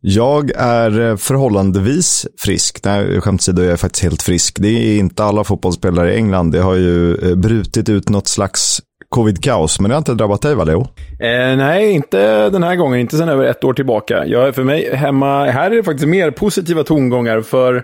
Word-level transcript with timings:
Jag 0.00 0.50
är 0.56 1.00
eh, 1.00 1.16
förhållandevis 1.16 2.26
frisk. 2.38 2.80
Nej, 2.84 3.20
skämt 3.20 3.40
åsido, 3.40 3.62
jag 3.62 3.72
är 3.72 3.76
faktiskt 3.76 4.02
helt 4.02 4.22
frisk. 4.22 4.56
Det 4.58 4.68
är 4.68 4.98
inte 4.98 5.24
alla 5.24 5.44
fotbollsspelare 5.44 6.14
i 6.14 6.16
England. 6.16 6.52
Det 6.52 6.60
har 6.60 6.74
ju 6.74 7.14
eh, 7.14 7.36
brutit 7.36 7.88
ut 7.88 8.08
något 8.08 8.28
slags 8.28 8.80
covid-kaos, 9.08 9.80
men 9.80 9.88
det 9.88 9.94
har 9.94 9.98
inte 9.98 10.14
drabbat 10.14 10.42
dig, 10.42 10.54
va, 10.54 10.64
Leo? 10.64 10.80
Eh, 11.20 11.56
nej, 11.56 11.90
inte 11.90 12.50
den 12.50 12.62
här 12.62 12.76
gången. 12.76 13.00
Inte 13.00 13.16
sedan 13.16 13.28
över 13.28 13.44
ett 13.44 13.64
år 13.64 13.74
tillbaka. 13.74 14.26
Jag, 14.26 14.54
för 14.54 14.64
mig 14.64 14.96
hemma, 14.96 15.44
här 15.44 15.70
är 15.70 15.76
det 15.76 15.82
faktiskt 15.82 16.08
mer 16.08 16.30
positiva 16.30 16.84
tongångar. 16.84 17.40
För 17.40 17.74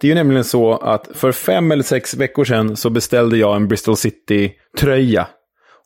det 0.00 0.06
är 0.06 0.08
ju 0.08 0.14
nämligen 0.14 0.44
så 0.44 0.76
att 0.76 1.08
för 1.14 1.32
fem 1.32 1.72
eller 1.72 1.82
sex 1.82 2.14
veckor 2.14 2.44
sedan 2.44 2.76
så 2.76 2.90
beställde 2.90 3.36
jag 3.36 3.56
en 3.56 3.68
Bristol 3.68 3.96
City-tröja 3.96 5.26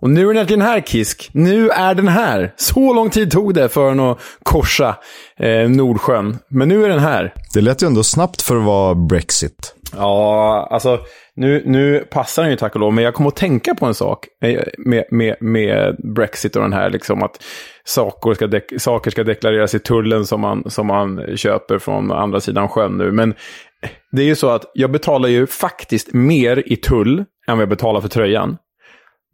och 0.00 0.10
nu 0.10 0.22
är 0.22 0.26
den 0.26 0.36
äntligen 0.36 0.62
här, 0.62 0.80
Kisk. 0.80 1.30
Nu 1.32 1.68
är 1.68 1.94
den 1.94 2.08
här. 2.08 2.52
Så 2.56 2.94
lång 2.94 3.10
tid 3.10 3.30
tog 3.30 3.54
det 3.54 3.68
för 3.68 3.88
den 3.88 4.00
att 4.00 4.18
korsa 4.42 4.96
eh, 5.38 5.68
Nordsjön. 5.68 6.38
Men 6.48 6.68
nu 6.68 6.84
är 6.84 6.88
den 6.88 6.98
här. 6.98 7.34
Det 7.54 7.60
lät 7.60 7.82
ju 7.82 7.86
ändå 7.86 8.02
snabbt 8.02 8.42
för 8.42 8.56
att 8.56 8.64
vara 8.64 8.94
Brexit. 8.94 9.74
Ja, 9.96 10.68
alltså 10.70 11.00
nu, 11.36 11.62
nu 11.66 12.06
passar 12.10 12.42
den 12.42 12.50
ju 12.50 12.56
tack 12.56 12.74
och 12.74 12.80
lov. 12.80 12.92
Men 12.92 13.04
jag 13.04 13.14
kommer 13.14 13.28
att 13.28 13.36
tänka 13.36 13.74
på 13.74 13.86
en 13.86 13.94
sak 13.94 14.26
med, 14.78 15.04
med, 15.10 15.36
med 15.40 15.96
Brexit 16.16 16.56
och 16.56 16.62
den 16.62 16.72
här. 16.72 16.90
Liksom 16.90 17.22
att 17.22 17.42
saker 17.84 18.34
ska, 18.34 18.46
dek 18.46 18.64
saker 18.78 19.10
ska 19.10 19.24
deklareras 19.24 19.74
i 19.74 19.78
tullen 19.78 20.26
som 20.26 20.40
man, 20.40 20.70
som 20.70 20.86
man 20.86 21.36
köper 21.36 21.78
från 21.78 22.12
andra 22.12 22.40
sidan 22.40 22.68
sjön 22.68 22.92
nu. 22.92 23.12
Men 23.12 23.34
det 24.12 24.22
är 24.22 24.26
ju 24.26 24.34
så 24.34 24.48
att 24.50 24.70
jag 24.74 24.90
betalar 24.92 25.28
ju 25.28 25.46
faktiskt 25.46 26.12
mer 26.12 26.62
i 26.72 26.76
tull 26.76 27.18
än 27.18 27.56
vad 27.56 27.60
jag 27.60 27.68
betalar 27.68 28.00
för 28.00 28.08
tröjan. 28.08 28.56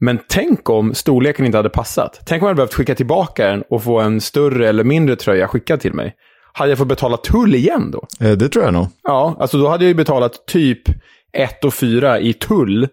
Men 0.01 0.19
tänk 0.29 0.71
om 0.71 0.95
storleken 0.95 1.47
inte 1.47 1.59
hade 1.59 1.69
passat. 1.69 2.21
Tänk 2.25 2.43
om 2.43 2.47
jag 2.47 2.49
hade 2.49 2.57
behövt 2.57 2.75
skicka 2.75 2.95
tillbaka 2.95 3.47
den 3.47 3.63
och 3.71 3.83
få 3.83 4.01
en 4.01 4.21
större 4.21 4.69
eller 4.69 4.85
mindre 4.85 5.17
tröja 5.17 5.49
skickad 5.49 5.81
till 5.81 5.95
mig. 5.95 6.15
Hade 6.53 6.71
jag 6.71 6.79
fått 6.79 6.89
betala 6.89 7.17
tull 7.17 7.55
igen 7.55 7.91
då? 7.91 8.27
Eh, 8.27 8.33
det 8.33 8.49
tror 8.49 8.65
jag 8.65 8.75
nog. 8.75 8.87
Ja, 9.03 9.37
alltså 9.41 9.59
då 9.59 9.69
hade 9.69 9.85
jag 9.85 9.89
ju 9.89 9.95
betalat 9.95 10.47
typ 10.47 10.89
1 11.33 11.65
och 11.65 11.75
4 11.75 12.21
i 12.21 12.33
tull 12.33 12.89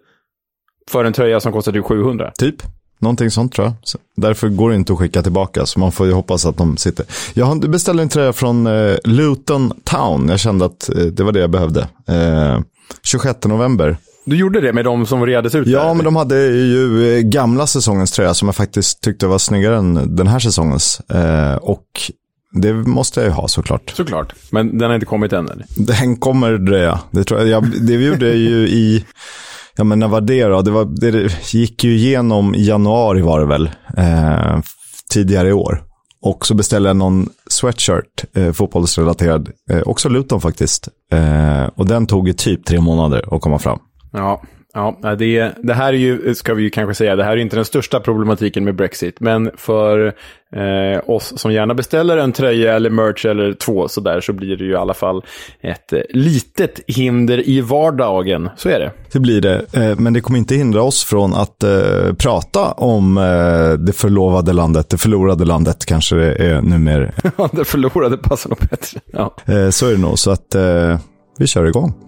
för 0.90 1.04
en 1.04 1.12
tröja 1.12 1.40
som 1.40 1.52
kostade 1.52 1.82
700. 1.82 2.32
Typ. 2.38 2.62
Någonting 3.00 3.30
sånt 3.30 3.52
tror 3.52 3.66
jag. 3.66 3.74
Så 3.82 3.98
därför 4.16 4.48
går 4.48 4.70
det 4.70 4.76
inte 4.76 4.92
att 4.92 4.98
skicka 4.98 5.22
tillbaka, 5.22 5.66
så 5.66 5.80
man 5.80 5.92
får 5.92 6.06
ju 6.06 6.12
hoppas 6.12 6.46
att 6.46 6.56
de 6.56 6.76
sitter. 6.76 7.06
Jag 7.34 7.70
beställde 7.70 8.02
en 8.02 8.08
tröja 8.08 8.32
från 8.32 8.66
eh, 8.66 8.96
Luton 9.04 9.72
Town. 9.84 10.28
Jag 10.28 10.40
kände 10.40 10.64
att 10.64 10.88
eh, 10.88 11.02
det 11.02 11.22
var 11.24 11.32
det 11.32 11.40
jag 11.40 11.50
behövde. 11.50 11.88
Eh, 12.08 12.60
26 13.02 13.44
november 13.44 13.96
du 14.28 14.36
gjorde 14.36 14.60
det 14.60 14.72
med 14.72 14.84
de 14.84 15.06
som 15.06 15.26
reades 15.26 15.54
ut? 15.54 15.66
Ja, 15.66 15.84
där, 15.84 15.94
men 15.94 16.04
de 16.04 16.16
hade 16.16 16.46
ju 16.46 17.16
eh, 17.16 17.20
gamla 17.20 17.66
säsongens 17.66 18.12
tröja 18.12 18.34
som 18.34 18.48
jag 18.48 18.54
faktiskt 18.56 19.00
tyckte 19.00 19.26
var 19.26 19.38
snyggare 19.38 19.76
än 19.76 20.16
den 20.16 20.26
här 20.26 20.38
säsongens. 20.38 21.00
Eh, 21.00 21.54
och 21.54 21.86
det 22.52 22.72
måste 22.72 23.20
jag 23.20 23.26
ju 23.26 23.32
ha 23.32 23.48
såklart. 23.48 23.92
Såklart, 23.96 24.34
men 24.50 24.78
den 24.78 24.88
har 24.88 24.94
inte 24.94 25.06
kommit 25.06 25.32
än 25.32 25.48
eller? 25.48 25.66
Den 25.76 26.16
kommer 26.16 26.52
dröja. 26.52 27.00
Det, 27.10 27.24
tror 27.24 27.40
jag, 27.40 27.64
det 27.80 27.96
vi 27.96 28.06
gjorde 28.06 28.32
ju 28.32 28.68
i, 28.68 29.04
ja 29.76 29.84
men 29.84 29.98
när 29.98 30.08
var 30.08 30.20
det 30.20 30.44
då? 30.44 30.62
Det, 30.62 30.70
var, 30.70 30.84
det 30.84 31.54
gick 31.54 31.84
ju 31.84 31.96
igenom 31.96 32.54
i 32.54 32.64
januari 32.64 33.20
var 33.20 33.40
det 33.40 33.46
väl, 33.46 33.70
eh, 33.96 34.60
tidigare 35.10 35.48
i 35.48 35.52
år. 35.52 35.84
Och 36.22 36.46
så 36.46 36.54
beställde 36.54 36.88
jag 36.88 36.96
någon 36.96 37.28
sweatshirt, 37.50 38.24
eh, 38.34 38.52
fotbollsrelaterad, 38.52 39.50
eh, 39.70 39.80
också 39.80 40.08
Luton 40.08 40.40
faktiskt. 40.40 40.88
Eh, 41.12 41.64
och 41.76 41.86
den 41.86 42.06
tog 42.06 42.28
ju 42.28 42.34
typ 42.34 42.64
tre 42.64 42.80
månader 42.80 43.34
att 43.34 43.40
komma 43.40 43.58
fram. 43.58 43.78
Ja, 44.12 44.42
ja 44.74 45.14
det, 45.18 45.52
det 45.62 45.74
här 45.74 45.92
är 45.92 45.98
ju, 45.98 46.34
ska 46.34 46.54
vi 46.54 46.62
ju 46.62 46.70
kanske 46.70 46.94
säga, 46.94 47.16
det 47.16 47.24
här 47.24 47.32
är 47.32 47.36
inte 47.36 47.56
den 47.56 47.64
största 47.64 48.00
problematiken 48.00 48.64
med 48.64 48.74
Brexit. 48.74 49.20
Men 49.20 49.50
för 49.56 50.06
eh, 50.56 51.10
oss 51.10 51.32
som 51.36 51.52
gärna 51.52 51.74
beställer 51.74 52.16
en 52.16 52.32
tröja 52.32 52.74
eller 52.74 52.90
merch 52.90 53.26
eller 53.26 53.52
två 53.52 53.88
så 53.88 54.00
där 54.00 54.20
så 54.20 54.32
blir 54.32 54.56
det 54.56 54.64
ju 54.64 54.70
i 54.70 54.76
alla 54.76 54.94
fall 54.94 55.24
ett 55.60 55.92
eh, 55.92 56.00
litet 56.10 56.80
hinder 56.86 57.48
i 57.48 57.60
vardagen. 57.60 58.48
Så 58.56 58.68
är 58.68 58.78
det. 58.78 58.92
Det 59.12 59.20
blir 59.20 59.40
det, 59.40 59.66
eh, 59.72 59.98
men 59.98 60.12
det 60.12 60.20
kommer 60.20 60.38
inte 60.38 60.54
hindra 60.54 60.82
oss 60.82 61.04
från 61.04 61.34
att 61.34 61.62
eh, 61.62 62.14
prata 62.18 62.72
om 62.72 63.18
eh, 63.18 63.72
det 63.72 63.92
förlovade 63.92 64.52
landet, 64.52 64.88
det 64.88 64.98
förlorade 64.98 65.44
landet 65.44 65.86
kanske 65.86 66.16
det 66.16 66.34
är 66.34 66.62
numera. 66.62 67.10
Det 67.52 67.64
förlorade 67.64 68.16
passar 68.16 68.50
nog 68.50 68.58
bättre. 68.70 69.00
Ja. 69.12 69.34
Så 69.70 69.86
är 69.86 69.92
det 69.92 69.98
nog, 69.98 70.18
så 70.18 70.30
att 70.30 70.56
vi 71.38 71.46
kör 71.46 71.64
igång. 71.64 72.07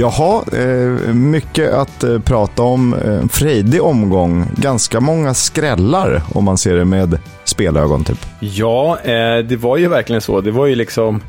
Jaha, 0.00 0.44
eh, 0.52 1.14
mycket 1.14 1.72
att 1.72 2.04
eh, 2.04 2.18
prata 2.18 2.62
om. 2.62 2.94
En 2.94 3.20
eh, 3.20 3.28
frejdig 3.28 3.82
omgång. 3.82 4.46
Ganska 4.56 5.00
många 5.00 5.34
skrällar 5.34 6.22
om 6.34 6.44
man 6.44 6.58
ser 6.58 6.76
det 6.76 6.84
med 6.84 7.18
spelögon 7.44 8.04
typ. 8.04 8.18
Ja, 8.40 8.98
det 9.48 9.56
var 9.56 9.76
ju 9.76 9.88
verkligen 9.88 10.20
så. 10.20 10.40
Det 10.40 10.50
var 10.50 10.66
ju 10.66 10.74
liksom 10.74 11.20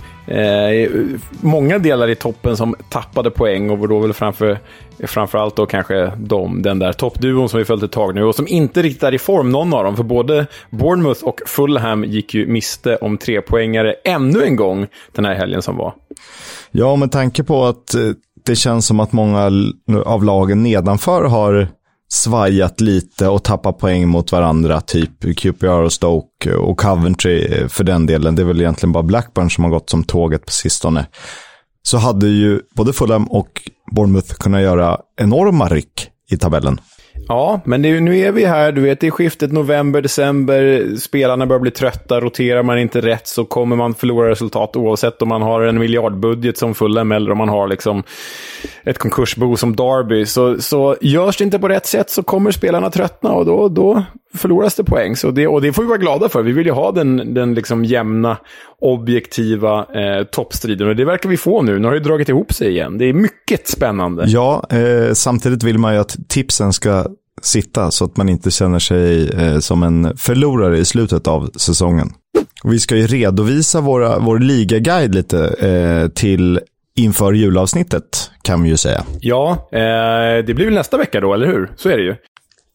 många 1.41 1.79
delar 1.79 2.07
i 2.07 2.15
toppen 2.15 2.57
som 2.57 2.75
tappade 2.89 3.31
poäng 3.31 3.69
och 3.69 3.87
då 3.87 3.99
väl 3.99 4.13
framför, 4.13 4.59
framförallt 5.03 5.55
då 5.55 5.65
kanske 5.65 6.11
de, 6.17 6.61
den 6.61 6.79
där 6.79 6.93
toppduon 6.93 7.49
som 7.49 7.59
vi 7.59 7.65
följt 7.65 7.83
ett 7.83 7.91
tag 7.91 8.15
nu 8.15 8.23
och 8.23 8.35
som 8.35 8.47
inte 8.47 8.81
riktigt 8.81 9.03
är 9.03 9.13
i 9.13 9.19
form 9.19 9.51
någon 9.51 9.73
av 9.73 9.83
dem. 9.83 9.95
För 9.95 10.03
både 10.03 10.45
Bournemouth 10.69 11.23
och 11.23 11.41
Fulham 11.45 12.03
gick 12.03 12.33
ju 12.33 12.47
miste 12.47 12.95
om 12.95 13.17
tre 13.17 13.41
poängare 13.41 13.95
ännu 14.03 14.43
en 14.43 14.55
gång 14.55 14.87
den 15.15 15.25
här 15.25 15.35
helgen 15.35 15.61
som 15.61 15.77
var. 15.77 15.93
Ja, 16.71 16.95
med 16.95 17.11
tanke 17.11 17.43
på 17.43 17.65
att 17.65 17.95
det 18.45 18.55
känns 18.55 18.85
som 18.85 18.99
att 18.99 19.11
många 19.11 19.51
av 20.05 20.23
lagen 20.23 20.63
nedanför 20.63 21.23
har 21.23 21.67
svajat 22.11 22.81
lite 22.81 23.27
och 23.27 23.43
tappat 23.43 23.77
poäng 23.77 24.07
mot 24.07 24.31
varandra, 24.31 24.81
typ 24.81 25.37
QPR 25.37 25.67
och 25.67 25.93
Stoke 25.93 26.53
och 26.53 26.79
Coventry 26.79 27.67
för 27.69 27.83
den 27.83 28.05
delen. 28.05 28.35
Det 28.35 28.41
är 28.41 28.45
väl 28.45 28.61
egentligen 28.61 28.91
bara 28.93 29.03
Blackburn 29.03 29.49
som 29.49 29.63
har 29.63 29.71
gått 29.71 29.89
som 29.89 30.03
tåget 30.03 30.45
på 30.45 30.51
sistone. 30.51 31.05
Så 31.81 31.97
hade 31.97 32.27
ju 32.27 32.61
både 32.75 32.93
Fulham 32.93 33.25
och 33.25 33.61
Bournemouth 33.91 34.33
kunnat 34.33 34.61
göra 34.61 34.97
enorma 35.17 35.67
ryck 35.67 36.09
i 36.31 36.37
tabellen. 36.37 36.81
Ja, 37.27 37.61
men 37.65 37.81
det, 37.81 37.99
nu 37.99 38.17
är 38.17 38.31
vi 38.31 38.45
här. 38.45 38.71
Du 38.71 38.81
vet, 38.81 38.99
det 38.99 39.07
är 39.07 39.11
skiftet 39.11 39.51
november, 39.51 40.01
december. 40.01 40.85
Spelarna 40.95 41.45
börjar 41.45 41.59
bli 41.59 41.71
trötta. 41.71 42.19
Roterar 42.19 42.63
man 42.63 42.79
inte 42.79 43.01
rätt 43.01 43.27
så 43.27 43.45
kommer 43.45 43.75
man 43.75 43.93
förlora 43.93 44.29
resultat 44.29 44.75
oavsett 44.75 45.21
om 45.21 45.29
man 45.29 45.41
har 45.41 45.61
en 45.61 45.79
miljardbudget 45.79 46.57
som 46.57 46.75
Fulham 46.75 47.11
eller 47.11 47.31
om 47.31 47.37
man 47.37 47.49
har 47.49 47.67
liksom 47.67 48.03
ett 48.83 48.97
konkursbo 48.97 49.57
som 49.57 49.75
Derby. 49.75 50.25
Så, 50.25 50.61
så 50.61 50.95
görs 51.01 51.37
det 51.37 51.43
inte 51.43 51.59
på 51.59 51.67
rätt 51.67 51.85
sätt 51.85 52.09
så 52.09 52.23
kommer 52.23 52.51
spelarna 52.51 52.89
tröttna 52.89 53.31
och 53.31 53.45
då, 53.45 53.69
då 53.69 54.03
förloras 54.33 54.75
det 54.75 54.83
poäng. 54.83 55.15
Så 55.15 55.31
det, 55.31 55.47
och 55.47 55.61
det 55.61 55.73
får 55.73 55.81
vi 55.81 55.87
vara 55.87 55.97
glada 55.97 56.29
för. 56.29 56.43
Vi 56.43 56.51
vill 56.51 56.65
ju 56.65 56.71
ha 56.71 56.91
den, 56.91 57.33
den 57.33 57.53
liksom 57.53 57.85
jämna, 57.85 58.37
objektiva 58.81 59.79
eh, 59.79 60.23
toppstriden. 60.23 60.87
Och 60.87 60.95
det 60.95 61.05
verkar 61.05 61.29
vi 61.29 61.37
få 61.37 61.61
nu. 61.61 61.79
Nu 61.79 61.87
har 61.87 61.93
det 61.93 61.99
dragit 61.99 62.29
ihop 62.29 62.53
sig 62.53 62.69
igen. 62.69 62.97
Det 62.97 63.05
är 63.05 63.13
mycket 63.13 63.67
spännande. 63.67 64.23
Ja, 64.27 64.63
eh, 64.69 65.13
samtidigt 65.13 65.63
vill 65.63 65.77
man 65.77 65.93
ju 65.93 65.99
att 65.99 66.17
tipsen 66.27 66.73
ska 66.73 67.05
sitta 67.41 67.91
så 67.91 68.05
att 68.05 68.17
man 68.17 68.29
inte 68.29 68.51
känner 68.51 68.79
sig 68.79 69.29
eh, 69.29 69.59
som 69.59 69.83
en 69.83 70.17
förlorare 70.17 70.77
i 70.77 70.85
slutet 70.85 71.27
av 71.27 71.49
säsongen. 71.55 72.09
Vi 72.63 72.79
ska 72.79 72.95
ju 72.95 73.07
redovisa 73.07 73.81
våra, 73.81 74.19
vår 74.19 74.39
ligaguide 74.39 75.15
lite 75.15 75.47
eh, 75.47 76.09
till 76.09 76.59
inför 76.95 77.33
julavsnittet 77.33 78.31
kan 78.41 78.63
vi 78.63 78.69
ju 78.69 78.77
säga. 78.77 79.03
Ja, 79.19 79.69
eh, 79.71 80.45
det 80.45 80.53
blir 80.55 80.65
väl 80.65 80.73
nästa 80.73 80.97
vecka 80.97 81.19
då, 81.19 81.33
eller 81.33 81.47
hur? 81.47 81.71
Så 81.75 81.89
är 81.89 81.97
det 81.97 82.03
ju. 82.03 82.15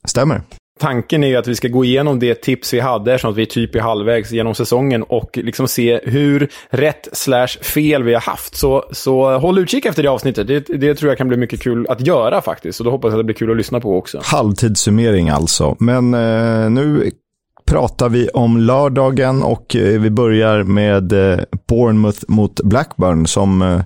Stämmer. 0.04 0.42
Tanken 0.80 1.24
är 1.24 1.28
ju 1.28 1.36
att 1.36 1.46
vi 1.46 1.54
ska 1.54 1.68
gå 1.68 1.84
igenom 1.84 2.18
det 2.18 2.34
tips 2.34 2.74
vi 2.74 2.80
hade 2.80 3.14
eftersom 3.14 3.30
att 3.30 3.36
vi 3.36 3.42
är 3.42 3.46
typ 3.46 3.76
i 3.76 3.78
halvvägs 3.78 4.32
genom 4.32 4.54
säsongen 4.54 5.02
och 5.02 5.38
liksom 5.42 5.68
se 5.68 6.00
hur 6.04 6.50
rätt 6.70 7.08
slash 7.12 7.46
fel 7.46 8.02
vi 8.02 8.14
har 8.14 8.20
haft. 8.20 8.56
Så, 8.56 8.84
så 8.90 9.38
håll 9.38 9.58
utkik 9.58 9.84
efter 9.86 10.02
det 10.02 10.08
avsnittet. 10.08 10.46
Det, 10.46 10.60
det 10.60 10.94
tror 10.94 11.10
jag 11.10 11.18
kan 11.18 11.28
bli 11.28 11.36
mycket 11.36 11.62
kul 11.62 11.86
att 11.88 12.06
göra 12.06 12.40
faktiskt. 12.40 12.80
Och 12.80 12.84
då 12.84 12.90
hoppas 12.90 13.08
jag 13.08 13.14
att 13.14 13.18
det 13.18 13.24
blir 13.24 13.34
kul 13.34 13.50
att 13.50 13.56
lyssna 13.56 13.80
på 13.80 13.98
också. 13.98 14.20
Halvtidssummering 14.24 15.28
alltså. 15.28 15.76
Men 15.78 16.14
eh, 16.14 16.70
nu 16.70 17.10
pratar 17.66 18.08
vi 18.08 18.28
om 18.28 18.58
lördagen 18.58 19.42
och 19.42 19.76
eh, 19.76 20.00
vi 20.00 20.10
börjar 20.10 20.62
med 20.62 21.12
eh, 21.12 21.44
Bournemouth 21.68 22.20
mot 22.28 22.60
Blackburn 22.60 23.26
som 23.26 23.62
eh, 23.62 23.80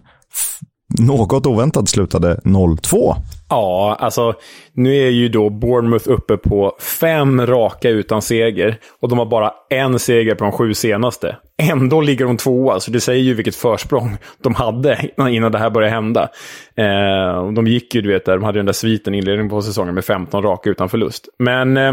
något 0.99 1.47
oväntat 1.47 1.89
slutade 1.89 2.41
0-2. 2.45 3.15
Ja, 3.49 3.97
alltså 4.01 4.35
nu 4.79 5.07
är 5.07 5.11
ju 5.11 5.29
då 5.29 5.51
Bournemouth 5.51 6.11
uppe 6.11 6.37
på 6.37 6.77
fem 7.01 7.47
raka 7.47 7.91
utan 7.91 8.23
seger. 8.23 8.77
Och 9.01 9.09
de 9.09 9.19
har 9.19 9.27
bara 9.27 9.53
en 9.71 9.99
seger 9.99 10.35
på 10.35 10.45
de 10.45 10.53
sju 10.53 10.75
senaste. 10.75 11.37
Ändå 11.63 12.01
ligger 12.01 12.25
de 12.25 12.37
tvåa, 12.37 12.67
så 12.67 12.75
alltså 12.75 12.91
det 12.91 13.01
säger 13.01 13.23
ju 13.23 13.35
vilket 13.35 13.57
försprång 13.57 14.17
de 14.43 14.55
hade 14.55 15.11
innan 15.31 15.53
det 15.53 15.59
här 15.59 15.71
började 15.71 15.95
hända. 15.95 16.29
Eh, 16.75 17.53
de 17.53 17.67
gick 17.67 17.95
ju, 17.95 18.01
du 18.01 18.09
vet, 18.09 18.25
där, 18.25 18.33
de 18.33 18.45
hade 18.45 18.59
den 18.59 18.67
där 18.67 18.73
sviten 18.73 19.15
i 19.15 19.19
inledningen 19.19 19.51
på 19.51 19.63
säsongen 19.63 19.95
med 19.95 20.05
15 20.05 20.43
raka 20.43 20.71
utan 20.71 20.89
förlust. 20.89 21.29
Men 21.39 21.77
eh, 21.77 21.93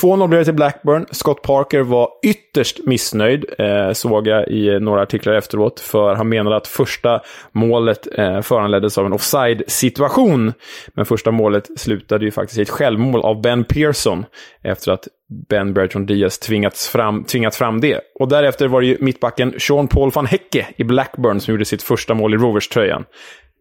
2-0 0.00 0.28
blev 0.28 0.40
det 0.40 0.44
till 0.44 0.54
Blackburn. 0.54 1.06
Scott 1.10 1.42
Parker 1.42 1.80
var 1.80 2.08
ytterst 2.22 2.86
missnöjd, 2.86 3.44
eh, 3.58 3.92
såg 3.92 4.26
jag 4.26 4.48
i 4.48 4.80
några 4.80 5.02
artiklar 5.02 5.34
efteråt. 5.34 5.80
För 5.80 6.14
han 6.14 6.28
menade 6.28 6.56
att 6.56 6.66
första 6.66 7.20
målet 7.52 8.18
eh, 8.18 8.40
föranleddes 8.40 8.98
av 8.98 9.06
en 9.06 9.12
offside-situation. 9.12 10.52
Men 10.94 11.06
första 11.06 11.30
målet 11.30 11.70
slutade 11.76 12.21
ju 12.24 12.30
faktiskt 12.30 12.58
i 12.58 12.62
ett 12.62 12.70
självmål 12.70 13.20
av 13.20 13.42
Ben 13.42 13.64
Pearson. 13.64 14.24
Efter 14.62 14.92
att 14.92 15.08
Ben 15.50 15.74
Bertrand 15.74 16.06
Diaz 16.06 16.38
tvingats 16.38 16.88
fram, 16.88 17.24
tvingat 17.24 17.54
fram 17.54 17.80
det. 17.80 18.00
Och 18.20 18.28
därefter 18.28 18.68
var 18.68 18.80
det 18.80 18.86
ju 18.86 18.96
mittbacken 19.00 19.54
Sean 19.58 19.88
Paul 19.88 20.10
van 20.14 20.26
Hecke 20.26 20.66
i 20.76 20.84
Blackburn 20.84 21.40
som 21.40 21.52
gjorde 21.52 21.64
sitt 21.64 21.82
första 21.82 22.14
mål 22.14 22.34
i 22.34 22.36
Rovers-tröjan. 22.36 23.04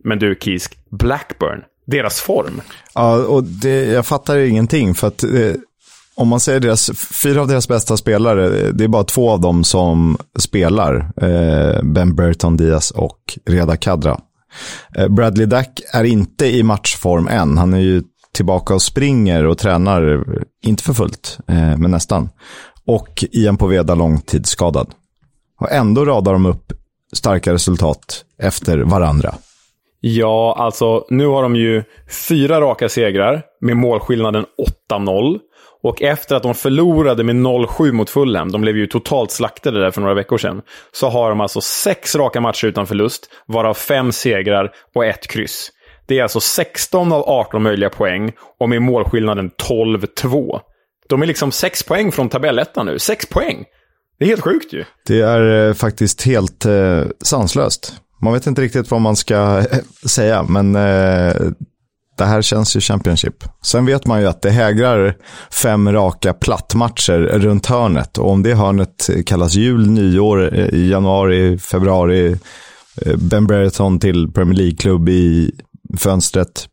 Men 0.04 0.20
du, 0.20 0.36
Kisk, 0.42 0.78
Blackburn, 0.92 1.62
deras 1.86 2.22
form. 2.22 2.62
Ja, 2.94 3.26
och 3.26 3.44
det, 3.44 3.86
jag 3.86 4.06
fattar 4.06 4.36
ju 4.36 4.48
ingenting 4.48 4.96
för 4.96 5.08
att 5.08 5.24
eh, 5.24 5.54
om 6.16 6.28
man 6.28 6.40
säger 6.40 6.60
deras, 6.60 6.92
fyra 7.24 7.42
av 7.42 7.48
deras 7.48 7.68
bästa 7.68 7.98
spelare, 7.98 8.46
eh, 8.46 8.68
det 8.74 8.84
är 8.84 8.88
bara 8.88 9.04
två 9.04 9.30
av 9.30 9.42
dem 9.42 9.64
som 9.64 10.18
spelar. 10.40 11.12
Eh, 11.22 11.84
ben 11.84 12.16
Bertrand 12.16 12.58
Diaz 12.58 12.92
och 12.92 13.38
Reda 13.46 13.78
Kadra. 13.78 14.20
Eh, 14.96 15.08
Bradley 15.08 15.46
Dack 15.46 15.82
är 15.94 16.04
inte 16.04 16.46
i 16.46 16.64
matchform 16.64 17.28
än. 17.28 17.58
Han 17.58 17.74
är 17.74 17.80
ju 17.80 18.04
tillbaka 18.34 18.74
och 18.74 18.82
springer 18.82 19.46
och 19.46 19.58
tränar, 19.58 20.24
inte 20.66 20.84
för 20.84 20.94
fullt, 20.94 21.38
eh, 21.48 21.78
men 21.78 21.92
nästan. 21.92 22.30
Och 22.88 23.24
Ian 23.32 23.58
Poveda 23.58 23.96
långtidsskadad. 23.96 24.94
Och 25.60 25.72
ändå 25.72 26.06
radar 26.06 26.34
de 26.34 26.46
upp 26.46 26.74
starka 27.14 27.54
resultat 27.54 28.26
efter 28.40 28.78
varandra. 28.78 29.34
Ja, 30.00 30.56
alltså 30.58 31.06
nu 31.10 31.28
har 31.28 31.44
de 31.44 31.56
ju 31.56 31.84
fyra 32.28 32.62
raka 32.62 32.90
segrar 32.90 33.42
med 33.62 33.78
målskillnaden 33.78 34.46
8-0. 34.90 35.40
Och 35.84 36.02
efter 36.02 36.36
att 36.36 36.44
de 36.44 36.54
förlorade 36.56 37.24
med 37.24 37.36
0-7 37.36 37.92
mot 37.92 38.10
Fulham, 38.10 38.52
de 38.52 38.62
blev 38.62 38.78
ju 38.78 38.88
totalt 38.88 39.32
slaktade 39.32 39.80
där 39.80 39.92
för 39.92 40.02
några 40.02 40.14
veckor 40.14 40.38
sedan, 40.38 40.62
så 40.92 41.10
har 41.10 41.30
de 41.30 41.42
alltså 41.42 41.62
sex 41.62 42.16
raka 42.16 42.42
matcher 42.42 42.68
utan 42.68 42.88
förlust, 42.88 43.30
varav 43.48 43.74
fem 43.74 44.12
segrar 44.12 44.72
och 44.96 45.06
ett 45.06 45.28
kryss. 45.28 45.72
Det 46.12 46.20
är 46.20 46.24
alltså 46.24 46.40
16 46.40 47.12
av 47.12 47.24
18 47.30 47.64
möjliga 47.64 47.90
poäng 47.90 48.32
och 48.60 48.70
med 48.70 48.82
målskillnaden 48.82 49.52
12-2. 49.70 50.60
De 51.10 51.22
är 51.22 51.26
liksom 51.26 51.52
6 51.52 51.84
poäng 51.84 52.12
från 52.12 52.30
tabellettan 52.30 52.86
nu. 52.86 53.00
6 53.00 53.26
poäng! 53.26 53.66
Det 54.20 54.26
är 54.26 54.30
helt 54.30 54.42
sjukt 54.42 54.74
ju. 54.74 54.84
Det 55.08 55.22
är 55.22 55.68
eh, 55.68 55.74
faktiskt 55.74 56.22
helt 56.22 56.66
eh, 56.66 57.04
sanslöst. 57.22 57.94
Man 58.22 58.34
vet 58.34 58.48
inte 58.48 58.62
riktigt 58.62 58.92
vad 58.92 59.02
man 59.02 59.16
ska 59.16 59.58
eh, 59.58 59.78
säga, 60.06 60.44
men 60.44 60.76
eh, 60.76 61.34
det 62.18 62.26
här 62.26 62.42
känns 62.42 62.76
ju 62.76 62.80
Championship. 62.80 63.44
Sen 63.64 63.86
vet 63.86 64.06
man 64.06 64.22
ju 64.22 64.28
att 64.28 64.42
det 64.42 64.52
hägrar 64.52 65.16
fem 65.52 65.94
raka 65.94 66.34
plattmatcher 66.34 67.20
runt 67.20 67.66
hörnet. 67.66 68.18
Och 68.18 68.30
om 68.30 68.44
det 68.44 68.54
hörnet 68.54 69.10
kallas 69.26 69.54
jul, 69.54 69.90
nyår, 69.90 70.60
eh, 70.60 70.66
i 70.66 70.90
januari, 70.90 71.58
februari, 71.58 72.38
eh, 73.06 73.16
Ben 73.18 73.48
Brereton 73.48 74.00
till 74.00 74.32
Premier 74.32 74.58
League-klubb 74.58 75.10
i 75.10 75.52
fönstret. 75.98 76.70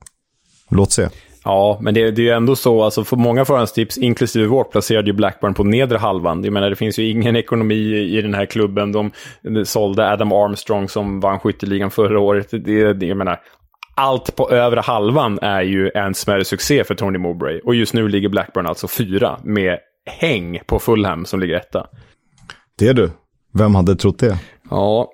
Låt 0.71 0.93
se. 0.93 1.09
Ja, 1.45 1.79
men 1.81 1.95
det, 1.95 2.11
det 2.11 2.23
är 2.23 2.25
ju 2.25 2.31
ändå 2.31 2.57
så, 2.57 2.83
alltså 2.83 3.05
för 3.05 3.17
många 3.17 3.45
förhandstips, 3.45 3.99
inklusive 3.99 4.47
vårt, 4.47 4.73
placerade 4.73 5.07
ju 5.07 5.13
Blackburn 5.13 5.55
på 5.55 5.65
nedre 5.65 5.99
halvan. 5.99 6.45
Jag 6.45 6.53
menar, 6.53 6.71
det 6.71 6.77
finns 6.77 6.99
ju 6.99 7.11
ingen 7.11 7.37
ekonomi 7.37 7.95
i 8.19 8.23
den 8.23 8.35
här 8.35 8.47
klubben. 8.47 8.93
De, 8.93 9.11
de 9.43 9.65
sålde 9.65 10.13
Adam 10.13 10.33
Armstrong 10.33 10.89
som 10.89 11.21
vann 11.21 11.41
skytteligan 11.41 11.91
förra 11.91 12.21
året. 12.21 12.51
Det, 12.51 12.93
det, 12.93 13.07
jag 13.07 13.17
menar, 13.17 13.41
allt 13.95 14.37
på 14.37 14.51
övre 14.51 14.81
halvan 14.81 15.39
är 15.43 15.63
ju 15.63 15.91
en 15.95 16.15
smärre 16.15 16.45
succé 16.45 16.85
för 16.85 16.95
Tony 16.95 17.19
Mowbray. 17.19 17.61
Och 17.61 17.75
just 17.75 17.95
nu 17.95 18.09
ligger 18.09 18.29
Blackburn 18.29 18.67
alltså 18.67 18.89
fyra 18.89 19.39
med 19.45 19.79
häng 20.11 20.61
på 20.67 20.79
Fulham 20.79 21.25
som 21.25 21.41
ligger 21.41 21.55
etta. 21.55 21.87
Det 22.79 22.89
är 22.89 22.95
du. 22.95 23.11
Vem 23.55 23.75
hade 23.75 23.97
trott 23.97 24.19
det? 24.19 24.39
Ja, 24.71 25.11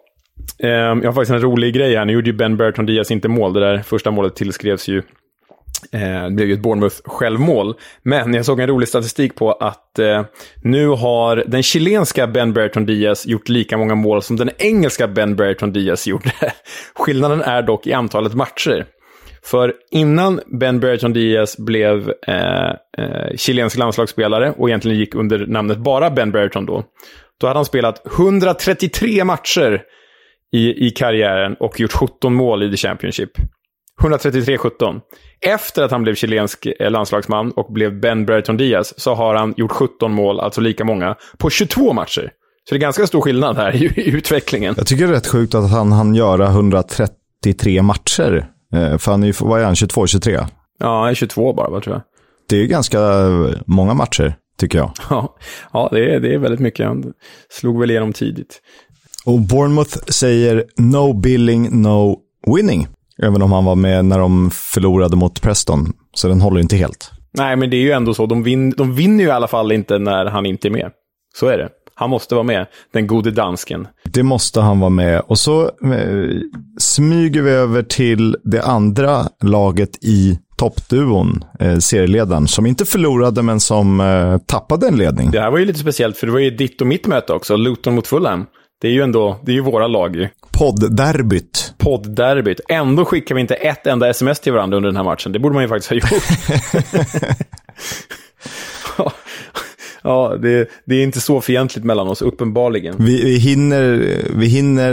Ehm, 0.58 1.02
jag 1.02 1.08
har 1.08 1.12
faktiskt 1.12 1.32
en 1.32 1.40
rolig 1.40 1.74
grej 1.74 1.96
här. 1.96 2.04
Nu 2.04 2.12
gjorde 2.12 2.30
ju 2.30 2.36
Ben 2.36 2.56
Bertrand 2.56 2.88
Diaz 2.88 3.10
inte 3.10 3.28
mål. 3.28 3.52
Det 3.52 3.60
där 3.60 3.78
första 3.78 4.10
målet 4.10 4.36
tillskrevs 4.36 4.88
ju 4.88 5.02
det 5.90 6.30
blev 6.30 6.48
ju 6.48 6.54
ett 6.54 6.62
Bournemouth-självmål. 6.62 7.74
Men 8.02 8.34
jag 8.34 8.44
såg 8.44 8.60
en 8.60 8.66
rolig 8.66 8.88
statistik 8.88 9.34
på 9.34 9.52
att 9.52 9.98
eh, 9.98 10.24
nu 10.62 10.88
har 10.88 11.44
den 11.46 11.62
chilenska 11.62 12.26
Ben 12.26 12.52
Bertrand 12.52 12.86
Diaz 12.86 13.26
gjort 13.26 13.48
lika 13.48 13.78
många 13.78 13.94
mål 13.94 14.22
som 14.22 14.36
den 14.36 14.50
engelska 14.58 15.08
Ben 15.08 15.36
Bertrand 15.36 15.72
Diaz 15.72 16.06
gjorde. 16.06 16.32
Skillnaden 16.94 17.42
är 17.42 17.62
dock 17.62 17.86
i 17.86 17.92
antalet 17.92 18.34
matcher. 18.34 18.86
För 19.42 19.74
innan 19.90 20.40
Ben 20.46 20.80
Bertrand 20.80 21.14
Diaz 21.14 21.56
blev 21.58 22.12
eh, 22.26 22.70
eh, 22.98 23.36
chilensk 23.36 23.76
landslagsspelare 23.76 24.50
och 24.56 24.68
egentligen 24.68 24.98
gick 24.98 25.14
under 25.14 25.46
namnet 25.46 25.78
bara 25.78 26.10
Ben 26.10 26.30
Bertrand 26.30 26.66
då, 26.66 26.84
då 27.40 27.46
hade 27.46 27.58
han 27.58 27.64
spelat 27.64 28.06
133 28.06 29.24
matcher 29.24 29.82
i, 30.54 30.86
i 30.86 30.90
karriären 30.90 31.54
och 31.60 31.80
gjort 31.80 31.92
17 31.92 32.34
mål 32.34 32.62
i 32.62 32.70
The 32.70 32.76
Championship. 32.76 33.30
133-17. 34.02 35.00
Efter 35.40 35.82
att 35.82 35.90
han 35.90 36.02
blev 36.02 36.14
chilensk 36.14 36.66
eh, 36.66 36.90
landslagsman 36.90 37.50
och 37.50 37.72
blev 37.72 38.00
Ben 38.00 38.26
Brereton 38.26 38.56
Diaz 38.56 39.00
så 39.00 39.14
har 39.14 39.34
han 39.34 39.54
gjort 39.56 39.72
17 39.72 40.12
mål, 40.12 40.40
alltså 40.40 40.60
lika 40.60 40.84
många, 40.84 41.16
på 41.38 41.50
22 41.50 41.92
matcher. 41.92 42.30
Så 42.68 42.74
det 42.74 42.78
är 42.78 42.80
ganska 42.80 43.06
stor 43.06 43.20
skillnad 43.20 43.56
här 43.56 43.76
i, 43.82 43.84
i 43.84 44.08
utvecklingen. 44.10 44.74
Jag 44.76 44.86
tycker 44.86 45.06
det 45.06 45.12
är 45.12 45.14
rätt 45.14 45.26
sjukt 45.26 45.54
att 45.54 45.70
han 45.70 45.92
hann 45.92 46.14
göra 46.14 46.46
133 46.46 47.82
matcher. 47.82 48.46
Eh, 48.74 48.98
för 48.98 49.10
han 49.10 49.22
är 49.22 49.26
ju, 49.26 49.32
vad 49.40 49.60
är 49.60 49.64
han, 49.64 49.74
22-23? 49.74 50.46
Ja, 50.78 51.00
han 51.00 51.08
är 51.08 51.14
22 51.14 51.52
bara, 51.52 51.70
vad 51.70 51.82
tror 51.82 51.94
jag. 51.94 52.02
Det 52.48 52.56
är 52.56 52.66
ganska 52.66 52.98
många 53.66 53.94
matcher, 53.94 54.34
tycker 54.60 54.78
jag. 54.78 54.92
Ja, 55.10 55.36
ja 55.72 55.88
det, 55.92 56.14
är, 56.14 56.20
det 56.20 56.34
är 56.34 56.38
väldigt 56.38 56.60
mycket. 56.60 56.86
Han 56.86 57.12
slog 57.50 57.80
väl 57.80 57.90
igenom 57.90 58.12
tidigt. 58.12 58.60
Och 59.24 59.40
Bournemouth 59.40 59.98
säger 60.08 60.64
no 60.76 61.12
billing, 61.12 61.82
no 61.82 62.18
winning. 62.56 62.88
Även 63.22 63.42
om 63.42 63.52
han 63.52 63.64
var 63.64 63.74
med 63.74 64.04
när 64.04 64.18
de 64.18 64.50
förlorade 64.50 65.16
mot 65.16 65.42
Preston. 65.42 65.92
Så 66.14 66.28
den 66.28 66.40
håller 66.40 66.60
inte 66.60 66.76
helt. 66.76 67.10
Nej, 67.32 67.56
men 67.56 67.70
det 67.70 67.76
är 67.76 67.80
ju 67.82 67.90
ändå 67.90 68.14
så. 68.14 68.26
De, 68.26 68.42
vin 68.42 68.70
de 68.70 68.94
vinner 68.94 69.24
ju 69.24 69.30
i 69.30 69.32
alla 69.32 69.48
fall 69.48 69.72
inte 69.72 69.98
när 69.98 70.26
han 70.26 70.46
inte 70.46 70.68
är 70.68 70.70
med. 70.70 70.90
Så 71.34 71.46
är 71.46 71.58
det. 71.58 71.68
Han 71.96 72.10
måste 72.10 72.34
vara 72.34 72.42
med, 72.42 72.66
den 72.92 73.06
gode 73.06 73.30
dansken. 73.30 73.88
Det 74.04 74.22
måste 74.22 74.60
han 74.60 74.80
vara 74.80 74.90
med. 74.90 75.22
Och 75.26 75.38
så 75.38 75.62
eh, 75.62 76.28
smyger 76.78 77.42
vi 77.42 77.50
över 77.50 77.82
till 77.82 78.36
det 78.44 78.62
andra 78.62 79.26
laget 79.42 80.04
i 80.04 80.38
toppduon, 80.56 81.44
eh, 81.60 81.78
serieledaren, 81.78 82.48
som 82.48 82.66
inte 82.66 82.84
förlorade 82.84 83.42
men 83.42 83.60
som 83.60 84.00
eh, 84.00 84.38
tappade 84.38 84.88
en 84.88 84.96
ledning. 84.96 85.30
Det 85.30 85.40
här 85.40 85.50
var 85.50 85.58
ju 85.58 85.64
lite 85.64 85.78
speciellt, 85.78 86.16
för 86.16 86.26
det 86.26 86.32
var 86.32 86.40
ju 86.40 86.50
ditt 86.50 86.80
och 86.80 86.86
mitt 86.86 87.06
möte 87.06 87.32
också, 87.32 87.56
Luton 87.56 87.94
mot 87.94 88.06
Fulham. 88.06 88.46
Det 88.84 88.88
är 88.88 88.92
ju 88.92 89.02
ändå, 89.02 89.36
det 89.42 89.52
är 89.52 89.54
ju 89.54 89.60
våra 89.60 89.86
lag 89.86 90.16
ju. 90.16 90.28
Poddderbyt. 90.58 91.74
Poddderbyt. 91.78 92.60
Ändå 92.68 93.04
skickar 93.04 93.34
vi 93.34 93.40
inte 93.40 93.54
ett 93.54 93.86
enda 93.86 94.08
sms 94.08 94.40
till 94.40 94.52
varandra 94.52 94.76
under 94.76 94.88
den 94.88 94.96
här 94.96 95.04
matchen. 95.04 95.32
Det 95.32 95.38
borde 95.38 95.54
man 95.54 95.62
ju 95.62 95.68
faktiskt 95.68 95.90
ha 95.90 95.96
gjort. 95.96 96.04
Ja, 100.04 100.36
det, 100.42 100.68
det, 100.84 100.94
är 100.94 101.02
inte 101.02 101.20
så 101.20 101.40
fientligt 101.40 101.84
mellan 101.84 102.08
oss, 102.08 102.22
uppenbarligen. 102.22 102.94
Vi, 102.98 103.24
vi 103.24 103.38
hinner, 103.38 104.16
vi 104.36 104.46
hinner, 104.46 104.92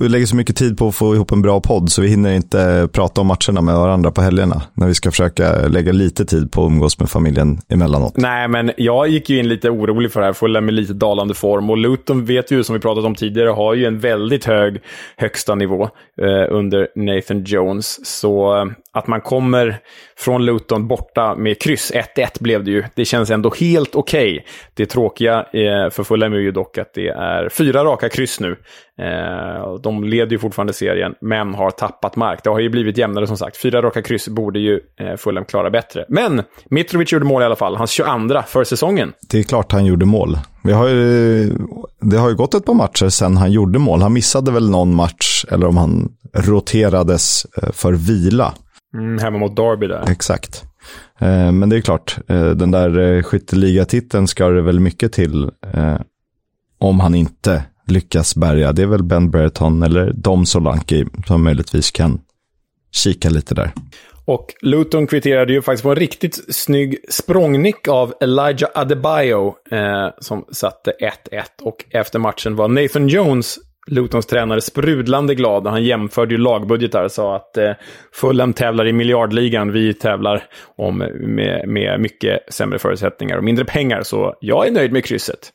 vi 0.00 0.08
lägger 0.08 0.26
så 0.26 0.36
mycket 0.36 0.56
tid 0.56 0.78
på 0.78 0.88
att 0.88 0.94
få 0.94 1.14
ihop 1.14 1.32
en 1.32 1.42
bra 1.42 1.60
podd 1.60 1.90
så 1.90 2.02
vi 2.02 2.08
hinner 2.08 2.32
inte 2.32 2.88
prata 2.92 3.20
om 3.20 3.26
matcherna 3.26 3.60
med 3.60 3.74
varandra 3.74 4.10
på 4.10 4.22
helgerna. 4.22 4.62
När 4.74 4.86
vi 4.86 4.94
ska 4.94 5.10
försöka 5.10 5.68
lägga 5.68 5.92
lite 5.92 6.24
tid 6.24 6.52
på 6.52 6.64
att 6.64 6.70
umgås 6.70 6.98
med 6.98 7.10
familjen 7.10 7.58
emellanåt. 7.68 8.16
Nej, 8.16 8.48
men 8.48 8.72
jag 8.76 9.08
gick 9.08 9.30
ju 9.30 9.38
in 9.38 9.48
lite 9.48 9.70
orolig 9.70 10.12
för 10.12 10.20
det 10.20 10.26
här, 10.26 10.32
fulla 10.32 10.60
med 10.60 10.74
lite 10.74 10.92
dalande 10.92 11.34
form. 11.34 11.70
Och 11.70 11.76
Luton 11.76 12.24
vet 12.24 12.50
ju, 12.50 12.64
som 12.64 12.74
vi 12.74 12.80
pratat 12.80 13.04
om 13.04 13.14
tidigare, 13.14 13.50
har 13.50 13.74
ju 13.74 13.84
en 13.84 13.98
väldigt 13.98 14.44
hög 14.44 14.80
högsta 15.16 15.54
nivå 15.54 15.82
eh, 16.22 16.46
under 16.50 16.88
Nathan 16.94 17.44
Jones. 17.44 18.06
Så 18.06 18.56
eh, 18.56 18.64
att 18.94 19.06
man 19.06 19.20
kommer 19.20 19.78
från 20.16 20.44
Luton 20.44 20.88
borta 20.88 21.34
med 21.34 21.62
kryss, 21.62 21.92
1-1 22.16 22.26
blev 22.40 22.64
det 22.64 22.70
ju. 22.70 22.84
Det 22.94 23.04
känns 23.04 23.30
ändå 23.30 23.52
helt 23.60 23.94
okej. 23.94 24.32
Okay. 24.32 24.44
Det 24.74 24.86
tråkiga 24.86 25.38
eh, 25.38 25.90
för 25.90 26.04
Fulham 26.04 26.32
är 26.32 26.36
ju 26.36 26.50
dock 26.50 26.78
att 26.78 26.94
det 26.94 27.08
är 27.08 27.48
fyra 27.48 27.84
raka 27.84 28.08
kryss 28.08 28.40
nu. 28.40 28.56
Eh, 28.98 29.74
de 29.82 30.04
leder 30.04 30.32
ju 30.32 30.38
fortfarande 30.38 30.72
serien, 30.72 31.14
men 31.20 31.54
har 31.54 31.70
tappat 31.70 32.16
mark. 32.16 32.40
Det 32.44 32.50
har 32.50 32.60
ju 32.60 32.68
blivit 32.68 32.98
jämnare 32.98 33.26
som 33.26 33.36
sagt. 33.36 33.56
Fyra 33.56 33.82
raka 33.82 34.02
kryss 34.02 34.28
borde 34.28 34.58
ju 34.58 34.80
eh, 35.00 35.16
Fulham 35.16 35.44
klara 35.44 35.70
bättre. 35.70 36.04
Men 36.08 36.42
Mitrovic 36.70 37.12
gjorde 37.12 37.24
mål 37.24 37.42
i 37.42 37.44
alla 37.44 37.56
fall. 37.56 37.76
Hans 37.76 37.90
22 37.90 38.42
för 38.46 38.64
säsongen. 38.64 39.12
Det 39.30 39.38
är 39.38 39.42
klart 39.42 39.72
han 39.72 39.84
gjorde 39.84 40.06
mål. 40.06 40.38
Vi 40.64 40.72
har 40.72 40.88
ju, 40.88 41.50
det 42.00 42.16
har 42.16 42.28
ju 42.28 42.34
gått 42.34 42.54
ett 42.54 42.64
par 42.64 42.74
matcher 42.74 43.08
sedan 43.08 43.36
han 43.36 43.52
gjorde 43.52 43.78
mål. 43.78 44.02
Han 44.02 44.12
missade 44.12 44.52
väl 44.52 44.70
någon 44.70 44.94
match, 44.94 45.44
eller 45.50 45.66
om 45.66 45.76
han 45.76 46.08
roterades 46.34 47.46
för 47.72 47.92
vila. 47.92 48.54
Mm, 48.94 49.18
hemma 49.18 49.38
mot 49.38 49.56
Derby 49.56 49.86
där. 49.86 50.10
Exakt. 50.10 50.64
Eh, 51.20 51.52
men 51.52 51.68
det 51.68 51.76
är 51.76 51.80
klart, 51.80 52.18
eh, 52.28 52.50
den 52.50 52.70
där 52.70 52.98
eh, 52.98 53.22
skytteligatiteln 53.22 54.28
ska 54.28 54.48
det 54.48 54.62
väl 54.62 54.80
mycket 54.80 55.12
till 55.12 55.50
om 56.78 57.00
han 57.00 57.14
inte 57.14 57.62
lyckas 57.86 58.36
bärga. 58.36 58.72
Det 58.72 58.82
är 58.82 58.86
väl 58.86 59.02
Ben 59.02 59.30
Brereton 59.30 59.82
eller 59.82 60.12
Dom 60.12 60.46
Solanki 60.46 61.06
som 61.26 61.44
möjligtvis 61.44 61.90
kan 61.90 62.20
kika 62.92 63.30
lite 63.30 63.54
där. 63.54 63.72
Och 64.26 64.54
Luton 64.60 65.06
kvitterade 65.06 65.52
ju 65.52 65.62
faktiskt 65.62 65.82
på 65.82 65.90
en 65.90 65.96
riktigt 65.96 66.54
snygg 66.54 66.98
språngnick 67.08 67.88
av 67.88 68.14
Elijah 68.20 68.70
Adebayo 68.74 69.54
eh, 69.70 70.08
som 70.18 70.44
satte 70.52 70.92
1-1. 71.30 71.42
Och 71.62 71.84
efter 71.90 72.18
matchen 72.18 72.56
var 72.56 72.68
Nathan 72.68 73.08
Jones 73.08 73.58
Lutons 73.86 74.26
tränare 74.26 74.60
sprudlande 74.60 75.34
glad. 75.34 75.66
Han 75.66 75.84
jämförde 75.84 76.34
ju 76.34 76.40
lagbudgetar 76.40 77.04
och 77.04 77.12
sa 77.12 77.36
att 77.36 77.56
eh, 77.56 77.70
Fulham 78.12 78.52
tävlar 78.52 78.86
i 78.86 78.92
miljardligan, 78.92 79.72
vi 79.72 79.94
tävlar 79.94 80.44
om, 80.76 80.98
med, 81.20 81.68
med 81.68 82.00
mycket 82.00 82.54
sämre 82.54 82.78
förutsättningar 82.78 83.36
och 83.36 83.44
mindre 83.44 83.64
pengar. 83.64 84.02
Så 84.02 84.34
jag 84.40 84.66
är 84.66 84.70
nöjd 84.70 84.92
med 84.92 85.04
krysset. 85.04 85.52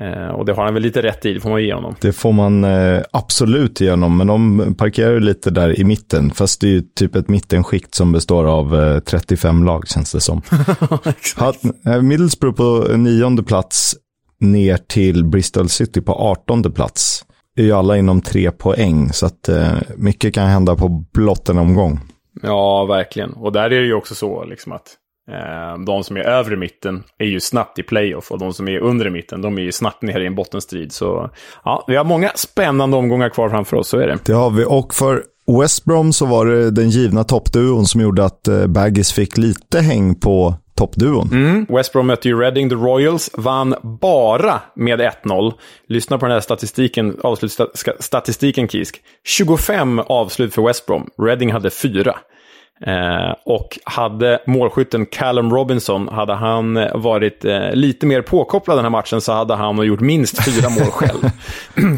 Eh, 0.00 0.28
och 0.28 0.44
det 0.44 0.52
har 0.52 0.64
han 0.64 0.74
väl 0.74 0.82
lite 0.82 1.02
rätt 1.02 1.26
i, 1.26 1.34
det 1.34 1.40
får 1.40 1.50
man 1.50 1.62
ge 1.62 1.74
honom. 1.74 1.94
Det 2.00 2.12
får 2.12 2.32
man 2.32 2.64
eh, 2.64 3.02
absolut 3.10 3.80
ge 3.80 3.90
honom, 3.90 4.16
men 4.16 4.26
de 4.26 4.74
parkerar 4.78 5.12
ju 5.12 5.20
lite 5.20 5.50
där 5.50 5.80
i 5.80 5.84
mitten. 5.84 6.30
Fast 6.30 6.60
det 6.60 6.66
är 6.66 6.70
ju 6.70 6.80
typ 6.80 7.14
ett 7.14 7.28
mittenskikt 7.28 7.94
som 7.94 8.12
består 8.12 8.44
av 8.44 8.80
eh, 8.80 8.98
35 8.98 9.64
lag, 9.64 9.88
känns 9.88 10.12
det 10.12 10.20
som. 10.20 10.42
Hat, 11.36 11.56
eh, 11.86 12.02
Middlesbrough 12.02 12.56
på 12.56 12.96
nionde 12.96 13.42
plats 13.42 13.94
ner 14.40 14.76
till 14.76 15.24
Bristol 15.24 15.68
City 15.68 16.00
på 16.00 16.12
artonde 16.12 16.70
plats 16.70 17.25
är 17.56 17.62
ju 17.62 17.72
alla 17.72 17.96
inom 17.96 18.20
tre 18.20 18.50
poäng, 18.50 19.12
så 19.12 19.26
att 19.26 19.48
eh, 19.48 19.72
mycket 19.96 20.34
kan 20.34 20.46
hända 20.46 20.76
på 20.76 20.88
blott 20.88 21.48
en 21.48 21.58
omgång. 21.58 22.00
Ja, 22.42 22.84
verkligen. 22.84 23.32
Och 23.32 23.52
där 23.52 23.64
är 23.64 23.80
det 23.80 23.86
ju 23.86 23.94
också 23.94 24.14
så 24.14 24.44
liksom 24.44 24.72
att 24.72 24.94
eh, 25.30 25.84
de 25.84 26.04
som 26.04 26.16
är 26.16 26.20
övre 26.20 26.56
mitten 26.56 27.02
är 27.18 27.26
ju 27.26 27.40
snabbt 27.40 27.78
i 27.78 27.82
playoff 27.82 28.30
och 28.30 28.38
de 28.38 28.52
som 28.52 28.68
är 28.68 28.78
under 28.78 29.10
mitten, 29.10 29.42
de 29.42 29.58
är 29.58 29.62
ju 29.62 29.72
snabbt 29.72 30.02
nere 30.02 30.22
i 30.22 30.26
en 30.26 30.34
bottenstrid. 30.34 30.92
Så 30.92 31.30
ja, 31.64 31.84
vi 31.88 31.96
har 31.96 32.04
många 32.04 32.30
spännande 32.34 32.96
omgångar 32.96 33.28
kvar 33.28 33.48
framför 33.48 33.76
oss, 33.76 33.88
så 33.88 33.98
är 33.98 34.06
det. 34.06 34.18
Det 34.24 34.32
har 34.32 34.50
vi, 34.50 34.64
och 34.64 34.94
för 34.94 35.22
West 35.60 35.84
Brom 35.84 36.12
så 36.12 36.26
var 36.26 36.46
det 36.46 36.70
den 36.70 36.90
givna 36.90 37.24
toppduon 37.24 37.86
som 37.86 38.00
gjorde 38.00 38.24
att 38.24 38.48
eh, 38.48 38.66
Baggis 38.66 39.12
fick 39.12 39.38
lite 39.38 39.80
häng 39.80 40.14
på 40.14 40.54
toppduon. 40.76 41.28
Mm. 41.32 41.66
West 41.68 41.92
Brom 41.92 42.06
mötte 42.06 42.28
ju 42.28 42.40
Reading, 42.40 42.68
The 42.68 42.74
Royals, 42.74 43.30
vann 43.34 43.74
bara 44.00 44.60
med 44.74 45.00
1-0. 45.00 45.52
Lyssna 45.88 46.18
på 46.18 46.26
den 46.26 46.32
här 46.32 46.40
statistiken, 46.40 47.16
avslutsstatistiken 47.22 48.68
Kisk. 48.68 49.00
25 49.24 49.98
avslut 49.98 50.54
för 50.54 50.62
West 50.62 50.86
Brom, 50.86 51.10
Reading 51.22 51.52
hade 51.52 51.70
4. 51.70 52.16
Eh, 52.80 53.34
och 53.44 53.78
hade 53.84 54.38
målskytten 54.46 55.06
Callum 55.06 55.50
Robinson, 55.50 56.08
hade 56.08 56.34
han 56.34 56.76
eh, 56.76 56.96
varit 56.96 57.44
eh, 57.44 57.72
lite 57.72 58.06
mer 58.06 58.22
påkopplad 58.22 58.78
den 58.78 58.84
här 58.84 58.90
matchen 58.90 59.20
så 59.20 59.32
hade 59.32 59.54
han 59.54 59.86
gjort 59.86 60.00
minst 60.00 60.44
fyra 60.44 60.68
mål 60.68 60.90
själv. 60.90 61.20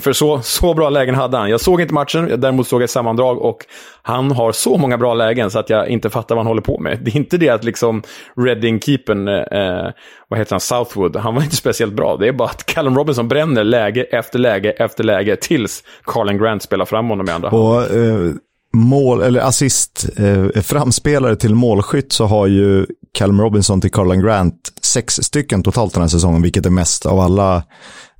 För 0.02 0.12
så, 0.12 0.40
så 0.42 0.74
bra 0.74 0.90
lägen 0.90 1.14
hade 1.14 1.36
han. 1.36 1.50
Jag 1.50 1.60
såg 1.60 1.80
inte 1.80 1.94
matchen, 1.94 2.40
däremot 2.40 2.68
såg 2.68 2.80
jag 2.80 2.84
ett 2.84 2.90
sammandrag 2.90 3.38
och 3.42 3.66
han 4.02 4.30
har 4.30 4.52
så 4.52 4.76
många 4.76 4.98
bra 4.98 5.14
lägen 5.14 5.50
så 5.50 5.58
att 5.58 5.70
jag 5.70 5.88
inte 5.88 6.10
fattar 6.10 6.34
vad 6.34 6.44
han 6.44 6.50
håller 6.50 6.62
på 6.62 6.78
med. 6.78 6.98
Det 7.02 7.10
är 7.10 7.16
inte 7.16 7.36
det 7.36 7.48
att 7.48 7.64
liksom 7.64 8.02
Reading-keepern, 8.36 9.28
eh, 9.28 9.92
vad 10.28 10.38
heter 10.38 10.52
han, 10.52 10.60
Southwood, 10.60 11.16
han 11.16 11.34
var 11.34 11.42
inte 11.42 11.56
speciellt 11.56 11.92
bra. 11.92 12.16
Det 12.16 12.28
är 12.28 12.32
bara 12.32 12.48
att 12.48 12.66
Callum 12.66 12.96
Robinson 12.96 13.28
bränner 13.28 13.64
läge 13.64 14.02
efter 14.02 14.38
läge 14.38 14.70
efter 14.70 15.04
läge 15.04 15.36
tills 15.36 15.82
Carlin 16.04 16.38
Grant 16.38 16.62
spelar 16.62 16.84
fram 16.84 17.08
honom 17.08 17.28
i 17.28 17.30
andra 17.30 17.50
hand. 17.50 17.62
Och, 17.62 17.96
eh 17.96 18.32
mål, 18.78 19.22
eller 19.22 19.40
assist, 19.40 20.06
eh, 20.16 20.62
framspelare 20.62 21.36
till 21.36 21.54
målskytt 21.54 22.12
så 22.12 22.26
har 22.26 22.46
ju 22.46 22.86
Callum 23.18 23.40
Robinson 23.40 23.80
till 23.80 23.90
Carlan 23.90 24.20
Grant 24.20 24.54
sex 24.82 25.14
stycken 25.22 25.62
totalt 25.62 25.94
den 25.94 26.02
här 26.02 26.08
säsongen, 26.08 26.42
vilket 26.42 26.66
är 26.66 26.70
mest 26.70 27.06
av 27.06 27.20
alla 27.20 27.62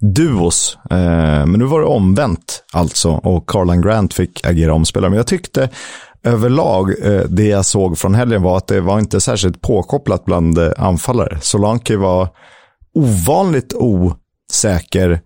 duos. 0.00 0.78
Eh, 0.90 1.46
men 1.46 1.52
nu 1.52 1.64
var 1.64 1.80
det 1.80 1.86
omvänt 1.86 2.64
alltså 2.72 3.10
och 3.10 3.48
Carlan 3.48 3.82
Grant 3.82 4.14
fick 4.14 4.46
agera 4.46 4.74
omspelare. 4.74 5.10
Men 5.10 5.16
jag 5.16 5.26
tyckte 5.26 5.68
överlag, 6.22 6.94
eh, 7.02 7.22
det 7.28 7.46
jag 7.46 7.64
såg 7.64 7.98
från 7.98 8.14
helgen 8.14 8.42
var 8.42 8.56
att 8.56 8.66
det 8.66 8.80
var 8.80 8.98
inte 8.98 9.20
särskilt 9.20 9.60
påkopplat 9.60 10.24
bland 10.24 10.58
eh, 10.58 10.72
anfallare. 10.76 11.38
Solanke 11.40 11.96
var 11.96 12.28
ovanligt 12.94 13.74
osäker 13.74 15.20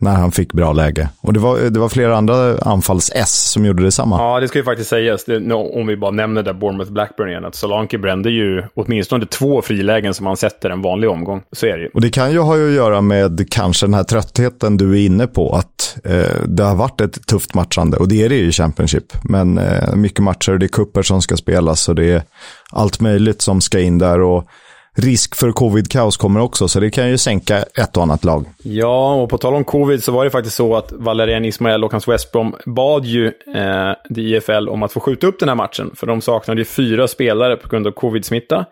när 0.00 0.14
han 0.14 0.32
fick 0.32 0.52
bra 0.52 0.72
läge. 0.72 1.08
Och 1.20 1.32
det 1.32 1.40
var, 1.40 1.58
det 1.58 1.80
var 1.80 1.88
flera 1.88 2.16
andra 2.16 2.58
anfalls-S 2.58 3.50
som 3.50 3.64
gjorde 3.64 3.82
detsamma. 3.82 4.16
Ja, 4.18 4.40
det 4.40 4.48
ska 4.48 4.58
ju 4.58 4.64
faktiskt 4.64 4.90
sägas, 4.90 5.24
det, 5.24 5.54
om 5.54 5.86
vi 5.86 5.96
bara 5.96 6.10
nämner 6.10 6.42
där 6.42 6.52
Bournemouth 6.52 6.92
Blackburn 6.92 7.28
igen, 7.28 7.44
att 7.44 7.54
Solanke 7.54 7.98
brände 7.98 8.30
ju 8.30 8.62
åtminstone 8.74 9.26
två 9.26 9.62
frilägen 9.62 10.14
som 10.14 10.26
han 10.26 10.36
sätter 10.36 10.70
en 10.70 10.82
vanlig 10.82 11.10
omgång. 11.10 11.42
Så 11.52 11.66
är 11.66 11.76
det 11.76 11.82
ju. 11.82 11.90
Och 11.94 12.00
det 12.00 12.10
kan 12.10 12.32
ju 12.32 12.38
ha 12.38 12.54
att 12.54 12.72
göra 12.72 13.00
med 13.00 13.46
kanske 13.50 13.86
den 13.86 13.94
här 13.94 14.04
tröttheten 14.04 14.76
du 14.76 14.92
är 14.92 15.06
inne 15.06 15.26
på, 15.26 15.54
att 15.54 15.98
eh, 16.04 16.44
det 16.46 16.62
har 16.62 16.76
varit 16.76 17.00
ett 17.00 17.26
tufft 17.26 17.54
matchande, 17.54 17.96
och 17.96 18.08
det 18.08 18.24
är 18.24 18.28
det 18.28 18.36
ju 18.36 18.48
i 18.48 18.52
Championship. 18.52 19.12
Men 19.24 19.58
eh, 19.58 19.94
mycket 19.94 20.20
matcher, 20.20 20.52
det 20.52 20.66
är 20.66 20.68
kupper 20.68 21.02
som 21.02 21.22
ska 21.22 21.36
spelas 21.36 21.88
och 21.88 21.94
det 21.94 22.04
är 22.04 22.22
allt 22.70 23.00
möjligt 23.00 23.42
som 23.42 23.60
ska 23.60 23.80
in 23.80 23.98
där. 23.98 24.20
och 24.20 24.48
risk 24.96 25.36
för 25.36 25.52
covid-kaos 25.52 26.16
kommer 26.16 26.40
också, 26.40 26.68
så 26.68 26.80
det 26.80 26.90
kan 26.90 27.10
ju 27.10 27.18
sänka 27.18 27.56
ett 27.56 27.96
och 27.96 28.02
annat 28.02 28.24
lag. 28.24 28.44
Ja, 28.62 29.14
och 29.14 29.30
på 29.30 29.38
tal 29.38 29.54
om 29.54 29.64
covid 29.64 30.04
så 30.04 30.12
var 30.12 30.24
det 30.24 30.30
faktiskt 30.30 30.56
så 30.56 30.76
att 30.76 30.92
Valerian 30.92 31.44
Ismael 31.44 31.84
och 31.84 31.92
hans 31.92 32.08
West 32.08 32.32
Brom 32.32 32.54
bad 32.66 33.04
ju 33.04 33.26
eh, 33.54 33.92
IFL 34.16 34.68
om 34.68 34.82
att 34.82 34.92
få 34.92 35.00
skjuta 35.00 35.26
upp 35.26 35.40
den 35.40 35.48
här 35.48 35.56
matchen, 35.56 35.90
för 35.94 36.06
de 36.06 36.20
saknade 36.20 36.60
ju 36.60 36.64
fyra 36.64 37.08
spelare 37.08 37.56
på 37.56 37.68
grund 37.68 37.86
av 37.86 37.90
covid-smitta. 37.90 38.64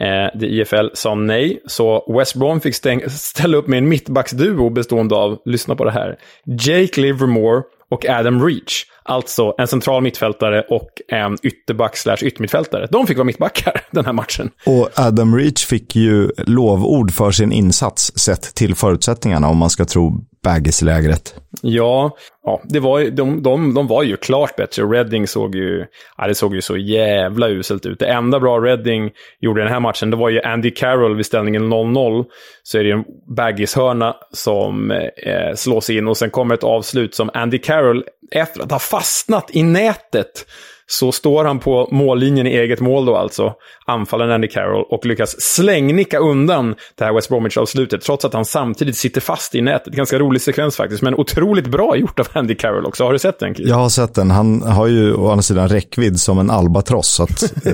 Eh, 0.00 0.38
det 0.38 0.46
IFL 0.46 0.86
sa 0.94 1.14
nej, 1.14 1.62
så 1.66 2.14
West 2.18 2.34
Brom 2.34 2.60
fick 2.60 2.74
ställa 3.10 3.56
upp 3.56 3.66
med 3.66 3.78
en 3.78 3.88
mittbacksduo 3.88 4.70
bestående 4.70 5.14
av, 5.14 5.38
lyssna 5.44 5.76
på 5.76 5.84
det 5.84 5.90
här, 5.90 6.16
Jake 6.44 7.00
Livermore 7.00 7.62
och 7.90 8.08
Adam 8.08 8.46
Reach. 8.46 8.84
Alltså 9.02 9.54
en 9.58 9.66
central 9.66 10.02
mittfältare 10.02 10.62
och 10.70 10.88
en 11.08 11.36
ytterback 11.42 11.96
slash 11.96 12.16
yttermittfältare. 12.22 12.88
De 12.90 13.06
fick 13.06 13.16
vara 13.16 13.24
mittbackar 13.24 13.80
den 13.90 14.04
här 14.04 14.12
matchen. 14.12 14.50
Och 14.66 14.88
Adam 14.94 15.36
Reach 15.36 15.66
fick 15.66 15.96
ju 15.96 16.30
lovord 16.36 17.12
för 17.12 17.30
sin 17.30 17.52
insats 17.52 18.18
sett 18.18 18.54
till 18.54 18.74
förutsättningarna 18.74 19.48
om 19.48 19.56
man 19.56 19.70
ska 19.70 19.84
tro 19.84 20.20
baggislägret. 20.44 21.34
Ja, 21.62 22.16
ja 22.44 22.60
det 22.64 22.80
var, 22.80 23.00
de, 23.00 23.42
de, 23.42 23.74
de 23.74 23.86
var 23.86 24.02
ju 24.02 24.16
klart 24.16 24.56
bättre. 24.56 24.82
Reading 24.82 25.26
såg 25.26 25.54
ju, 25.54 25.86
ja, 26.16 26.26
det 26.26 26.34
såg 26.34 26.54
ju 26.54 26.62
så 26.62 26.76
jävla 26.76 27.48
uselt 27.48 27.86
ut. 27.86 27.98
Det 27.98 28.06
enda 28.06 28.40
bra 28.40 28.58
Reading 28.58 29.10
gjorde 29.40 29.60
i 29.60 29.64
den 29.64 29.72
här 29.72 29.80
matchen, 29.80 30.10
det 30.10 30.16
var 30.16 30.28
ju 30.28 30.42
Andy 30.42 30.70
Carroll 30.70 31.16
vid 31.16 31.26
ställningen 31.26 31.72
0-0. 31.72 32.24
Så 32.62 32.78
är 32.78 32.84
det 32.84 32.90
en 32.90 33.04
baggishörna 33.36 34.16
som 34.32 34.90
eh, 34.90 35.54
slås 35.54 35.90
in 35.90 36.08
och 36.08 36.16
sen 36.16 36.30
kommer 36.30 36.54
ett 36.54 36.64
avslut 36.64 37.14
som 37.14 37.30
Andy 37.34 37.58
Carroll, 37.58 38.04
efter 38.30 38.62
att 38.62 38.72
ha 38.72 38.78
fastnat 38.78 39.50
i 39.52 39.62
nätet, 39.62 40.46
så 40.86 41.12
står 41.12 41.44
han 41.44 41.58
på 41.58 41.88
mållinjen 41.90 42.46
i 42.46 42.50
eget 42.50 42.80
mål 42.80 43.04
då 43.04 43.16
alltså, 43.16 43.52
anfallaren 43.86 44.32
Andy 44.32 44.48
Carroll, 44.48 44.84
och 44.90 45.06
lyckas 45.06 45.40
slängnicka 45.40 46.18
undan 46.18 46.74
det 46.98 47.04
här 47.04 47.12
West 47.12 47.28
Bromwich-avslutet, 47.28 48.02
trots 48.02 48.24
att 48.24 48.34
han 48.34 48.44
samtidigt 48.44 48.96
sitter 48.96 49.20
fast 49.20 49.54
i 49.54 49.60
nätet. 49.60 49.94
Ganska 49.94 50.18
rolig 50.18 50.42
sekvens 50.42 50.76
faktiskt, 50.76 51.02
men 51.02 51.14
otroligt 51.14 51.66
bra 51.66 51.96
gjort 51.96 52.20
av 52.20 52.26
Andy 52.32 52.54
Carroll 52.54 52.86
också. 52.86 53.04
Har 53.04 53.12
du 53.12 53.18
sett 53.18 53.38
den? 53.38 53.54
Jag 53.58 53.76
har 53.76 53.88
sett 53.88 54.14
den. 54.14 54.30
Han 54.30 54.62
har 54.62 54.86
ju 54.86 55.14
å 55.14 55.30
andra 55.30 55.42
sidan 55.42 55.68
räckvidd 55.68 56.20
som 56.20 56.38
en 56.38 56.50
albatross, 56.50 57.08
så 57.08 57.22
eh, 57.22 57.28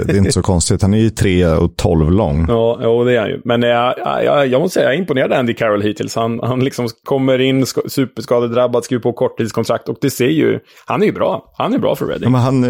det 0.07 0.13
är 0.13 0.17
inte 0.17 0.33
så 0.33 0.43
konstigt. 0.43 0.83
Han 0.83 0.95
är 0.95 0.99
ju 0.99 1.11
3 1.11 1.47
och 1.47 1.77
12 1.77 2.11
lång. 2.11 2.47
Ja, 2.61 2.81
jo, 2.83 3.05
det 3.05 3.17
är 3.17 3.21
han 3.21 3.29
ju. 3.29 3.41
Men 3.45 3.63
jag, 3.63 3.95
jag, 4.25 4.47
jag 4.47 4.61
måste 4.61 4.75
säga, 4.75 4.87
jag 4.87 4.95
är 4.95 4.99
imponerad 4.99 5.33
av 5.33 5.39
Andy 5.39 5.55
Carroll 5.55 5.83
hittills. 5.83 6.15
Han, 6.15 6.41
han 6.43 6.65
liksom 6.65 6.89
kommer 7.05 7.39
in 7.39 7.67
superskadedrabbad, 7.89 8.85
skriver 8.85 9.03
på 9.03 9.13
korttidskontrakt 9.13 9.89
och 9.89 9.97
det 10.01 10.11
ser 10.11 10.29
ju, 10.29 10.59
han 10.87 11.03
är 11.03 11.07
ju 11.07 11.13
bra. 11.13 11.53
Han 11.59 11.75
är 11.75 11.79
bra 11.79 11.97
för 11.97 12.07
Reading. 12.07 12.25
Ja, 12.25 12.31
men 12.31 12.41
han, 12.41 12.65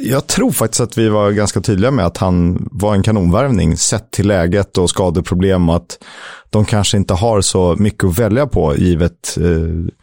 jag 0.00 0.26
tror 0.26 0.50
faktiskt 0.50 0.80
att 0.80 0.98
vi 0.98 1.08
var 1.08 1.30
ganska 1.30 1.60
tydliga 1.60 1.90
med 1.90 2.06
att 2.06 2.16
han 2.16 2.68
var 2.72 2.94
en 2.94 3.02
kanonvärvning 3.02 3.76
sett 3.76 4.10
till 4.10 4.28
läget 4.28 4.78
och 4.78 4.90
skadeproblem 4.90 5.68
och 5.68 5.76
att 5.76 5.98
de 6.50 6.64
kanske 6.64 6.96
inte 6.96 7.14
har 7.14 7.40
så 7.40 7.76
mycket 7.78 8.04
att 8.04 8.18
välja 8.18 8.46
på 8.46 8.76
givet 8.76 9.36
eh, 9.40 9.94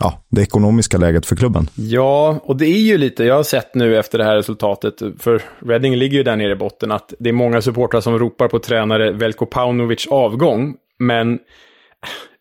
ja, 0.00 0.22
det 0.28 0.42
ekonomiska 0.42 0.98
läget 0.98 1.26
för 1.26 1.36
klubben. 1.36 1.68
Ja, 1.74 2.40
och 2.42 2.56
det 2.56 2.66
är 2.66 2.80
ju 2.80 2.98
lite, 2.98 3.24
jag 3.24 3.34
har 3.34 3.42
sett 3.42 3.74
nu 3.74 3.98
efter 3.98 4.18
det 4.18 4.24
här 4.24 4.36
resultatet, 4.36 4.94
för 5.18 5.42
Reading 5.66 5.96
ligger 5.96 6.16
ju 6.16 6.22
där 6.22 6.36
nere 6.36 6.52
i 6.52 6.56
botten, 6.56 6.92
att 6.92 7.14
det 7.18 7.28
är 7.28 7.32
många 7.32 7.62
supportrar 7.62 8.00
som 8.00 8.18
ropar 8.18 8.48
på 8.48 8.58
tränare 8.58 9.12
Velko 9.12 9.46
Paunovic 9.46 10.06
avgång, 10.10 10.74
men 10.98 11.32
eh, 11.32 11.38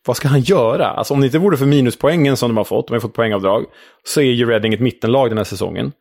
vad 0.05 0.17
ska 0.17 0.27
han 0.27 0.41
göra? 0.41 0.88
Alltså 0.88 1.13
om 1.13 1.19
det 1.19 1.25
inte 1.25 1.39
vore 1.39 1.57
för 1.57 1.65
minuspoängen 1.65 2.38
som 2.38 2.49
de 2.49 2.57
har 2.57 2.63
fått, 2.63 2.88
de 2.88 2.93
har 2.93 2.99
fått 2.99 3.13
poängavdrag, 3.13 3.65
så 4.09 4.21
är 4.21 4.25
ju 4.25 4.45
Reading 4.45 4.73
ett 4.73 4.79
mittenlag 4.79 5.29
den 5.29 5.37
här 5.37 5.45
säsongen. 5.45 5.91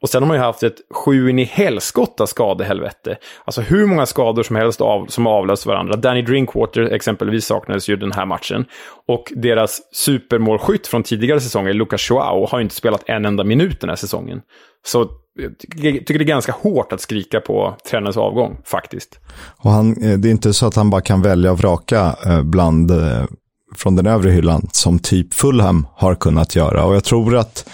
Och 0.00 0.08
sen 0.08 0.22
har 0.22 0.28
man 0.28 0.36
ju 0.36 0.42
haft 0.42 0.62
ett 0.62 0.76
sju 0.94 1.30
in 1.30 1.38
i 1.38 1.44
helskotta 1.44 2.26
skadehelvete. 2.26 3.16
Alltså 3.44 3.60
hur 3.60 3.86
många 3.86 4.06
skador 4.06 4.42
som 4.42 4.56
helst 4.56 4.80
av, 4.80 5.06
som 5.06 5.26
avlöst 5.26 5.66
varandra. 5.66 5.96
Danny 5.96 6.22
Drinkwater 6.22 6.82
exempelvis 6.82 7.44
saknades 7.44 7.88
ju 7.88 7.96
den 7.96 8.12
här 8.12 8.26
matchen. 8.26 8.64
Och 9.08 9.32
deras 9.36 9.80
supermålskytt 9.92 10.86
från 10.86 11.02
tidigare 11.02 11.40
säsonger, 11.40 11.72
Lucas 11.72 12.10
Joao, 12.10 12.46
har 12.46 12.58
ju 12.58 12.62
inte 12.62 12.74
spelat 12.74 13.02
en 13.06 13.24
enda 13.24 13.44
minut 13.44 13.80
den 13.80 13.88
här 13.88 13.96
säsongen. 13.96 14.40
Så 14.86 15.10
jag 15.38 15.58
tycker 16.06 16.18
det 16.18 16.24
är 16.24 16.26
ganska 16.26 16.52
hårt 16.52 16.92
att 16.92 17.00
skrika 17.00 17.40
på 17.40 17.76
tränarens 17.90 18.16
avgång, 18.16 18.60
faktiskt. 18.64 19.20
Och 19.56 19.70
han, 19.70 20.02
eh, 20.02 20.18
det 20.18 20.28
är 20.28 20.30
inte 20.30 20.52
så 20.52 20.66
att 20.66 20.76
han 20.76 20.90
bara 20.90 21.00
kan 21.00 21.22
välja 21.22 21.52
och 21.52 21.58
vraka 21.58 22.16
eh, 22.26 22.42
bland 22.42 22.90
eh, 22.90 23.24
från 23.76 23.96
den 23.96 24.06
övre 24.06 24.30
hyllan 24.30 24.68
som 24.72 24.98
typ 24.98 25.34
Fulham 25.34 25.86
har 25.94 26.14
kunnat 26.14 26.56
göra. 26.56 26.84
Och 26.84 26.94
jag 26.94 27.04
tror 27.04 27.36
att 27.36 27.68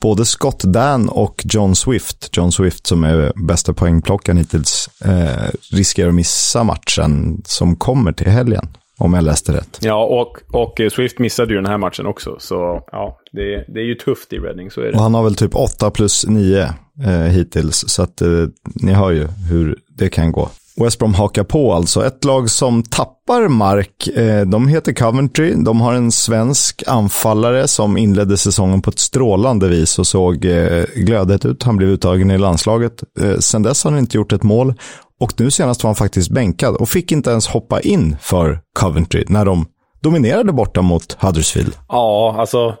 både 0.00 0.24
Scott 0.24 0.60
Dan 0.60 1.08
och 1.08 1.42
John 1.44 1.76
Swift, 1.76 2.36
John 2.36 2.52
Swift 2.52 2.86
som 2.86 3.04
är 3.04 3.32
bästa 3.46 3.72
poängplockaren 3.72 4.38
hittills, 4.38 4.90
eh, 5.04 5.50
riskerar 5.70 6.08
att 6.08 6.14
missa 6.14 6.64
matchen 6.64 7.42
som 7.44 7.76
kommer 7.76 8.12
till 8.12 8.28
helgen. 8.28 8.68
Om 8.98 9.14
jag 9.14 9.24
läste 9.24 9.52
rätt. 9.52 9.78
Ja, 9.80 10.04
och, 10.04 10.60
och 10.60 10.92
Swift 10.92 11.18
missade 11.18 11.54
ju 11.54 11.56
den 11.56 11.70
här 11.70 11.78
matchen 11.78 12.06
också. 12.06 12.36
Så 12.38 12.82
ja, 12.92 13.18
det, 13.32 13.64
det 13.68 13.80
är 13.80 13.84
ju 13.84 13.94
tufft 13.94 14.32
i 14.32 14.38
Reading, 14.38 14.70
så 14.70 14.80
är 14.80 14.84
det. 14.84 14.92
Och 14.92 15.00
han 15.00 15.14
har 15.14 15.24
väl 15.24 15.34
typ 15.34 15.54
8 15.54 15.90
plus 15.90 16.26
9 16.26 16.62
eh, 17.04 17.10
hittills. 17.10 17.84
Så 17.88 18.02
att 18.02 18.22
eh, 18.22 18.28
ni 18.74 18.92
hör 18.92 19.10
ju 19.10 19.26
hur 19.50 19.78
det 19.88 20.08
kan 20.08 20.32
gå. 20.32 20.48
West 20.80 20.98
Brom 20.98 21.14
hakar 21.14 21.44
på 21.44 21.72
alltså. 21.72 22.06
Ett 22.06 22.24
lag 22.24 22.50
som 22.50 22.82
tappar 22.82 23.48
mark, 23.48 24.06
eh, 24.06 24.40
de 24.40 24.68
heter 24.68 24.92
Coventry. 24.92 25.54
De 25.54 25.80
har 25.80 25.94
en 25.94 26.12
svensk 26.12 26.82
anfallare 26.86 27.68
som 27.68 27.96
inledde 27.96 28.36
säsongen 28.36 28.82
på 28.82 28.90
ett 28.90 28.98
strålande 28.98 29.68
vis 29.68 29.98
och 29.98 30.06
såg 30.06 30.44
eh, 30.44 30.84
glödet 30.96 31.44
ut. 31.44 31.62
Han 31.62 31.76
blev 31.76 31.88
uttagen 31.88 32.30
i 32.30 32.38
landslaget. 32.38 32.92
Eh, 33.20 33.38
sen 33.38 33.62
dess 33.62 33.84
har 33.84 33.90
han 33.90 34.00
inte 34.00 34.16
gjort 34.16 34.32
ett 34.32 34.42
mål. 34.42 34.74
Och 35.20 35.32
nu 35.40 35.50
senast 35.50 35.82
var 35.82 35.88
han 35.88 35.96
faktiskt 35.96 36.30
bänkad 36.30 36.76
och 36.76 36.88
fick 36.88 37.12
inte 37.12 37.30
ens 37.30 37.46
hoppa 37.46 37.80
in 37.80 38.16
för 38.20 38.60
Coventry 38.78 39.24
när 39.28 39.44
de 39.44 39.66
dominerade 40.02 40.52
borta 40.52 40.82
mot 40.82 41.16
Huddersfield. 41.20 41.72
Ja, 41.88 42.36
alltså 42.38 42.74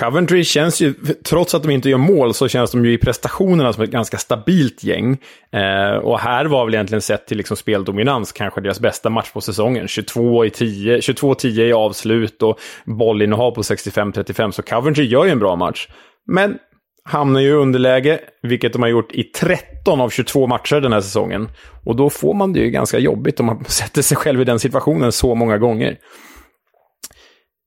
Coventry 0.00 0.44
känns 0.44 0.80
ju, 0.80 0.94
trots 1.24 1.54
att 1.54 1.62
de 1.62 1.70
inte 1.70 1.90
gör 1.90 1.98
mål, 1.98 2.34
så 2.34 2.48
känns 2.48 2.70
de 2.70 2.84
ju 2.84 2.92
i 2.92 2.98
prestationerna 2.98 3.72
som 3.72 3.84
ett 3.84 3.90
ganska 3.90 4.18
stabilt 4.18 4.84
gäng. 4.84 5.18
Eh, 5.52 5.96
och 5.96 6.18
här 6.18 6.44
var 6.44 6.64
väl 6.64 6.74
egentligen 6.74 7.02
sett 7.02 7.26
till 7.26 7.36
liksom 7.36 7.56
speldominans 7.56 8.32
kanske 8.32 8.60
deras 8.60 8.80
bästa 8.80 9.10
match 9.10 9.32
på 9.32 9.40
säsongen. 9.40 9.88
22 9.88 10.44
i 10.44 10.50
10, 10.50 10.98
22-10 10.98 11.46
i 11.60 11.72
avslut 11.72 12.42
och 12.42 12.58
bollinnehav 12.84 13.50
på 13.50 13.62
65-35, 13.62 14.50
så 14.50 14.62
Coventry 14.62 15.04
gör 15.04 15.24
ju 15.24 15.30
en 15.30 15.38
bra 15.38 15.56
match. 15.56 15.88
Men 16.26 16.58
hamnar 17.04 17.40
ju 17.40 17.48
i 17.48 17.52
underläge, 17.52 18.20
vilket 18.42 18.72
de 18.72 18.82
har 18.82 18.88
gjort 18.88 19.12
i 19.12 19.22
13 19.22 20.00
av 20.00 20.10
22 20.10 20.46
matcher 20.46 20.80
den 20.80 20.92
här 20.92 21.00
säsongen. 21.00 21.48
Och 21.84 21.96
då 21.96 22.10
får 22.10 22.34
man 22.34 22.52
det 22.52 22.60
ju 22.60 22.70
ganska 22.70 22.98
jobbigt 22.98 23.40
om 23.40 23.46
man 23.46 23.64
sätter 23.68 24.02
sig 24.02 24.16
själv 24.16 24.40
i 24.40 24.44
den 24.44 24.58
situationen 24.58 25.12
så 25.12 25.34
många 25.34 25.58
gånger. 25.58 25.98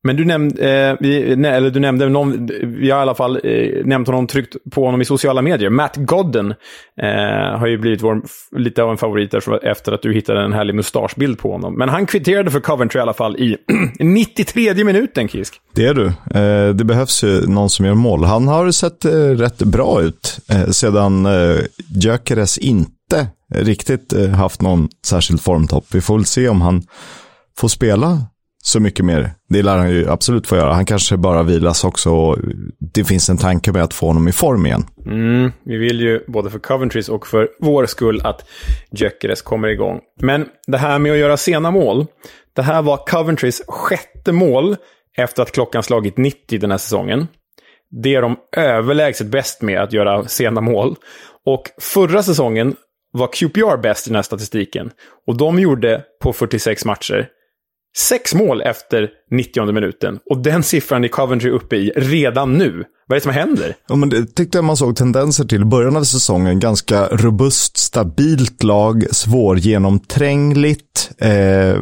Men 0.05 0.15
du 0.15 0.25
nämnde, 0.25 0.89
eh, 0.89 0.97
vi, 0.99 1.31
eller 1.31 1.69
du 1.69 1.79
nämnde 1.79 2.09
någon, 2.09 2.49
vi 2.63 2.91
har 2.91 2.99
i 2.99 3.01
alla 3.01 3.15
fall 3.15 3.39
eh, 3.43 3.85
nämnt 3.85 4.07
honom, 4.07 4.27
tryckt 4.27 4.55
på 4.71 4.85
honom 4.85 5.01
i 5.01 5.05
sociala 5.05 5.41
medier. 5.41 5.69
Matt 5.69 5.95
Godden 5.95 6.51
eh, 7.01 7.59
har 7.59 7.67
ju 7.67 7.77
blivit 7.77 8.03
vår, 8.03 8.21
lite 8.57 8.83
av 8.83 8.91
en 8.91 8.97
favorit 8.97 9.31
där 9.31 9.65
efter 9.65 9.91
att 9.91 10.01
du 10.01 10.13
hittade 10.13 10.41
en 10.41 10.53
härlig 10.53 10.75
mustaschbild 10.75 11.39
på 11.39 11.51
honom. 11.51 11.77
Men 11.77 11.89
han 11.89 12.05
kvitterade 12.05 12.51
för 12.51 12.59
Coventry 12.59 12.99
i 12.99 13.01
alla 13.01 13.13
fall 13.13 13.35
i 13.35 13.57
93 13.99 14.83
minuten, 14.83 15.27
Kisk. 15.27 15.53
Det 15.75 15.85
är 15.85 15.93
du. 15.93 16.05
Eh, 16.39 16.75
det 16.75 16.83
behövs 16.83 17.23
ju 17.23 17.47
någon 17.47 17.69
som 17.69 17.85
gör 17.85 17.93
mål. 17.93 18.23
Han 18.23 18.47
har 18.47 18.71
sett 18.71 19.05
eh, 19.05 19.11
rätt 19.11 19.57
bra 19.57 20.01
ut 20.01 20.39
eh, 20.49 20.69
sedan 20.69 21.25
eh, 21.25 21.57
Gyökeres 21.95 22.57
inte 22.57 23.27
riktigt 23.55 24.13
eh, 24.13 24.29
haft 24.29 24.61
någon 24.61 24.89
särskild 25.05 25.41
formtopp. 25.41 25.85
Vi 25.91 26.01
får 26.01 26.15
väl 26.15 26.25
se 26.25 26.49
om 26.49 26.61
han 26.61 26.83
får 27.57 27.67
spela 27.67 28.21
så 28.65 28.79
mycket 28.79 29.05
mer. 29.05 29.31
Det 29.49 29.61
lär 29.61 29.77
han 29.77 29.91
ju 29.91 30.09
absolut 30.09 30.47
få 30.47 30.55
göra. 30.55 30.73
Han 30.73 30.85
kanske 30.85 31.17
bara 31.17 31.43
vilas 31.43 31.83
också 31.83 32.09
och 32.09 32.37
det 32.79 33.03
finns 33.03 33.29
en 33.29 33.37
tanke 33.37 33.71
med 33.71 33.83
att 33.83 33.93
få 33.93 34.07
honom 34.07 34.27
i 34.27 34.31
form 34.31 34.65
igen. 34.65 34.85
Mm, 35.05 35.51
vi 35.63 35.77
vill 35.77 36.01
ju 36.01 36.23
både 36.27 36.49
för 36.49 36.59
Coventrys 36.59 37.09
och 37.09 37.27
för 37.27 37.49
vår 37.59 37.85
skull 37.85 38.21
att 38.23 38.45
Gyökeres 38.91 39.41
kommer 39.41 39.67
igång. 39.67 39.99
Men 40.21 40.45
det 40.67 40.77
här 40.77 40.99
med 40.99 41.11
att 41.11 41.17
göra 41.17 41.37
sena 41.37 41.71
mål. 41.71 42.05
Det 42.53 42.61
här 42.61 42.81
var 42.81 42.97
Coventrys 42.97 43.61
sjätte 43.67 44.31
mål 44.31 44.75
efter 45.17 45.43
att 45.43 45.51
klockan 45.51 45.83
slagit 45.83 46.17
90 46.17 46.59
den 46.59 46.71
här 46.71 46.77
säsongen. 46.77 47.27
Det 48.03 48.15
är 48.15 48.21
de 48.21 48.35
överlägset 48.57 49.27
bäst 49.27 49.61
med 49.61 49.81
att 49.81 49.93
göra 49.93 50.27
sena 50.27 50.61
mål. 50.61 50.95
Och 51.45 51.63
förra 51.81 52.23
säsongen 52.23 52.75
var 53.11 53.27
QPR 53.27 53.77
bäst 53.77 54.07
i 54.07 54.09
den 54.09 54.15
här 54.15 54.23
statistiken. 54.23 54.91
Och 55.27 55.37
de 55.37 55.59
gjorde 55.59 56.03
på 56.21 56.33
46 56.33 56.85
matcher 56.85 57.29
Sex 57.97 58.33
mål 58.33 58.61
efter 58.61 59.09
90 59.31 59.71
minuten. 59.71 60.19
Och 60.29 60.43
den 60.43 60.63
siffran 60.63 61.03
är 61.03 61.07
Coventry 61.07 61.49
uppe 61.49 61.75
i 61.75 61.91
redan 61.95 62.53
nu. 62.53 62.83
Vad 63.07 63.15
är 63.15 63.19
det 63.19 63.23
som 63.23 63.31
händer? 63.31 63.75
Ja, 63.87 63.95
men 63.95 64.09
det 64.09 64.25
tyckte 64.25 64.57
jag 64.57 64.65
man 64.65 64.77
såg 64.77 64.95
tendenser 64.95 65.45
till 65.45 65.61
i 65.61 65.65
början 65.65 65.97
av 65.97 66.03
säsongen. 66.03 66.59
Ganska 66.59 67.07
robust, 67.07 67.77
stabilt 67.77 68.63
lag, 68.63 69.05
svårgenomträngligt. 69.11 71.11
Eh, 71.17 71.81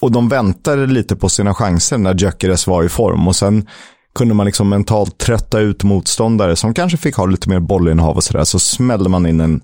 och 0.00 0.12
de 0.12 0.28
väntade 0.28 0.86
lite 0.86 1.16
på 1.16 1.28
sina 1.28 1.54
chanser 1.54 1.98
när 1.98 2.14
Gyökeres 2.14 2.66
var 2.66 2.84
i 2.84 2.88
form. 2.88 3.28
Och 3.28 3.36
sen 3.36 3.66
kunde 4.14 4.34
man 4.34 4.46
liksom 4.46 4.68
mentalt 4.68 5.18
trötta 5.18 5.60
ut 5.60 5.82
motståndare 5.82 6.56
som 6.56 6.74
kanske 6.74 6.98
fick 6.98 7.16
ha 7.16 7.26
lite 7.26 7.48
mer 7.48 7.60
bollinnehav 7.60 8.16
och 8.16 8.24
sådär. 8.24 8.44
Så 8.44 8.58
smällde 8.58 9.08
man 9.08 9.26
in 9.26 9.40
en 9.40 9.60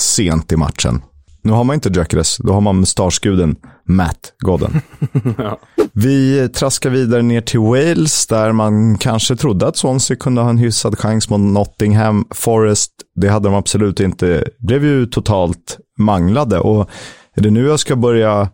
sent 0.00 0.52
i 0.52 0.56
matchen. 0.56 1.02
Nu 1.46 1.52
har 1.52 1.64
man 1.64 1.74
inte 1.74 1.88
Gyökeres, 1.88 2.36
då 2.36 2.52
har 2.52 2.60
man 2.60 2.80
mustaschguden 2.80 3.56
Matt 3.88 4.32
Godden. 4.38 4.80
ja. 5.38 5.58
Vi 5.92 6.48
traskar 6.48 6.90
vidare 6.90 7.22
ner 7.22 7.40
till 7.40 7.60
Wales, 7.60 8.26
där 8.26 8.52
man 8.52 8.98
kanske 8.98 9.36
trodde 9.36 9.66
att 9.66 9.76
Swansea 9.76 10.16
kunde 10.16 10.40
ha 10.40 10.50
en 10.50 10.58
hyfsad 10.58 10.98
chans 10.98 11.30
mot 11.30 11.40
Nottingham 11.40 12.24
Forest. 12.34 12.92
Det 13.20 13.28
hade 13.28 13.48
de 13.48 13.54
absolut 13.54 14.00
inte. 14.00 14.44
Blev 14.58 14.84
ju 14.84 15.06
totalt 15.06 15.78
manglade. 15.98 16.58
Och 16.58 16.90
är 17.36 17.42
det 17.42 17.50
nu 17.50 17.66
jag 17.66 17.80
ska 17.80 17.96
börja 17.96 18.48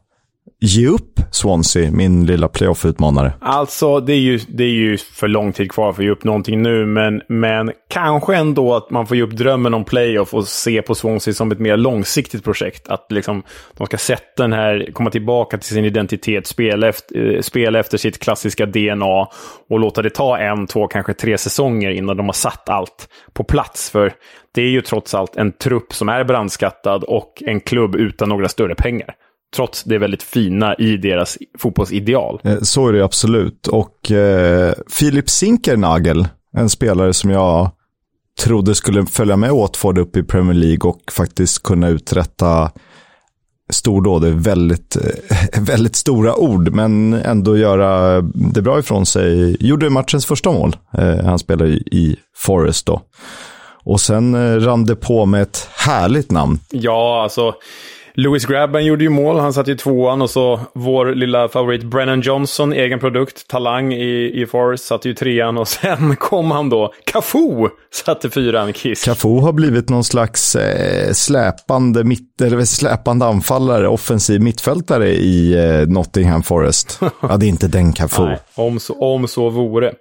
ge 0.62 0.86
upp 0.86 1.20
Swansea, 1.30 1.90
min 1.90 2.26
lilla 2.26 2.48
playoff-utmanare? 2.48 3.32
Alltså, 3.40 4.00
det 4.00 4.12
är, 4.12 4.18
ju, 4.18 4.40
det 4.48 4.64
är 4.64 4.68
ju 4.68 4.96
för 4.96 5.28
lång 5.28 5.52
tid 5.52 5.72
kvar 5.72 5.92
för 5.92 6.02
att 6.02 6.06
ge 6.06 6.10
upp 6.10 6.24
någonting 6.24 6.62
nu, 6.62 6.86
men, 6.86 7.22
men 7.28 7.72
kanske 7.88 8.36
ändå 8.36 8.74
att 8.74 8.90
man 8.90 9.06
får 9.06 9.16
ge 9.16 9.22
upp 9.22 9.30
drömmen 9.30 9.74
om 9.74 9.84
playoff 9.84 10.34
och 10.34 10.48
se 10.48 10.82
på 10.82 10.94
Swansea 10.94 11.34
som 11.34 11.52
ett 11.52 11.58
mer 11.58 11.76
långsiktigt 11.76 12.44
projekt. 12.44 12.88
Att 12.88 13.06
liksom, 13.12 13.42
de 13.76 13.86
ska 13.86 13.98
sätta 13.98 14.42
den 14.42 14.52
här, 14.52 14.90
komma 14.92 15.10
tillbaka 15.10 15.58
till 15.58 15.68
sin 15.68 15.84
identitet, 15.84 16.46
spela 16.46 16.88
efter, 16.88 17.34
eh, 17.34 17.40
spela 17.40 17.78
efter 17.78 17.98
sitt 17.98 18.18
klassiska 18.18 18.66
DNA 18.66 19.28
och 19.68 19.80
låta 19.80 20.02
det 20.02 20.10
ta 20.10 20.38
en, 20.38 20.66
två, 20.66 20.86
kanske 20.86 21.14
tre 21.14 21.38
säsonger 21.38 21.90
innan 21.90 22.16
de 22.16 22.26
har 22.26 22.32
satt 22.32 22.68
allt 22.68 23.08
på 23.32 23.44
plats. 23.44 23.90
För 23.90 24.12
det 24.54 24.62
är 24.62 24.68
ju 24.68 24.80
trots 24.80 25.14
allt 25.14 25.36
en 25.36 25.52
trupp 25.52 25.92
som 25.92 26.08
är 26.08 26.24
brandskattad 26.24 27.04
och 27.04 27.42
en 27.46 27.60
klubb 27.60 27.96
utan 27.96 28.28
några 28.28 28.48
större 28.48 28.74
pengar 28.74 29.14
trots 29.56 29.84
det 29.84 29.98
väldigt 29.98 30.22
fina 30.22 30.74
i 30.74 30.96
deras 30.96 31.38
fotbollsideal. 31.58 32.40
Eh, 32.44 32.60
så 32.60 32.88
är 32.88 32.92
det 32.92 33.04
absolut. 33.04 33.66
Och 33.66 34.10
eh, 34.10 34.74
Filip 34.90 35.30
Sinkernagel, 35.30 36.28
en 36.56 36.70
spelare 36.70 37.12
som 37.12 37.30
jag 37.30 37.70
trodde 38.40 38.74
skulle 38.74 39.06
följa 39.06 39.36
med 39.36 39.50
Watford 39.50 39.98
upp 39.98 40.16
i 40.16 40.22
Premier 40.22 40.54
League 40.54 40.90
och 40.90 41.12
faktiskt 41.12 41.62
kunna 41.62 41.88
uträtta 41.88 42.70
stordåd. 43.70 44.24
Är 44.24 44.30
väldigt, 44.30 44.96
eh, 44.96 45.62
väldigt 45.62 45.96
stora 45.96 46.36
ord, 46.36 46.72
men 46.72 47.12
ändå 47.12 47.56
göra 47.56 48.20
det 48.34 48.62
bra 48.62 48.78
ifrån 48.78 49.06
sig. 49.06 49.56
Gjorde 49.60 49.90
matchens 49.90 50.26
första 50.26 50.52
mål. 50.52 50.76
Eh, 50.98 51.24
han 51.24 51.38
spelar 51.38 51.66
i 51.66 52.16
Forest 52.36 52.86
då. 52.86 53.02
Och 53.84 54.00
sen 54.00 54.60
rann 54.64 54.84
det 54.84 54.96
på 54.96 55.26
med 55.26 55.42
ett 55.42 55.68
härligt 55.76 56.30
namn. 56.30 56.58
Ja, 56.70 57.22
alltså 57.22 57.54
Louis 58.14 58.46
Grabban 58.46 58.84
gjorde 58.84 59.04
ju 59.04 59.10
mål, 59.10 59.38
han 59.38 59.52
satt 59.52 59.68
i 59.68 59.76
tvåan 59.76 60.22
och 60.22 60.30
så 60.30 60.60
vår 60.74 61.14
lilla 61.14 61.48
favorit 61.48 61.84
Brennan 61.84 62.20
Johnson, 62.20 62.72
egen 62.72 62.98
produkt, 62.98 63.48
talang 63.48 63.92
i, 63.92 64.42
i 64.42 64.46
Forest, 64.46 64.84
satt 64.84 65.04
ju 65.04 65.14
trean 65.14 65.58
och 65.58 65.68
sen 65.82 66.16
kom 66.16 66.50
han 66.50 66.68
då, 66.68 66.92
Cafu 67.04 67.68
satte 67.92 68.30
fyran, 68.30 68.72
Kiss. 68.72 69.04
Cafu 69.04 69.38
har 69.40 69.52
blivit 69.52 69.88
någon 69.88 70.04
slags 70.04 70.56
eh, 70.56 71.12
släpande, 71.12 72.04
mitt, 72.04 72.40
eller 72.40 72.64
släpande 72.64 73.26
anfallare, 73.26 73.88
offensiv 73.88 74.40
mittfältare 74.40 75.08
i 75.08 75.54
eh, 75.54 75.88
Nottingham 75.88 76.42
Forest. 76.42 77.00
ja, 77.20 77.36
det 77.36 77.46
är 77.46 77.48
inte 77.48 77.68
den 77.68 77.92
Cafu. 77.92 78.24
Nej, 78.24 78.38
om, 78.54 78.80
så, 78.80 78.94
om 79.00 79.28
så 79.28 79.48
vore. 79.48 79.92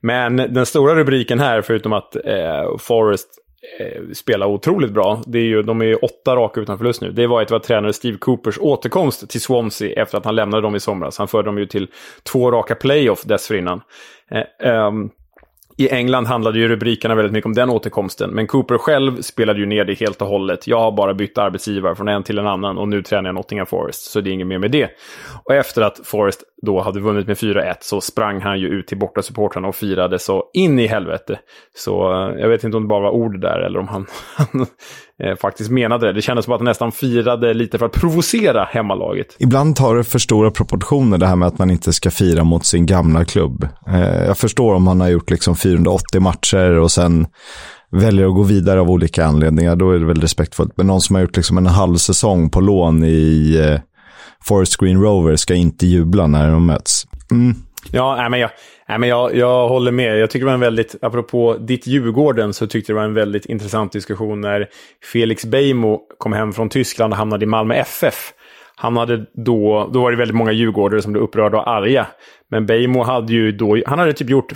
Men 0.00 0.36
den 0.36 0.66
stora 0.66 0.94
rubriken 0.94 1.40
här, 1.40 1.62
förutom 1.62 1.92
att 1.92 2.16
eh, 2.16 2.78
Forest 2.78 3.28
Eh, 3.78 4.02
spela 4.12 4.46
otroligt 4.46 4.92
bra. 4.92 5.22
Det 5.26 5.38
är 5.38 5.42
ju, 5.42 5.62
de 5.62 5.80
är 5.80 5.84
ju 5.84 5.94
åtta 5.94 6.36
raka 6.36 6.60
utan 6.60 6.78
förlust 6.78 7.00
nu. 7.00 7.10
Det 7.10 7.26
var 7.26 7.42
ett 7.42 7.50
var 7.50 7.58
tränare 7.58 7.92
Steve 7.92 8.18
Coopers 8.18 8.58
återkomst 8.58 9.30
till 9.30 9.40
Swansea 9.40 10.02
efter 10.02 10.18
att 10.18 10.24
han 10.24 10.34
lämnade 10.34 10.62
dem 10.62 10.76
i 10.76 10.80
somras. 10.80 11.18
Han 11.18 11.28
förde 11.28 11.48
dem 11.48 11.58
ju 11.58 11.66
till 11.66 11.88
två 12.22 12.50
raka 12.50 12.74
playoff 12.74 13.22
dessförinnan. 13.22 13.80
Eh, 14.30 14.86
um, 14.86 15.10
i 15.78 15.88
England 15.88 16.26
handlade 16.26 16.58
ju 16.58 16.68
rubrikerna 16.68 17.14
väldigt 17.14 17.32
mycket 17.32 17.46
om 17.46 17.52
den 17.52 17.70
återkomsten, 17.70 18.30
men 18.30 18.46
Cooper 18.46 18.78
själv 18.78 19.20
spelade 19.22 19.60
ju 19.60 19.66
ner 19.66 19.84
det 19.84 19.94
helt 19.94 20.22
och 20.22 20.28
hållet. 20.28 20.66
Jag 20.66 20.80
har 20.80 20.92
bara 20.92 21.14
bytt 21.14 21.38
arbetsgivare 21.38 21.94
från 21.94 22.08
en 22.08 22.22
till 22.22 22.38
en 22.38 22.46
annan 22.46 22.78
och 22.78 22.88
nu 22.88 23.02
tränar 23.02 23.28
jag 23.28 23.34
Nottingham 23.34 23.66
Forest, 23.66 24.10
så 24.10 24.20
det 24.20 24.30
är 24.30 24.32
inget 24.32 24.46
mer 24.46 24.58
med 24.58 24.70
det. 24.70 24.90
Och 25.44 25.54
efter 25.54 25.82
att 25.82 26.00
Forest 26.04 26.42
då 26.62 26.80
hade 26.80 27.00
vunnit 27.00 27.26
med 27.26 27.36
4-1 27.36 27.74
så 27.80 28.00
sprang 28.00 28.40
han 28.40 28.60
ju 28.60 28.68
ut 28.68 28.86
till 28.86 28.98
bortasupportrarna 28.98 29.68
och 29.68 29.74
firade 29.74 30.18
så 30.18 30.44
in 30.52 30.78
i 30.78 30.86
helvete. 30.86 31.38
Så 31.76 32.12
eh, 32.12 32.40
jag 32.40 32.48
vet 32.48 32.64
inte 32.64 32.76
om 32.76 32.82
det 32.82 32.88
bara 32.88 33.02
var 33.02 33.10
ord 33.10 33.40
där 33.40 33.58
eller 33.66 33.78
om 33.78 33.88
han, 33.88 34.06
han 34.36 34.66
eh, 35.22 35.36
faktiskt 35.36 35.70
menade 35.70 36.06
det. 36.06 36.12
Det 36.12 36.22
kändes 36.22 36.44
som 36.44 36.54
att 36.54 36.60
han 36.60 36.64
nästan 36.64 36.92
firade 36.92 37.54
lite 37.54 37.78
för 37.78 37.86
att 37.86 37.92
provocera 37.92 38.64
hemmalaget. 38.64 39.36
Ibland 39.38 39.76
tar 39.76 39.96
det 39.96 40.04
för 40.04 40.18
stora 40.18 40.50
proportioner 40.50 41.18
det 41.18 41.26
här 41.26 41.36
med 41.36 41.48
att 41.48 41.58
man 41.58 41.70
inte 41.70 41.92
ska 41.92 42.10
fira 42.10 42.44
mot 42.44 42.64
sin 42.64 42.86
gamla 42.86 43.24
klubb. 43.24 43.68
Eh, 43.88 44.24
jag 44.26 44.38
förstår 44.38 44.74
om 44.74 44.82
man 44.82 45.00
har 45.00 45.08
gjort 45.08 45.30
liksom 45.30 45.56
480 45.56 46.20
matcher 46.20 46.78
och 46.78 46.90
sen 46.90 47.26
väljer 47.90 48.26
att 48.26 48.34
gå 48.34 48.42
vidare 48.42 48.80
av 48.80 48.90
olika 48.90 49.24
anledningar. 49.24 49.76
Då 49.76 49.90
är 49.90 49.98
det 49.98 50.06
väl 50.06 50.20
respektfullt. 50.20 50.72
Men 50.76 50.86
någon 50.86 51.00
som 51.00 51.14
har 51.14 51.22
gjort 51.22 51.36
liksom 51.36 51.58
en 51.58 51.66
halv 51.66 51.96
säsong 51.96 52.50
på 52.50 52.60
lån 52.60 53.04
i 53.04 53.56
eh, 53.56 53.80
Forest 54.48 54.76
Green 54.76 55.02
Rover 55.02 55.36
ska 55.36 55.54
inte 55.54 55.86
jubla 55.86 56.26
när 56.26 56.50
de 56.50 56.66
möts. 56.66 57.06
Mm. 57.30 57.54
Ja, 57.92 58.16
nej, 58.16 58.30
men, 58.30 58.40
jag, 58.40 58.50
nej, 58.88 58.98
men 58.98 59.08
jag, 59.08 59.36
jag 59.36 59.68
håller 59.68 59.92
med. 59.92 60.18
Jag 60.18 60.30
tycker 60.30 60.44
det 60.44 60.46
var 60.46 60.54
en 60.54 60.60
väldigt, 60.60 60.94
apropå 61.02 61.56
ditt 61.60 61.86
Djurgården, 61.86 62.54
så 62.54 62.66
tyckte 62.66 62.92
det 62.92 62.96
var 62.96 63.04
en 63.04 63.14
väldigt 63.14 63.46
intressant 63.46 63.92
diskussion 63.92 64.40
när 64.40 64.68
Felix 65.12 65.44
Beijmo 65.44 66.00
kom 66.18 66.32
hem 66.32 66.52
från 66.52 66.68
Tyskland 66.68 67.12
och 67.12 67.18
hamnade 67.18 67.44
i 67.44 67.46
Malmö 67.46 67.74
FF. 67.74 68.32
Han 68.76 68.96
hade 68.96 69.26
då, 69.34 69.90
då 69.92 70.00
var 70.02 70.10
det 70.10 70.16
väldigt 70.16 70.36
många 70.36 70.52
djurgårdare 70.52 71.02
som 71.02 71.12
blev 71.12 71.24
upprörda 71.24 71.58
och 71.58 71.70
arga. 71.70 72.06
Men 72.50 72.66
Beijmo 72.66 73.02
hade 73.02 73.32
ju 73.32 73.52
då, 73.52 73.82
han 73.86 73.98
hade 73.98 74.12
typ 74.12 74.30
gjort, 74.30 74.52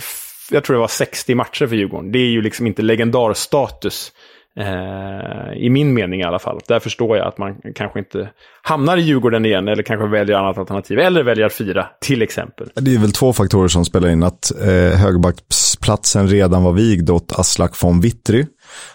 jag 0.51 0.63
tror 0.63 0.73
det 0.75 0.79
var 0.79 0.87
60 0.87 1.35
matcher 1.35 1.67
för 1.67 1.75
Djurgården. 1.75 2.11
Det 2.11 2.19
är 2.19 2.29
ju 2.29 2.41
liksom 2.41 2.67
inte 2.67 2.81
legendarstatus. 2.81 4.11
Eh, 4.59 5.53
I 5.57 5.69
min 5.69 5.93
mening 5.93 6.21
i 6.21 6.23
alla 6.23 6.39
fall. 6.39 6.59
Där 6.67 6.79
förstår 6.79 7.17
jag 7.17 7.27
att 7.27 7.37
man 7.37 7.55
kanske 7.75 7.99
inte 7.99 8.29
hamnar 8.61 8.97
i 8.97 9.01
Djurgården 9.01 9.45
igen 9.45 9.67
eller 9.67 9.83
kanske 9.83 10.07
väljer 10.07 10.37
annat 10.37 10.57
alternativ. 10.57 10.99
Eller 10.99 11.23
väljer 11.23 11.45
att 11.45 11.53
fira, 11.53 11.87
till 12.01 12.21
exempel. 12.21 12.69
Det 12.75 12.95
är 12.95 12.99
väl 12.99 13.11
två 13.11 13.33
faktorer 13.33 13.67
som 13.67 13.85
spelar 13.85 14.09
in. 14.09 14.23
Att 14.23 14.51
eh, 14.61 14.67
högerbacksplatsen 14.99 16.27
redan 16.27 16.63
var 16.63 16.71
vigd 16.71 17.09
åt 17.09 17.39
Aslak 17.39 17.83
von 17.83 18.01
Witry. 18.01 18.45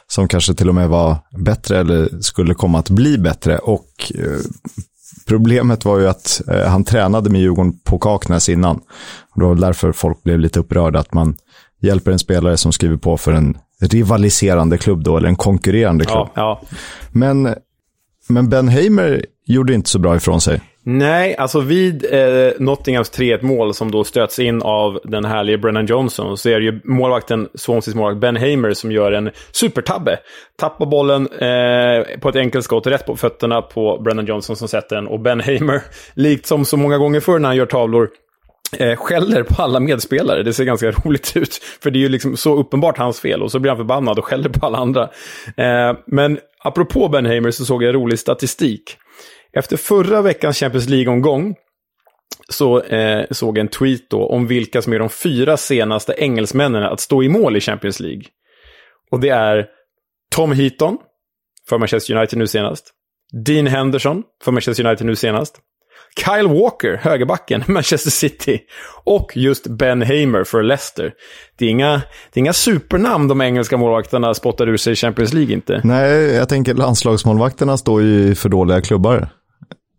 Som 0.06 0.28
kanske 0.28 0.54
till 0.54 0.68
och 0.68 0.74
med 0.74 0.88
var 0.88 1.16
bättre 1.38 1.78
eller 1.78 2.08
skulle 2.20 2.54
komma 2.54 2.78
att 2.78 2.90
bli 2.90 3.18
bättre. 3.18 3.58
Och 3.58 4.12
eh, 4.14 4.40
problemet 5.28 5.84
var 5.84 5.98
ju 5.98 6.08
att 6.08 6.42
eh, 6.48 6.68
han 6.68 6.84
tränade 6.84 7.30
med 7.30 7.40
Djurgården 7.40 7.78
på 7.84 7.98
Kaknäs 7.98 8.48
innan. 8.48 8.76
Och 9.34 9.40
det 9.40 9.46
var 9.46 9.54
därför 9.54 9.92
folk 9.92 10.22
blev 10.22 10.38
lite 10.38 10.60
upprörda. 10.60 10.98
Att 10.98 11.14
man 11.14 11.36
hjälper 11.80 12.10
en 12.10 12.18
spelare 12.18 12.56
som 12.56 12.72
skriver 12.72 12.96
på 12.96 13.16
för 13.16 13.32
en 13.32 13.58
rivaliserande 13.80 14.78
klubb 14.78 15.04
då, 15.04 15.16
eller 15.16 15.28
en 15.28 15.36
konkurrerande 15.36 16.04
klubb. 16.04 16.28
Ja, 16.34 16.60
ja. 16.62 16.78
Men, 17.12 17.54
men 18.28 18.48
Ben 18.48 18.68
Hamer 18.68 19.24
gjorde 19.46 19.74
inte 19.74 19.90
så 19.90 19.98
bra 19.98 20.16
ifrån 20.16 20.40
sig. 20.40 20.60
Nej, 20.88 21.36
alltså 21.36 21.60
vid 21.60 22.04
eh, 22.14 22.52
Nottinghams 22.58 23.12
3-1 23.12 23.42
mål 23.42 23.74
som 23.74 23.90
då 23.90 24.04
stöts 24.04 24.38
in 24.38 24.62
av 24.62 25.00
den 25.04 25.24
härlige 25.24 25.58
Brennan 25.58 25.86
Johnson 25.86 26.36
så 26.36 26.48
är 26.48 26.60
det 26.60 26.64
ju 26.64 26.80
målvakten, 26.84 27.48
Swanseas 27.54 27.94
målvakt 27.94 28.20
Ben 28.20 28.36
Hamer 28.36 28.74
som 28.74 28.92
gör 28.92 29.12
en 29.12 29.30
supertabbe. 29.52 30.18
Tappar 30.58 30.86
bollen 30.86 31.22
eh, 31.26 32.18
på 32.20 32.28
ett 32.28 32.36
enkelt 32.36 32.64
skott 32.64 32.86
rätt 32.86 33.06
på 33.06 33.16
fötterna 33.16 33.62
på 33.62 33.98
Brennan 34.04 34.26
Johnson 34.26 34.56
som 34.56 34.68
sätter 34.68 34.96
den 34.96 35.06
och 35.06 35.20
Ben 35.20 35.40
Hamer, 35.40 35.82
likt 36.14 36.46
som 36.46 36.64
så 36.64 36.76
många 36.76 36.98
gånger 36.98 37.20
förr 37.20 37.38
när 37.38 37.48
han 37.48 37.56
gör 37.56 37.66
tavlor, 37.66 38.08
eh, 38.72 38.96
skäller 38.96 39.42
på 39.42 39.62
alla 39.62 39.80
medspelare. 39.80 40.42
Det 40.42 40.52
ser 40.52 40.64
ganska 40.64 40.90
roligt 41.04 41.36
ut. 41.36 41.54
För 41.54 41.90
det 41.90 41.98
är 41.98 42.00
ju 42.00 42.08
liksom 42.08 42.36
så 42.36 42.56
uppenbart 42.56 42.98
hans 42.98 43.20
fel. 43.20 43.42
Och 43.42 43.52
så 43.52 43.58
blir 43.58 43.70
han 43.70 43.78
förbannad 43.78 44.18
och 44.18 44.24
skäller 44.24 44.48
på 44.48 44.66
alla 44.66 44.78
andra. 44.78 45.02
Eh, 45.56 45.96
men 46.06 46.38
apropå 46.64 47.08
Benhamer 47.08 47.50
så 47.50 47.64
såg 47.64 47.82
jag 47.82 47.94
rolig 47.94 48.18
statistik. 48.18 48.96
Efter 49.52 49.76
förra 49.76 50.22
veckans 50.22 50.58
Champions 50.58 50.88
League-omgång 50.88 51.54
så 52.48 52.80
eh, 52.80 53.26
såg 53.30 53.58
jag 53.58 53.60
en 53.60 53.68
tweet 53.68 54.10
då 54.10 54.26
om 54.26 54.46
vilka 54.46 54.82
som 54.82 54.92
är 54.92 54.98
de 54.98 55.08
fyra 55.08 55.56
senaste 55.56 56.14
engelsmännen 56.18 56.82
att 56.82 57.00
stå 57.00 57.22
i 57.22 57.28
mål 57.28 57.56
i 57.56 57.60
Champions 57.60 58.00
League. 58.00 58.22
Och 59.10 59.20
det 59.20 59.28
är 59.28 59.66
Tom 60.30 60.52
Heaton, 60.52 60.98
för 61.68 61.78
Manchester 61.78 62.16
United 62.16 62.38
nu 62.38 62.46
senast. 62.46 62.92
Dean 63.44 63.66
Henderson, 63.66 64.22
för 64.44 64.52
Manchester 64.52 64.86
United 64.86 65.06
nu 65.06 65.16
senast. 65.16 65.60
Kyle 66.24 66.48
Walker, 66.48 66.96
högerbacken, 66.96 67.64
Manchester 67.72 68.10
City. 68.10 68.60
Och 69.04 69.36
just 69.36 69.66
Ben 69.66 70.02
Hamer 70.02 70.44
för 70.44 70.62
Leicester. 70.62 71.12
Det 71.58 71.66
är 71.66 71.70
inga, 71.70 71.92
det 72.32 72.38
är 72.38 72.38
inga 72.38 72.52
supernamn 72.52 73.28
de 73.28 73.40
engelska 73.40 73.76
målvakterna 73.76 74.34
spottar 74.34 74.68
ur 74.68 74.76
sig 74.76 74.92
i 74.92 74.96
Champions 74.96 75.32
League 75.32 75.54
inte. 75.54 75.80
Nej, 75.84 76.34
jag 76.34 76.48
tänker 76.48 76.74
landslagsmålvakterna 76.74 77.76
står 77.76 78.02
ju 78.02 78.34
för 78.34 78.48
dåliga 78.48 78.80
klubbar. 78.80 79.28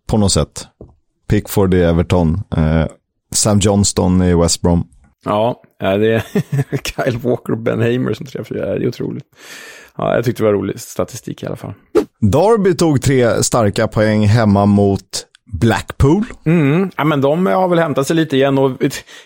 På 0.08 0.17
något 0.17 0.32
sätt. 0.32 0.67
Pickford 1.30 1.73
i 1.73 1.82
Everton. 1.82 2.41
Eh, 2.58 2.86
Sam 3.34 3.60
Johnston 3.60 4.21
i 4.21 4.36
West 4.36 4.62
Brom. 4.62 4.88
Ja, 5.25 5.62
det 5.80 6.13
är 6.13 6.21
Kyle 6.84 7.17
Walker 7.17 7.53
och 7.53 7.58
Ben 7.60 7.82
Hamer 7.82 8.13
som 8.13 8.25
träffar. 8.25 8.56
Det 8.56 8.62
är 8.63 8.88
otroligt. 8.88 9.23
Ja, 9.97 10.15
jag 10.15 10.25
tyckte 10.25 10.43
det 10.43 10.45
var 10.45 10.53
rolig 10.53 10.80
statistik 10.80 11.43
i 11.43 11.45
alla 11.45 11.56
fall. 11.56 11.73
Derby 12.21 12.75
tog 12.75 13.01
tre 13.01 13.43
starka 13.43 13.88
poäng 13.88 14.27
hemma 14.27 14.65
mot 14.65 15.26
Blackpool. 15.53 16.23
Mm, 16.45 16.91
ja, 16.97 17.03
men 17.03 17.21
de 17.21 17.45
har 17.45 17.67
väl 17.67 17.79
hämtat 17.79 18.07
sig 18.07 18.15
lite 18.15 18.36
igen 18.36 18.57
och 18.57 18.71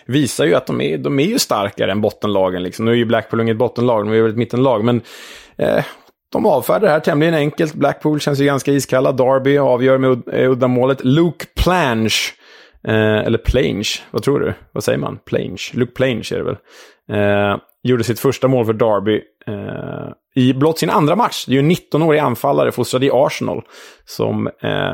visar 0.06 0.44
ju 0.44 0.54
att 0.54 0.66
de 0.66 0.80
är, 0.80 0.98
de 0.98 1.20
är 1.20 1.24
ju 1.24 1.38
starkare 1.38 1.92
än 1.92 2.00
bottenlagen. 2.00 2.62
Liksom. 2.62 2.84
Nu 2.84 2.90
är 2.90 2.96
ju 2.96 3.04
Blackpool 3.04 3.40
inget 3.40 3.56
bottenlag, 3.56 4.06
de 4.06 4.12
är 4.12 4.22
väl 4.22 4.30
ett 4.30 4.36
mittenlag. 4.36 4.84
Men 4.84 5.00
eh, 5.56 5.84
de 6.32 6.46
avfärdar 6.46 6.80
det 6.80 6.92
här 6.92 7.00
tämligen 7.00 7.34
enkelt. 7.34 7.74
Blackpool 7.74 8.20
känns 8.20 8.40
ju 8.40 8.44
ganska 8.44 8.72
iskalla. 8.72 9.12
Derby 9.12 9.58
avgör 9.58 9.98
med 9.98 10.22
eh, 10.32 10.50
uddamålet. 10.50 11.04
Luke 11.04 11.46
Planche, 11.56 12.32
eh, 12.84 13.18
eller 13.18 13.38
Plange, 13.38 13.88
vad 14.10 14.22
tror 14.22 14.40
du? 14.40 14.54
Vad 14.72 14.84
säger 14.84 14.98
man? 14.98 15.18
Plange? 15.26 15.58
Luke 15.72 15.92
Plange 15.92 16.28
är 16.32 16.36
det 16.36 16.44
väl. 16.44 16.56
Eh, 17.12 17.56
gjorde 17.82 18.04
sitt 18.04 18.20
första 18.20 18.48
mål 18.48 18.66
för 18.66 18.72
Derby 18.72 19.20
eh, 19.46 20.12
i 20.34 20.54
blott 20.54 20.78
sin 20.78 20.90
andra 20.90 21.16
match. 21.16 21.44
Det 21.46 21.52
är 21.52 21.54
ju 21.54 21.58
en 21.60 21.70
19-årig 21.70 22.18
anfallare 22.18 22.72
fostrad 22.72 23.04
i 23.04 23.10
Arsenal 23.12 23.62
som 24.04 24.46
eh, 24.46 24.92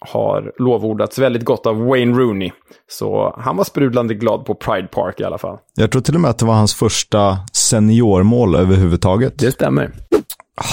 har 0.00 0.52
lovordats 0.58 1.18
väldigt 1.18 1.44
gott 1.44 1.66
av 1.66 1.86
Wayne 1.86 2.18
Rooney. 2.18 2.50
Så 2.90 3.34
han 3.38 3.56
var 3.56 3.64
sprudlande 3.64 4.14
glad 4.14 4.44
på 4.44 4.54
Pride 4.54 4.88
Park 4.88 5.20
i 5.20 5.24
alla 5.24 5.38
fall. 5.38 5.58
Jag 5.74 5.92
tror 5.92 6.02
till 6.02 6.14
och 6.14 6.20
med 6.20 6.30
att 6.30 6.38
det 6.38 6.46
var 6.46 6.54
hans 6.54 6.74
första 6.74 7.38
seniormål 7.52 8.54
överhuvudtaget. 8.54 9.38
Det 9.38 9.52
stämmer. 9.52 9.90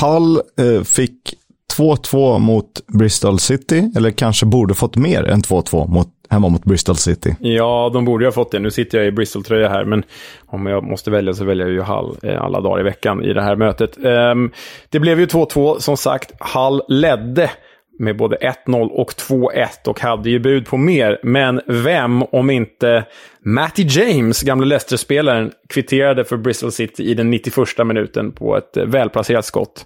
Hull 0.02 0.42
eh, 0.60 0.84
fick 0.84 1.34
2-2 1.78 2.40
mot 2.40 2.88
Bristol 2.88 3.40
City, 3.40 3.92
eller 3.98 4.12
kanske 4.12 4.46
borde 4.46 4.74
fått 4.74 4.96
mer 4.96 5.24
än 5.24 5.42
2-2 5.42 5.88
mot, 5.88 6.08
hemma 6.30 6.50
mot 6.50 6.64
Bristol 6.64 6.96
City. 6.96 7.36
Ja, 7.40 7.90
de 7.94 8.06
borde 8.06 8.24
ju 8.24 8.28
ha 8.28 8.32
fått 8.32 8.52
det. 8.52 8.60
Nu 8.60 8.72
sitter 8.72 8.98
jag 8.98 9.08
i 9.08 9.12
Bristol-tröja 9.12 9.70
här, 9.70 9.86
men 9.86 10.04
om 10.46 10.66
jag 10.66 10.84
måste 10.84 11.12
välja 11.12 11.34
så 11.34 11.46
väljer 11.46 11.68
jag 11.68 11.74
ju 11.74 11.82
Hull 11.82 12.18
eh, 12.24 12.42
alla 12.42 12.62
dagar 12.62 12.80
i 12.80 12.84
veckan 12.84 13.24
i 13.24 13.34
det 13.34 13.42
här 13.42 13.56
mötet. 13.56 13.98
Um, 13.98 14.52
det 14.90 15.00
blev 15.00 15.20
ju 15.20 15.26
2-2, 15.26 15.80
som 15.80 15.98
sagt. 15.98 16.32
Hull 16.40 16.82
ledde 16.88 17.52
med 18.00 18.18
både 18.18 18.38
1-0 18.68 18.90
och 18.90 19.12
2-1 19.12 19.68
och 19.88 20.00
hade 20.00 20.30
ju 20.30 20.40
bud 20.40 20.66
på 20.66 20.78
mer. 20.78 21.20
Men 21.24 21.62
vem, 21.68 22.24
om 22.24 22.50
inte 22.50 23.06
Matty 23.40 23.84
James, 23.84 24.42
gamle 24.42 24.66
Leicester-spelaren, 24.66 25.52
kvitterade 25.70 26.26
för 26.26 26.38
Bristol 26.38 26.72
City 26.72 27.04
i 27.04 27.14
den 27.14 27.30
91 27.30 27.56
minuten 27.86 28.32
på 28.32 28.58
ett 28.58 28.78
eh, 28.78 28.86
välplacerat 28.86 29.46
skott. 29.46 29.86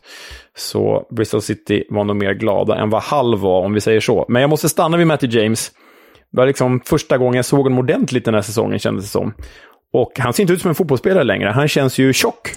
Så 0.58 1.08
Bristol 1.12 1.42
City 1.42 1.84
var 1.90 2.04
nog 2.04 2.16
mer 2.16 2.34
glada 2.34 2.76
än 2.76 2.90
vad 2.90 3.04
Hull 3.04 3.36
var, 3.36 3.66
om 3.66 3.74
vi 3.74 3.82
säger 3.82 4.00
så. 4.00 4.26
Men 4.30 4.42
jag 4.42 4.50
måste 4.50 4.70
stanna 4.70 4.98
vid 4.98 5.08
Matty 5.08 5.28
James. 5.28 5.72
Det 6.32 6.38
var 6.38 6.46
liksom 6.46 6.82
första 6.86 7.18
gången 7.18 7.36
jag 7.36 7.46
såg 7.46 7.64
honom 7.64 7.80
ordentligt 7.80 8.26
den 8.26 8.34
här 8.34 8.42
säsongen, 8.42 8.80
kändes 8.80 9.06
det 9.06 9.12
som. 9.12 9.34
Och 9.94 10.12
han 10.20 10.34
ser 10.34 10.44
inte 10.44 10.54
ut 10.54 10.62
som 10.62 10.70
en 10.70 10.76
fotbollsspelare 10.76 11.24
längre. 11.24 11.50
Han 11.50 11.68
känns 11.68 11.98
ju 11.98 12.14
tjock. 12.14 12.50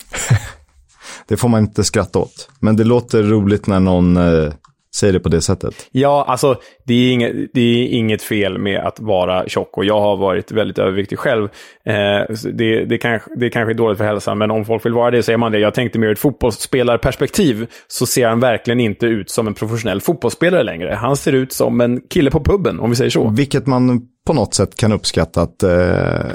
det 1.28 1.36
får 1.36 1.48
man 1.48 1.60
inte 1.60 1.84
skratta 1.84 2.18
åt. 2.18 2.48
Men 2.60 2.76
det 2.76 2.84
låter 2.84 3.22
roligt 3.22 3.66
när 3.66 3.80
någon 3.80 4.16
eh 4.16 4.52
Säg 4.94 5.12
det 5.12 5.20
på 5.20 5.28
det 5.28 5.40
sättet. 5.40 5.74
Ja, 5.90 6.24
alltså 6.28 6.56
det 6.84 6.94
är, 6.94 7.12
inget, 7.12 7.32
det 7.54 7.60
är 7.60 7.86
inget 7.86 8.22
fel 8.22 8.58
med 8.58 8.80
att 8.80 9.00
vara 9.00 9.48
tjock 9.48 9.76
och 9.78 9.84
jag 9.84 10.00
har 10.00 10.16
varit 10.16 10.52
väldigt 10.52 10.78
överviktig 10.78 11.18
själv. 11.18 11.48
Eh, 11.86 12.36
det, 12.52 12.84
det, 12.84 12.98
kanske, 12.98 13.30
det 13.36 13.50
kanske 13.50 13.72
är 13.72 13.74
dåligt 13.74 13.98
för 13.98 14.04
hälsan, 14.04 14.38
men 14.38 14.50
om 14.50 14.64
folk 14.64 14.86
vill 14.86 14.92
vara 14.92 15.10
det 15.10 15.22
så 15.22 15.32
är 15.32 15.36
man 15.36 15.52
det. 15.52 15.58
Jag 15.58 15.74
tänkte 15.74 15.98
mer 15.98 16.06
ur 16.06 16.12
ett 16.12 16.18
fotbollsspelarperspektiv 16.18 17.66
så 17.88 18.06
ser 18.06 18.28
han 18.28 18.40
verkligen 18.40 18.80
inte 18.80 19.06
ut 19.06 19.30
som 19.30 19.46
en 19.46 19.54
professionell 19.54 20.00
fotbollsspelare 20.00 20.62
längre. 20.62 20.94
Han 20.94 21.16
ser 21.16 21.32
ut 21.32 21.52
som 21.52 21.80
en 21.80 22.00
kille 22.00 22.30
på 22.30 22.40
puben, 22.40 22.80
om 22.80 22.90
vi 22.90 22.96
säger 22.96 23.10
så. 23.10 23.28
Vilket 23.28 23.66
man 23.66 24.00
på 24.26 24.32
något 24.32 24.54
sätt 24.54 24.76
kan 24.76 24.92
uppskatta 24.92 25.42
att 25.42 25.62
eh, 25.62 26.26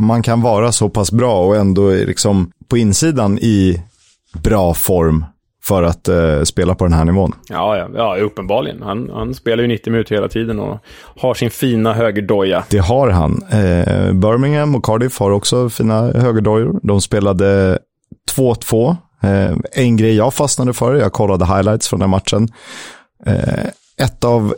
man 0.00 0.22
kan 0.22 0.42
vara 0.42 0.72
så 0.72 0.88
pass 0.88 1.12
bra 1.12 1.46
och 1.46 1.56
ändå 1.56 1.90
liksom 1.90 2.50
på 2.68 2.76
insidan 2.76 3.38
i 3.38 3.82
bra 4.42 4.74
form 4.74 5.24
för 5.68 5.82
att 5.82 6.08
eh, 6.08 6.42
spela 6.42 6.74
på 6.74 6.84
den 6.84 6.92
här 6.92 7.04
nivån. 7.04 7.32
Ja, 7.48 7.76
ja, 7.76 7.88
ja 7.94 8.16
uppenbarligen. 8.16 8.82
Han, 8.82 9.10
han 9.12 9.34
spelar 9.34 9.62
ju 9.62 9.68
90 9.68 9.90
minuter 9.90 10.14
hela 10.14 10.28
tiden 10.28 10.60
och 10.60 10.78
har 11.16 11.34
sin 11.34 11.50
fina 11.50 11.94
högerdoja. 11.94 12.64
Det 12.70 12.78
har 12.78 13.08
han. 13.08 13.42
Eh, 13.50 14.12
Birmingham 14.12 14.74
och 14.74 14.84
Cardiff 14.84 15.18
har 15.18 15.30
också 15.30 15.70
fina 15.70 16.12
högerdojor. 16.12 16.80
De 16.82 17.00
spelade 17.00 17.78
2-2. 18.36 18.96
Eh, 19.22 19.56
en 19.72 19.96
grej 19.96 20.14
jag 20.14 20.34
fastnade 20.34 20.72
för, 20.72 20.94
jag 20.94 21.12
kollade 21.12 21.46
highlights 21.46 21.88
från 21.88 22.00
den 22.00 22.10
matchen. 22.10 22.48
Eh, 23.26 23.66
ett 24.04 24.24
av 24.24 24.54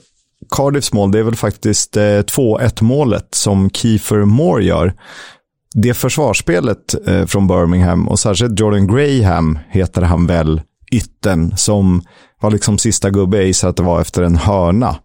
Cardiffs 0.50 0.92
mål, 0.92 1.10
det 1.10 1.18
är 1.18 1.22
väl 1.22 1.36
faktiskt 1.36 1.96
eh, 1.96 2.00
2-1 2.02 2.82
målet 2.82 3.28
som 3.34 3.70
Kiefer 3.70 4.24
Moore 4.24 4.64
gör. 4.64 4.94
Det 5.74 5.94
försvarsspelet 5.94 7.08
eh, 7.08 7.26
från 7.26 7.46
Birmingham 7.46 8.08
och 8.08 8.18
särskilt 8.18 8.60
Jordan 8.60 8.86
Graham 8.86 9.58
heter 9.68 10.02
han 10.02 10.26
väl, 10.26 10.60
ytten 10.92 11.56
som 11.56 12.02
var 12.40 12.50
liksom 12.50 12.78
sista 12.78 13.10
gubbe, 13.10 13.36
jag 13.36 13.46
gissar 13.46 13.68
att 13.68 13.76
det 13.76 13.82
var 13.82 14.00
efter 14.00 14.22
en 14.22 14.36
hörna. 14.36 14.96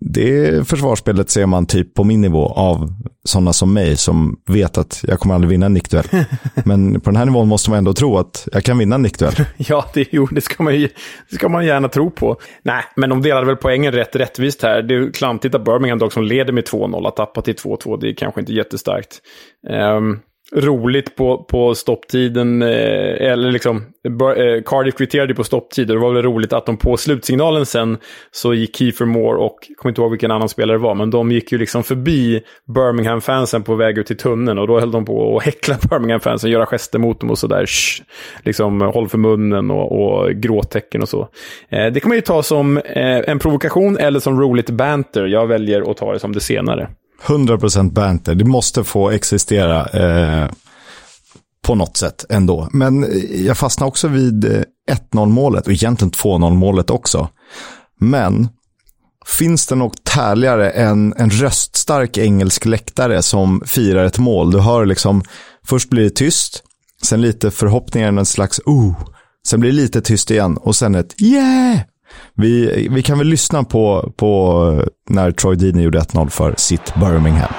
Det 0.00 0.68
försvarsspelet 0.68 1.30
ser 1.30 1.46
man 1.46 1.66
typ 1.66 1.94
på 1.94 2.04
min 2.04 2.20
nivå 2.20 2.46
av 2.46 2.92
sådana 3.24 3.52
som 3.52 3.72
mig 3.72 3.96
som 3.96 4.40
vet 4.46 4.78
att 4.78 5.04
jag 5.08 5.20
kommer 5.20 5.34
aldrig 5.34 5.50
vinna 5.50 5.66
en 5.66 5.74
nickduell. 5.74 6.06
Men 6.64 7.00
på 7.00 7.10
den 7.10 7.16
här 7.16 7.24
nivån 7.24 7.48
måste 7.48 7.70
man 7.70 7.78
ändå 7.78 7.92
tro 7.92 8.18
att 8.18 8.48
jag 8.52 8.64
kan 8.64 8.78
vinna 8.78 8.94
en 8.94 9.02
nickduell. 9.02 9.34
Ja, 9.56 9.84
det, 9.94 10.08
jo, 10.10 10.26
det, 10.26 10.40
ska 10.40 10.62
man 10.62 10.74
ju, 10.76 10.88
det 11.30 11.36
ska 11.36 11.48
man 11.48 11.66
gärna 11.66 11.88
tro 11.88 12.10
på. 12.10 12.36
Nej, 12.62 12.84
men 12.96 13.10
de 13.10 13.22
delade 13.22 13.46
väl 13.46 13.56
poängen 13.56 13.92
rätt 13.92 14.16
rättvist 14.16 14.62
här. 14.62 14.82
Det 14.82 14.94
är 14.94 15.12
klantigt 15.12 15.54
att 15.54 15.64
Birmingham 15.64 15.98
dock 15.98 16.12
som 16.12 16.24
leder 16.24 16.52
med 16.52 16.64
2-0 16.64 17.08
att 17.08 17.16
tappa 17.16 17.42
till 17.42 17.54
2-2. 17.54 18.00
Det 18.00 18.08
är 18.08 18.14
kanske 18.14 18.40
inte 18.40 18.52
jättestarkt. 18.52 19.18
Um, 19.96 20.20
roligt 20.52 21.16
på, 21.16 21.44
på 21.44 21.74
stopptiden, 21.74 22.62
eh, 22.62 23.30
eller 23.32 23.52
liksom, 23.52 23.76
eh, 23.76 24.62
Cardiff 24.66 24.94
kvitterade 24.94 25.34
på 25.34 25.44
stopptid 25.44 25.90
och 25.90 25.96
det 25.96 26.02
var 26.02 26.12
väl 26.12 26.22
roligt 26.22 26.52
att 26.52 26.66
de 26.66 26.76
på 26.76 26.96
slutsignalen 26.96 27.66
sen 27.66 27.98
så 28.30 28.54
gick 28.54 28.76
Kiefer 28.76 29.04
Moore 29.04 29.38
och, 29.38 29.56
jag 29.68 29.76
kommer 29.76 29.90
inte 29.90 30.00
ihåg 30.00 30.10
vilken 30.10 30.30
annan 30.30 30.48
spelare 30.48 30.76
det 30.76 30.82
var, 30.82 30.94
men 30.94 31.10
de 31.10 31.32
gick 31.32 31.52
ju 31.52 31.58
liksom 31.58 31.84
förbi 31.84 32.42
Birmingham-fansen 32.66 33.62
på 33.62 33.74
väg 33.74 33.98
ut 33.98 34.06
till 34.06 34.16
tunneln 34.16 34.58
och 34.58 34.66
då 34.66 34.80
höll 34.80 34.90
de 34.90 35.04
på 35.04 35.36
att 35.36 35.44
häckla 35.44 35.76
Birmingham-fansen, 35.90 36.50
göra 36.50 36.66
gester 36.66 36.98
mot 36.98 37.20
dem 37.20 37.30
och 37.30 37.38
sådär, 37.38 37.66
liksom 38.44 38.80
håll 38.80 39.08
för 39.08 39.18
munnen 39.18 39.70
och, 39.70 39.92
och 39.92 40.30
gråtecken 40.30 41.02
och 41.02 41.08
så. 41.08 41.28
Eh, 41.68 41.86
det 41.86 42.00
kan 42.00 42.08
man 42.08 42.16
ju 42.16 42.22
ta 42.22 42.42
som 42.42 42.78
eh, 42.78 43.30
en 43.30 43.38
provokation 43.38 43.96
eller 43.96 44.20
som 44.20 44.40
roligt 44.40 44.70
banter. 44.70 45.26
Jag 45.26 45.46
väljer 45.46 45.90
att 45.90 45.96
ta 45.96 46.12
det 46.12 46.18
som 46.18 46.32
det 46.32 46.40
senare. 46.40 46.88
100% 47.26 47.92
banter. 47.92 48.34
Det 48.34 48.44
måste 48.44 48.84
få 48.84 49.10
existera 49.10 49.86
eh, 49.86 50.50
på 51.62 51.74
något 51.74 51.96
sätt 51.96 52.24
ändå. 52.28 52.68
Men 52.72 53.04
eh, 53.04 53.46
jag 53.46 53.58
fastnar 53.58 53.86
också 53.86 54.08
vid 54.08 54.44
eh, 54.44 54.62
1-0 55.12 55.26
målet 55.26 55.66
och 55.66 55.72
egentligen 55.72 56.12
2-0 56.12 56.54
målet 56.54 56.90
också. 56.90 57.28
Men 58.00 58.48
finns 59.26 59.66
det 59.66 59.74
något 59.74 60.08
härligare 60.08 60.70
än 60.70 61.14
en 61.16 61.30
röststark 61.30 62.18
engelsk 62.18 62.64
läktare 62.64 63.22
som 63.22 63.62
firar 63.66 64.04
ett 64.04 64.18
mål? 64.18 64.50
Du 64.50 64.58
hör 64.58 64.86
liksom, 64.86 65.22
först 65.66 65.90
blir 65.90 66.04
det 66.04 66.10
tyst, 66.10 66.62
sen 67.02 67.20
lite 67.20 67.50
förhoppningar, 67.50 68.08
en 68.08 68.26
slags 68.26 68.60
oh, 68.64 68.94
sen 69.46 69.60
blir 69.60 69.70
det 69.70 69.76
lite 69.76 70.00
tyst 70.00 70.30
igen 70.30 70.56
och 70.56 70.76
sen 70.76 70.94
ett 70.94 71.22
yeah! 71.22 71.80
Vi, 72.34 72.88
vi 72.90 73.02
kan 73.02 73.18
väl 73.18 73.26
lyssna 73.26 73.64
på, 73.64 74.12
på 74.16 74.62
eh, 74.78 74.86
när 75.14 75.30
Troy 75.32 75.56
Deeney 75.56 75.84
gjorde 75.84 76.00
1-0 76.00 76.28
för 76.28 76.54
sitt 76.56 76.94
Birmingham. 76.94 77.52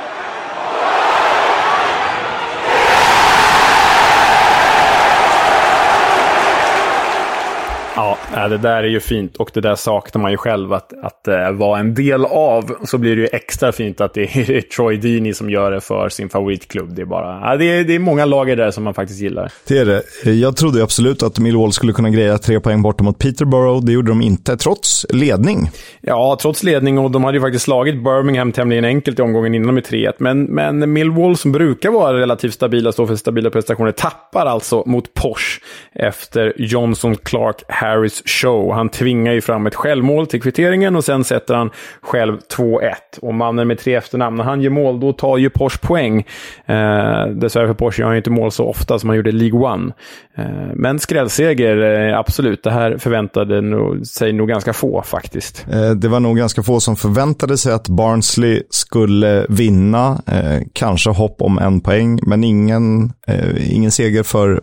Ja, 8.00 8.48
det 8.48 8.58
där 8.58 8.84
är 8.84 8.88
ju 8.88 9.00
fint 9.00 9.38
och 9.38 9.52
det 9.54 9.62
där 9.62 9.76
saknar 9.76 10.22
man 10.22 10.32
ju 10.32 10.38
själv 10.38 10.74
att, 10.74 10.94
att 11.04 11.28
uh, 11.28 11.52
vara 11.52 11.80
en 11.80 11.94
del 11.94 12.26
av. 12.26 12.76
Så 12.84 12.98
blir 12.98 13.16
det 13.16 13.22
ju 13.22 13.28
extra 13.32 13.72
fint 13.72 14.02
att 14.02 14.14
det 14.14 14.24
är 14.24 14.62
Troy 14.76 14.98
Deeney 14.98 15.34
som 15.34 15.50
gör 15.50 15.72
det 15.72 15.82
för 15.82 16.10
sin 16.10 16.30
favoritklubb. 16.30 16.96
Det 16.96 17.02
är, 17.02 17.06
bara, 17.06 17.42
ja, 17.44 17.58
det 17.58 17.66
är, 17.66 17.84
det 17.84 17.96
är 17.96 18.00
många 18.00 18.26
lager 18.26 18.56
där 18.56 18.72
som 18.72 18.84
man 18.84 18.94
faktiskt 18.94 19.22
gillar. 19.22 19.52
Det 19.68 19.78
är 19.78 19.86
det. 19.86 20.32
Jag 20.32 20.58
trodde 20.58 20.84
absolut 20.84 21.24
att 21.24 21.40
Millwall 21.40 21.74
skulle 21.74 21.94
kunna 21.94 22.10
greja 22.10 22.38
tre 22.38 22.60
poäng 22.60 22.82
borta 22.82 23.04
mot 23.04 23.20
Peterborough. 23.20 23.86
Det 23.86 23.92
gjorde 23.92 24.12
de 24.12 24.22
inte, 24.22 24.58
trots 24.58 25.06
ledning. 25.10 25.70
Ja, 26.02 26.38
trots 26.42 26.64
ledning 26.64 27.00
och 27.00 27.12
de 27.12 27.24
hade 27.24 27.38
ju 27.38 27.42
faktiskt 27.42 27.66
slagit 27.66 28.04
Birmingham 28.04 28.52
tämligen 28.52 28.86
enkelt 28.86 29.20
i 29.20 29.22
omgången 29.22 29.56
innan 29.56 29.76
med 29.76 29.84
3-1. 29.84 30.14
Men, 30.18 30.44
men 30.44 30.94
Millwall 30.94 31.38
som 31.38 31.52
brukar 31.52 31.90
vara 31.90 32.20
relativt 32.20 32.54
stabila, 32.54 32.92
stå 32.92 33.08
för 33.08 33.16
stabila 33.16 33.50
prestationer, 33.50 33.92
tappar 33.92 34.46
alltså 34.46 34.84
mot 34.86 35.14
Porsche 35.14 35.62
efter 35.94 36.54
Johnson, 36.58 37.16
Clark, 37.16 37.62
Harris 37.90 38.24
show. 38.26 38.74
Han 38.74 38.90
tvingar 38.90 39.34
ju 39.34 39.42
fram 39.42 39.68
ett 39.68 39.76
självmål 39.76 40.28
till 40.28 40.42
kvitteringen 40.42 40.96
och 40.96 41.04
sen 41.04 41.24
sätter 41.24 41.54
han 41.54 41.70
själv 42.02 42.38
2-1. 42.58 42.80
Och 43.22 43.34
mannen 43.34 43.68
med 43.68 43.80
tre 43.80 43.96
efternamn, 43.96 44.38
när 44.38 44.44
han 44.44 44.62
gör 44.62 44.70
mål, 44.70 45.00
då 45.00 45.14
tar 45.14 45.38
ju 45.38 45.50
Porsche 45.50 45.78
poäng. 45.82 46.26
Eh, 46.66 47.28
dessvärre 47.28 47.68
för 47.68 47.74
Porsche 47.74 48.02
gör 48.02 48.06
han 48.06 48.16
ju 48.16 48.18
inte 48.18 48.30
mål 48.30 48.52
så 48.52 48.66
ofta 48.66 49.00
som 49.00 49.10
han 49.10 49.18
gjorde 49.18 49.30
i 49.30 49.34
League 49.34 49.60
One. 49.60 49.94
Eh, 50.38 50.46
men 50.76 51.00
skrällseger, 51.00 52.08
eh, 52.08 52.18
absolut. 52.18 52.64
Det 52.64 52.72
här 52.72 52.98
förväntade 52.98 53.62
nog, 53.62 54.08
sig 54.08 54.34
nog 54.34 54.48
ganska 54.48 54.74
få 54.74 55.02
faktiskt. 55.02 55.66
Eh, 55.72 55.92
det 55.92 56.08
var 56.08 56.20
nog 56.20 56.38
ganska 56.38 56.64
få 56.64 56.80
som 56.80 56.96
förväntade 56.96 57.58
sig 57.58 57.74
att 57.74 57.88
Barnsley 57.88 58.64
skulle 58.70 59.46
vinna. 59.50 60.22
Eh, 60.28 60.62
kanske 60.74 61.10
hopp 61.10 61.42
om 61.42 61.58
en 61.58 61.82
poäng, 61.82 62.20
men 62.24 62.44
ingen, 62.44 63.14
eh, 63.28 63.76
ingen 63.76 63.92
seger 63.92 64.24
för 64.24 64.62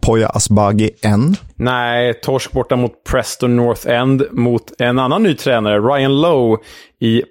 Poya, 0.00 0.28
Asbaghi 0.28 0.90
än. 1.02 1.36
Nej, 1.54 2.14
torsk 2.46 2.52
borta 2.52 2.76
mot 2.76 3.04
Preston 3.04 3.56
North 3.56 3.88
End 3.88 4.22
mot 4.30 4.72
en 4.78 4.98
annan 4.98 5.22
ny 5.22 5.34
tränare, 5.34 5.78
Ryan 5.78 6.20
Lowe 6.20 6.58
i 7.00 7.22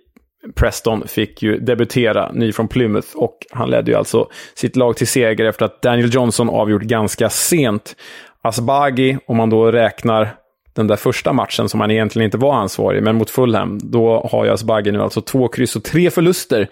Preston 0.56 1.08
fick 1.08 1.43
ju 1.43 1.60
debutera, 1.60 2.32
ny 2.32 2.51
från 2.51 2.67
Plymouth, 2.67 3.08
och 3.15 3.38
han 3.51 3.69
ledde 3.69 3.91
ju 3.91 3.97
alltså 3.97 4.28
sitt 4.56 4.75
lag 4.75 4.97
till 4.97 5.08
seger 5.08 5.45
efter 5.45 5.65
att 5.65 5.82
Daniel 5.82 6.13
Johnson 6.13 6.49
avgjort 6.49 6.82
ganska 6.82 7.30
sent. 7.30 7.95
Asbaghi, 8.41 9.17
om 9.28 9.38
man 9.38 9.49
då 9.49 9.71
räknar 9.71 10.36
den 10.76 10.88
där 10.88 10.96
första 10.96 11.34
matchen 11.34 11.70
som 11.70 11.80
han 11.80 11.92
egentligen 11.92 12.26
inte 12.26 12.38
var 12.38 12.56
ansvarig, 12.56 13.04
men 13.04 13.16
mot 13.16 13.30
Fulham, 13.30 13.80
då 13.84 14.30
har 14.32 14.46
ju 14.46 14.52
Asbaghi 14.52 14.92
nu 14.92 15.02
alltså 15.02 15.22
två 15.22 15.48
kryss 15.48 15.76
och 15.76 15.84
tre 15.84 16.12
förluster 16.12 16.70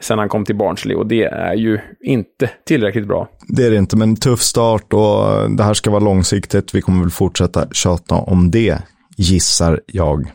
sen 0.00 0.18
han 0.18 0.28
kom 0.28 0.44
till 0.44 0.56
Barnsley 0.56 0.96
och 0.96 1.06
det 1.06 1.24
är 1.24 1.54
ju 1.54 1.78
inte 2.00 2.50
tillräckligt 2.66 3.06
bra. 3.06 3.28
Det 3.48 3.66
är 3.66 3.70
det 3.70 3.76
inte, 3.76 3.96
men 3.96 4.16
tuff 4.16 4.40
start 4.40 4.92
och 4.92 5.50
det 5.50 5.62
här 5.62 5.74
ska 5.74 5.90
vara 5.90 6.04
långsiktigt. 6.04 6.74
Vi 6.74 6.82
kommer 6.82 7.00
väl 7.00 7.10
fortsätta 7.10 7.68
tjata 7.72 8.14
om 8.14 8.50
det, 8.50 8.78
gissar 9.16 9.80
jag. 9.86 10.32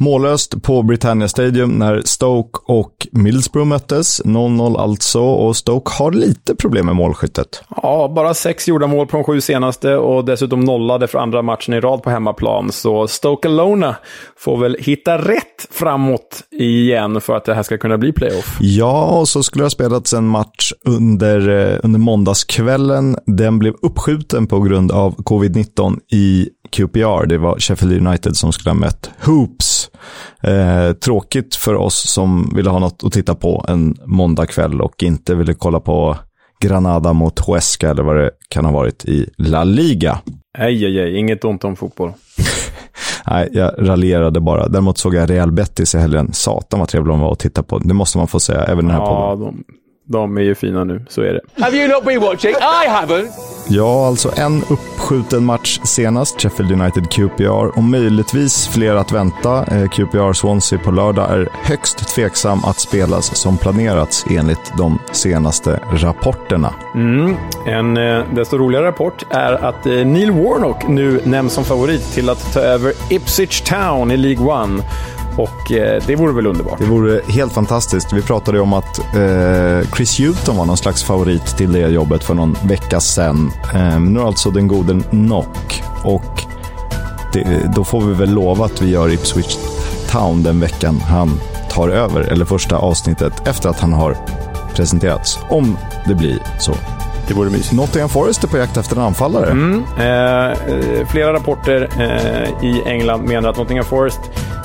Mållöst 0.00 0.62
på 0.62 0.82
Britannia 0.82 1.28
Stadium 1.28 1.70
när 1.70 2.02
Stoke 2.04 2.58
och 2.66 3.06
Middlesbrough 3.12 3.68
möttes. 3.68 4.22
0-0 4.24 4.78
alltså 4.78 5.20
och 5.20 5.56
Stoke 5.56 5.90
har 5.94 6.12
lite 6.12 6.54
problem 6.54 6.86
med 6.86 6.96
målskyttet. 6.96 7.62
Ja, 7.82 8.12
bara 8.16 8.34
sex 8.34 8.68
gjorda 8.68 8.86
mål 8.86 9.06
på 9.06 9.16
de 9.16 9.24
sju 9.24 9.40
senaste 9.40 9.96
och 9.96 10.24
dessutom 10.24 10.60
nollade 10.60 11.06
för 11.06 11.18
andra 11.18 11.42
matchen 11.42 11.74
i 11.74 11.80
rad 11.80 12.02
på 12.02 12.10
hemmaplan. 12.10 12.72
Så 12.72 13.08
Stoke 13.08 13.48
Alona 13.48 13.96
får 14.36 14.56
väl 14.56 14.76
hitta 14.80 15.18
rätt 15.18 15.68
framåt 15.70 16.42
igen 16.50 17.20
för 17.20 17.36
att 17.36 17.44
det 17.44 17.54
här 17.54 17.62
ska 17.62 17.78
kunna 17.78 17.98
bli 17.98 18.12
playoff. 18.12 18.58
Ja, 18.60 19.04
och 19.04 19.28
så 19.28 19.42
skulle 19.42 19.62
det 19.62 19.66
ha 19.66 19.70
spelats 19.70 20.12
en 20.12 20.28
match 20.28 20.72
under, 20.84 21.48
eh, 21.48 21.78
under 21.82 21.98
måndagskvällen. 21.98 23.16
Den 23.26 23.58
blev 23.58 23.74
uppskjuten 23.82 24.46
på 24.46 24.60
grund 24.60 24.92
av 24.92 25.16
covid-19 25.16 25.98
i 26.12 26.48
QPR. 26.70 27.26
Det 27.26 27.38
var 27.38 27.58
Sheffield 27.58 28.06
United 28.06 28.36
som 28.36 28.52
skulle 28.52 28.70
ha 28.70 28.78
mött 28.78 29.10
Hoops. 29.24 29.87
Eh, 30.42 30.92
tråkigt 30.92 31.54
för 31.54 31.74
oss 31.74 32.10
som 32.12 32.52
ville 32.54 32.70
ha 32.70 32.78
något 32.78 33.04
att 33.04 33.12
titta 33.12 33.34
på 33.34 33.64
en 33.68 33.96
måndagkväll 34.06 34.80
och 34.80 35.02
inte 35.02 35.34
ville 35.34 35.54
kolla 35.54 35.80
på 35.80 36.16
Granada 36.60 37.12
mot 37.12 37.46
Huesca 37.46 37.90
eller 37.90 38.02
vad 38.02 38.16
det 38.16 38.30
kan 38.48 38.64
ha 38.64 38.72
varit 38.72 39.04
i 39.04 39.30
La 39.36 39.64
Liga. 39.64 40.18
Nej, 40.58 40.84
aj, 40.84 41.00
aj, 41.00 41.16
inget 41.16 41.44
ont 41.44 41.64
om 41.64 41.76
fotboll. 41.76 42.12
Nej, 43.26 43.48
jag 43.52 43.72
raljerade 43.78 44.40
bara. 44.40 44.68
Däremot 44.68 44.98
såg 44.98 45.14
jag 45.14 45.30
Real 45.30 45.52
Betis 45.52 45.94
i 45.94 45.98
helgen. 45.98 46.32
Satan 46.32 46.80
vad 46.80 46.88
trevlig 46.88 47.12
de 47.12 47.20
var 47.20 47.32
att 47.32 47.38
titta 47.38 47.62
på. 47.62 47.78
Det 47.78 47.94
måste 47.94 48.18
man 48.18 48.26
få 48.26 48.40
säga, 48.40 48.64
även 48.64 48.84
den 48.84 48.94
här 48.94 49.00
ja, 49.00 49.36
podden. 49.36 49.54
De, 49.56 49.64
de 50.08 50.36
är 50.36 50.42
ju 50.42 50.54
fina 50.54 50.84
nu, 50.84 51.04
så 51.08 51.22
är 51.22 51.32
det. 51.32 51.62
Have 51.62 51.76
you 51.76 51.88
not 51.88 52.04
been 52.04 52.20
watching? 52.20 52.50
I 52.50 52.88
haven't! 52.88 53.28
Ja, 53.70 54.06
alltså 54.06 54.32
en 54.36 54.62
uppskjuten 54.70 55.44
match 55.44 55.80
senast, 55.84 56.40
Sheffield 56.40 56.72
United 56.72 57.10
QPR, 57.10 57.78
och 57.78 57.84
möjligtvis 57.84 58.68
fler 58.68 58.94
att 58.94 59.12
vänta. 59.12 59.58
Eh, 59.58 59.88
QPR 59.88 60.32
Swansea 60.32 60.78
på 60.78 60.90
lördag 60.90 61.30
är 61.30 61.48
högst 61.52 62.14
tveksam 62.14 62.64
att 62.64 62.80
spelas 62.80 63.36
som 63.36 63.58
planerats 63.58 64.24
enligt 64.30 64.72
de 64.78 64.98
senaste 65.12 65.80
rapporterna. 65.92 66.74
Mm. 66.94 67.36
En 67.66 67.96
eh, 67.96 68.24
desto 68.34 68.58
roligare 68.58 68.86
rapport 68.86 69.24
är 69.30 69.52
att 69.52 69.86
eh, 69.86 69.92
Neil 69.92 70.30
Warnock 70.30 70.88
nu 70.88 71.20
nämns 71.24 71.52
som 71.52 71.64
favorit 71.64 72.12
till 72.14 72.30
att 72.30 72.52
ta 72.52 72.60
över 72.60 72.92
Ipswich 73.10 73.60
Town 73.60 74.10
i 74.10 74.16
League 74.16 74.46
One. 74.46 74.82
Och 75.38 75.72
eh, 75.72 76.02
det 76.06 76.16
vore 76.16 76.32
väl 76.32 76.46
underbart. 76.46 76.78
Det 76.78 76.84
vore 76.84 77.20
helt 77.28 77.52
fantastiskt. 77.52 78.12
Vi 78.12 78.22
pratade 78.22 78.60
om 78.60 78.72
att 78.72 78.98
eh, 78.98 79.90
Chris 79.96 80.18
Hewton 80.18 80.56
var 80.56 80.66
någon 80.66 80.76
slags 80.76 81.04
favorit 81.04 81.46
till 81.46 81.72
det 81.72 81.88
jobbet 81.88 82.24
för 82.24 82.34
någon 82.34 82.56
vecka 82.64 83.00
sedan. 83.00 83.52
Eh, 83.74 84.00
nu 84.00 84.20
är 84.20 84.26
alltså 84.26 84.50
den 84.50 84.68
gode 84.68 85.00
Nock. 85.10 85.82
Och 86.04 86.42
det, 87.32 87.72
då 87.74 87.84
får 87.84 88.00
vi 88.00 88.14
väl 88.14 88.34
lova 88.34 88.64
att 88.64 88.82
vi 88.82 88.90
gör 88.90 89.12
Ipswich 89.12 89.56
Town 90.10 90.42
den 90.42 90.60
veckan 90.60 91.00
han 91.00 91.40
tar 91.70 91.88
över, 91.88 92.20
eller 92.20 92.44
första 92.44 92.76
avsnittet 92.76 93.48
efter 93.48 93.68
att 93.68 93.80
han 93.80 93.92
har 93.92 94.16
presenterats. 94.74 95.38
Om 95.48 95.78
det 96.06 96.14
blir 96.14 96.38
så. 96.58 96.74
Det 97.28 97.34
vore 97.34 97.50
mysigt. 97.50 97.72
Nottingham 97.72 98.08
Forest 98.08 98.44
är 98.44 98.48
på 98.48 98.58
jakt 98.58 98.76
efter 98.76 98.96
en 98.96 99.02
anfallare. 99.02 99.50
Mm, 99.50 99.82
eh, 99.82 101.06
flera 101.06 101.32
rapporter 101.32 101.88
eh, 101.98 102.68
i 102.68 102.82
England 102.86 103.22
menar 103.22 103.48
att 103.48 103.56
Nottingham 103.56 103.84
Forest 103.84 104.20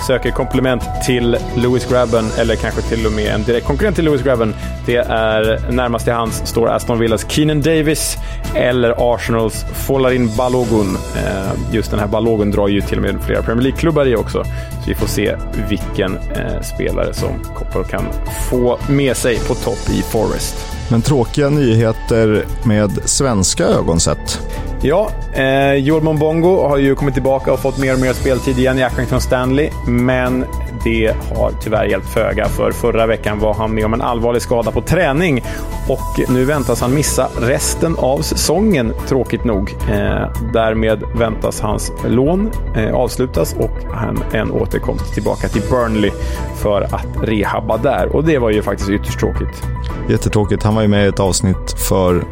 söker 0.07 0.31
komplement 0.31 0.83
till 1.05 1.37
Lewis 1.55 1.85
Grabben, 1.89 2.25
eller 2.39 2.55
kanske 2.55 2.81
till 2.81 3.05
och 3.05 3.11
med 3.11 3.33
en 3.35 3.43
direkt 3.43 3.67
konkurrent 3.67 3.95
till 3.95 4.05
Lewis 4.05 4.23
Grabben. 4.23 4.55
Det 4.85 4.95
är 4.97 5.71
närmast 5.71 6.05
till 6.05 6.13
hands 6.13 6.41
står 6.45 6.69
Aston 6.69 6.99
Villas 6.99 7.25
Keenan 7.29 7.61
Davis 7.61 8.17
eller 8.55 9.13
Arsenals 9.13 9.65
Folarin 9.73 10.35
Balogun. 10.37 10.97
Eh, 11.15 11.73
just 11.75 11.91
den 11.91 11.99
här 11.99 12.07
Balogun 12.07 12.51
drar 12.51 12.67
ju 12.67 12.81
till 12.81 12.97
och 12.97 13.03
med 13.03 13.23
flera 13.25 13.41
Premier 13.41 13.63
League-klubbar 13.63 14.05
i 14.05 14.15
också. 14.15 14.43
Så 14.43 14.89
vi 14.89 14.95
får 14.95 15.07
se 15.07 15.35
vilken 15.69 16.17
eh, 16.17 16.61
spelare 16.61 17.13
som 17.13 17.29
Koppel 17.55 17.83
kan 17.83 18.05
få 18.49 18.79
med 18.89 19.17
sig 19.17 19.39
på 19.39 19.55
topp 19.55 19.89
i 19.89 20.01
Forest. 20.01 20.55
Men 20.89 21.01
tråkiga 21.01 21.49
nyheter 21.49 22.45
med 22.63 22.91
svenska 23.05 23.65
ögon 23.65 23.99
sett. 23.99 24.39
Ja, 24.85 25.09
eh, 25.33 25.73
Joel 25.73 26.03
Monbongo 26.03 26.67
har 26.67 26.77
ju 26.77 26.95
kommit 26.95 27.13
tillbaka 27.13 27.53
och 27.53 27.59
fått 27.59 27.77
mer 27.77 27.93
och 27.93 27.99
mer 27.99 28.13
speltid 28.13 28.59
igen 28.59 28.79
i 28.79 28.83
Accrington 28.83 29.21
Stanley, 29.21 29.69
men 29.93 30.45
det 30.83 31.15
har 31.35 31.51
tyvärr 31.61 31.85
hjälpt 31.85 32.09
föga 32.09 32.49
för 32.49 32.71
förra 32.71 33.07
veckan 33.07 33.39
var 33.39 33.53
han 33.53 33.75
med 33.75 33.85
om 33.85 33.93
en 33.93 34.01
allvarlig 34.01 34.41
skada 34.41 34.71
på 34.71 34.81
träning 34.81 35.43
och 35.89 36.29
nu 36.29 36.45
väntas 36.45 36.81
han 36.81 36.93
missa 36.93 37.29
resten 37.41 37.95
av 37.97 38.21
säsongen, 38.21 38.93
tråkigt 39.07 39.43
nog. 39.43 39.75
Eh, 39.91 40.51
därmed 40.53 41.03
väntas 41.15 41.61
hans 41.61 41.91
lån 42.07 42.51
eh, 42.75 42.95
avslutas 42.95 43.53
och 43.53 43.93
han 43.93 44.23
en 44.31 44.51
återkomst 44.51 45.13
tillbaka 45.13 45.47
till 45.47 45.61
Burnley 45.69 46.11
för 46.55 46.81
att 46.81 47.07
rehabba 47.23 47.77
där. 47.77 48.15
Och 48.15 48.23
det 48.23 48.37
var 48.37 48.49
ju 48.49 48.61
faktiskt 48.61 48.89
ytterst 48.89 49.19
tråkigt. 49.19 49.63
Jättetråkigt. 50.09 50.63
Han 50.63 50.75
var 50.75 50.81
ju 50.81 50.87
med 50.87 51.05
i 51.05 51.07
ett 51.07 51.19
avsnitt 51.19 51.75
för 51.89 52.23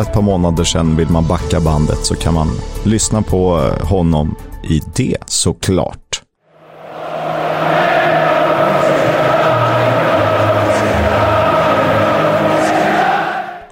ett 0.00 0.12
par 0.12 0.22
månader 0.22 0.64
sedan. 0.64 0.96
Vill 0.96 1.10
man 1.10 1.26
backa 1.26 1.60
bandet 1.60 1.98
så 2.04 2.14
kan 2.14 2.34
man 2.34 2.48
lyssna 2.84 3.22
på 3.22 3.56
eh, 3.58 3.86
honom 3.86 4.34
i 4.62 4.80
det 4.94 5.16
såklart. 5.26 6.15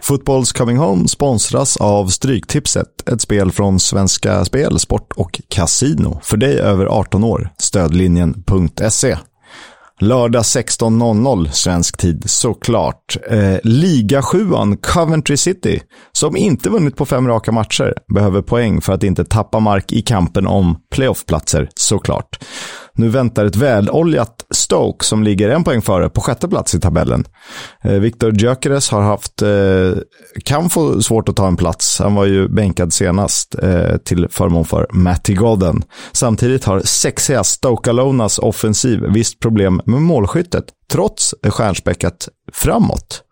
Fotbolls 0.04 0.52
Coming 0.52 0.76
Home 0.76 1.08
sponsras 1.08 1.76
av 1.76 2.06
Stryktipset, 2.06 3.08
ett 3.08 3.20
spel 3.20 3.52
från 3.52 3.80
Svenska 3.80 4.44
Spel, 4.44 4.78
Sport 4.78 5.12
och 5.16 5.40
Casino. 5.48 6.20
För 6.22 6.36
dig 6.36 6.58
över 6.58 6.86
18 6.86 7.24
år, 7.24 7.50
stödlinjen.se. 7.58 9.16
Lördag 10.00 10.42
16.00 10.42 11.48
svensk 11.50 11.96
tid 11.96 12.22
såklart. 12.26 13.16
Eh, 13.30 13.56
Liga 13.62 14.22
7 14.22 14.50
Coventry 14.82 15.36
City, 15.36 15.80
som 16.12 16.36
inte 16.36 16.70
vunnit 16.70 16.96
på 16.96 17.06
fem 17.06 17.28
raka 17.28 17.52
matcher, 17.52 17.94
behöver 18.14 18.42
poäng 18.42 18.80
för 18.80 18.92
att 18.92 19.04
inte 19.04 19.24
tappa 19.24 19.60
mark 19.60 19.92
i 19.92 20.02
kampen 20.02 20.46
om 20.46 20.76
playoffplatser 20.90 21.68
såklart. 21.74 22.38
Nu 22.96 23.08
väntar 23.08 23.44
ett 23.44 23.56
väloljat 23.56 24.44
Stoke 24.50 25.04
som 25.04 25.22
ligger 25.22 25.48
en 25.48 25.64
poäng 25.64 25.82
före 25.82 26.08
på 26.08 26.20
sjätte 26.20 26.48
plats 26.48 26.74
i 26.74 26.80
tabellen. 26.80 27.24
Eh, 27.82 27.92
Viktor 27.92 28.40
Gyökeres 28.40 28.90
har 28.90 29.02
haft, 29.02 29.42
eh, 29.42 30.02
kan 30.44 30.70
få 30.70 31.02
svårt 31.02 31.28
att 31.28 31.36
ta 31.36 31.46
en 31.48 31.56
plats. 31.56 31.98
Han 31.98 32.14
var 32.14 32.24
ju 32.24 32.48
bänkad 32.48 32.92
senast 32.92 33.54
eh, 33.62 33.96
till 33.96 34.28
förmån 34.30 34.64
för 34.64 34.86
Matty 34.92 35.34
Godden. 35.34 35.84
Samtidigt 36.12 36.64
har 36.64 36.80
sexiga 36.80 37.44
Stoke 37.44 37.90
Alonas 37.90 38.38
offensiv 38.38 39.00
visst 39.00 39.40
problem 39.40 39.80
med 39.84 40.02
målskyttet, 40.02 40.64
trots 40.90 41.34
stjärnspäckat 41.42 42.28
framåt. 42.52 43.22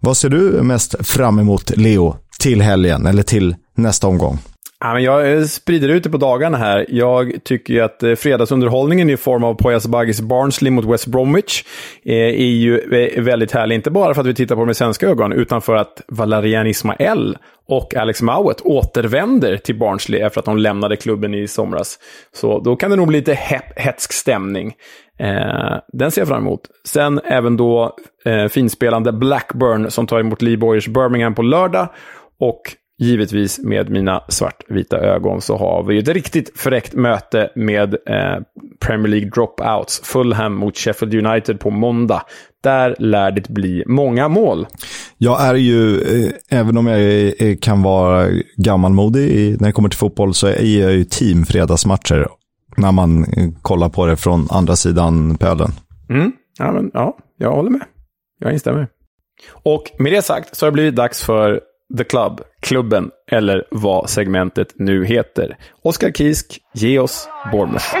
Vad 0.00 0.16
ser 0.16 0.28
du 0.28 0.62
mest 0.62 1.06
fram 1.06 1.38
emot, 1.38 1.76
Leo, 1.76 2.16
till 2.40 2.62
helgen 2.62 3.06
eller 3.06 3.22
till 3.22 3.56
nästa 3.76 4.06
omgång? 4.06 4.38
Ja, 4.84 4.94
men 4.94 5.02
jag 5.02 5.32
eh, 5.32 5.42
sprider 5.42 5.88
ut 5.88 6.02
det 6.02 6.10
på 6.10 6.16
dagarna 6.16 6.56
här. 6.56 6.86
Jag 6.88 7.32
tycker 7.44 7.74
ju 7.74 7.80
att 7.80 8.02
eh, 8.02 8.14
fredagsunderhållningen 8.14 9.10
i 9.10 9.16
form 9.16 9.44
av 9.44 9.54
Poyas 9.54 9.86
Baggis 9.86 10.20
Barnsley 10.20 10.70
mot 10.70 10.84
West 10.84 11.06
Bromwich 11.06 11.64
eh, 12.04 12.14
är 12.16 12.52
ju 12.52 12.80
väldigt 13.20 13.52
härlig. 13.52 13.74
Inte 13.74 13.90
bara 13.90 14.14
för 14.14 14.20
att 14.20 14.26
vi 14.26 14.34
tittar 14.34 14.54
på 14.54 14.60
det 14.60 14.66
med 14.66 14.76
svenska 14.76 15.08
ögon, 15.08 15.32
utan 15.32 15.62
för 15.62 15.76
att 15.76 16.02
Valerian 16.08 16.66
Ismael 16.66 17.38
och 17.68 17.94
Alex 17.94 18.22
Mowat 18.22 18.60
återvänder 18.60 19.56
till 19.56 19.78
Barnsley 19.78 20.20
efter 20.20 20.38
att 20.40 20.44
de 20.44 20.58
lämnade 20.58 20.96
klubben 20.96 21.34
i 21.34 21.48
somras. 21.48 21.98
Så 22.32 22.60
då 22.60 22.76
kan 22.76 22.90
det 22.90 22.96
nog 22.96 23.08
bli 23.08 23.18
lite 23.18 23.34
hetsk 23.76 24.12
stämning. 24.12 24.74
Eh, 25.18 25.76
den 25.92 26.10
ser 26.10 26.20
jag 26.20 26.28
fram 26.28 26.42
emot. 26.42 26.60
Sen 26.84 27.20
även 27.24 27.56
då 27.56 27.96
eh, 28.24 28.46
finspelande 28.46 29.12
Blackburn 29.12 29.90
som 29.90 30.06
tar 30.06 30.20
emot 30.20 30.42
Lee 30.42 30.56
Boyers 30.56 30.88
Birmingham 30.88 31.34
på 31.34 31.42
lördag. 31.42 31.88
Och 32.40 32.62
givetvis 32.98 33.58
med 33.58 33.90
mina 33.90 34.22
svartvita 34.28 34.98
ögon 34.98 35.40
så 35.40 35.56
har 35.56 35.82
vi 35.82 35.98
ett 35.98 36.08
riktigt 36.08 36.58
fräckt 36.58 36.94
möte 36.94 37.50
med 37.54 37.94
eh, 37.94 38.42
Premier 38.80 39.08
League 39.08 39.30
dropouts. 39.30 40.00
Fulham 40.04 40.54
mot 40.54 40.76
Sheffield 40.76 41.26
United 41.26 41.60
på 41.60 41.70
måndag. 41.70 42.22
Där 42.62 42.96
lär 42.98 43.30
det 43.30 43.48
bli 43.48 43.82
många 43.86 44.28
mål. 44.28 44.66
Jag 45.18 45.42
är 45.42 45.54
ju, 45.54 46.00
eh, 46.00 46.32
även 46.48 46.76
om 46.76 46.86
jag 46.86 47.00
är, 47.00 47.56
kan 47.56 47.82
vara 47.82 48.28
gammalmodig 48.56 49.60
när 49.60 49.68
det 49.68 49.72
kommer 49.72 49.88
till 49.88 49.98
fotboll, 49.98 50.34
så 50.34 50.46
är 50.46 50.80
jag 50.80 50.92
ju 50.92 51.04
team 51.04 51.46
fredagsmatcher. 51.46 52.28
När 52.76 52.92
man 52.92 53.24
eh, 53.24 53.50
kollar 53.62 53.88
på 53.88 54.06
det 54.06 54.16
från 54.16 54.46
andra 54.50 54.76
sidan 54.76 55.36
pölen. 55.38 55.70
Mm. 56.10 56.32
Ja, 56.58 56.72
men, 56.72 56.90
ja, 56.94 57.16
jag 57.38 57.50
håller 57.50 57.70
med. 57.70 57.82
Jag 58.40 58.52
instämmer. 58.52 58.88
Och 59.52 59.82
med 59.98 60.12
det 60.12 60.22
sagt 60.22 60.56
så 60.56 60.66
har 60.66 60.70
det 60.70 60.74
blivit 60.74 60.96
dags 60.96 61.24
för 61.24 61.60
The 61.96 62.04
Club, 62.04 62.40
klubben 62.60 63.10
eller 63.30 63.64
vad 63.70 64.10
segmentet 64.10 64.68
nu 64.78 65.04
heter. 65.04 65.56
Oskar 65.82 66.10
Kisk, 66.10 66.60
ge 66.72 66.98
oss 66.98 67.28
Bournemouth. 67.52 67.94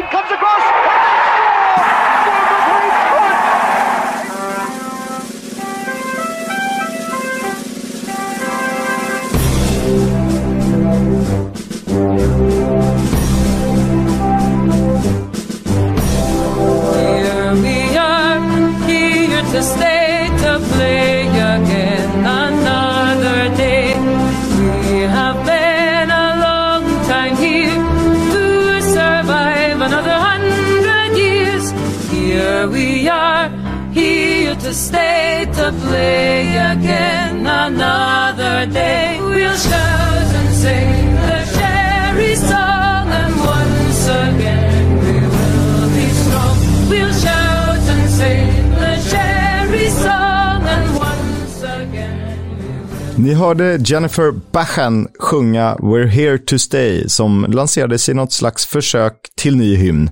stay 19.64 19.93
to 35.64 35.72
play 35.86 36.56
again 36.56 37.46
another 37.46 38.66
day. 38.66 39.18
We'll 39.20 39.56
shout 39.56 40.28
and 40.38 40.54
sing 40.62 41.14
the 41.28 41.40
cherry 41.56 42.36
song, 42.36 43.06
and 43.20 43.34
once 43.54 44.02
again 44.08 44.86
we 45.04 45.14
will 45.34 45.88
be 45.98 46.08
strong. 46.22 46.56
We'll 46.90 47.14
shout 47.24 47.84
and 47.94 48.10
sing 48.10 48.70
the 48.82 48.94
cherry 49.10 49.88
song, 49.90 50.58
and 50.74 50.86
once 50.96 51.62
again 51.62 53.16
Ni 53.16 53.34
hörde 53.34 53.78
Jennifer 53.78 54.32
Bachan 54.32 55.08
sjunga 55.18 55.76
We're 55.80 56.06
here 56.06 56.38
to 56.38 56.58
stay 56.58 57.08
som 57.08 57.46
lanserades 57.48 58.08
i 58.08 58.14
något 58.14 58.32
slags 58.32 58.66
försök 58.66 59.16
till 59.36 59.56
ny 59.56 59.76
hymn. 59.76 60.10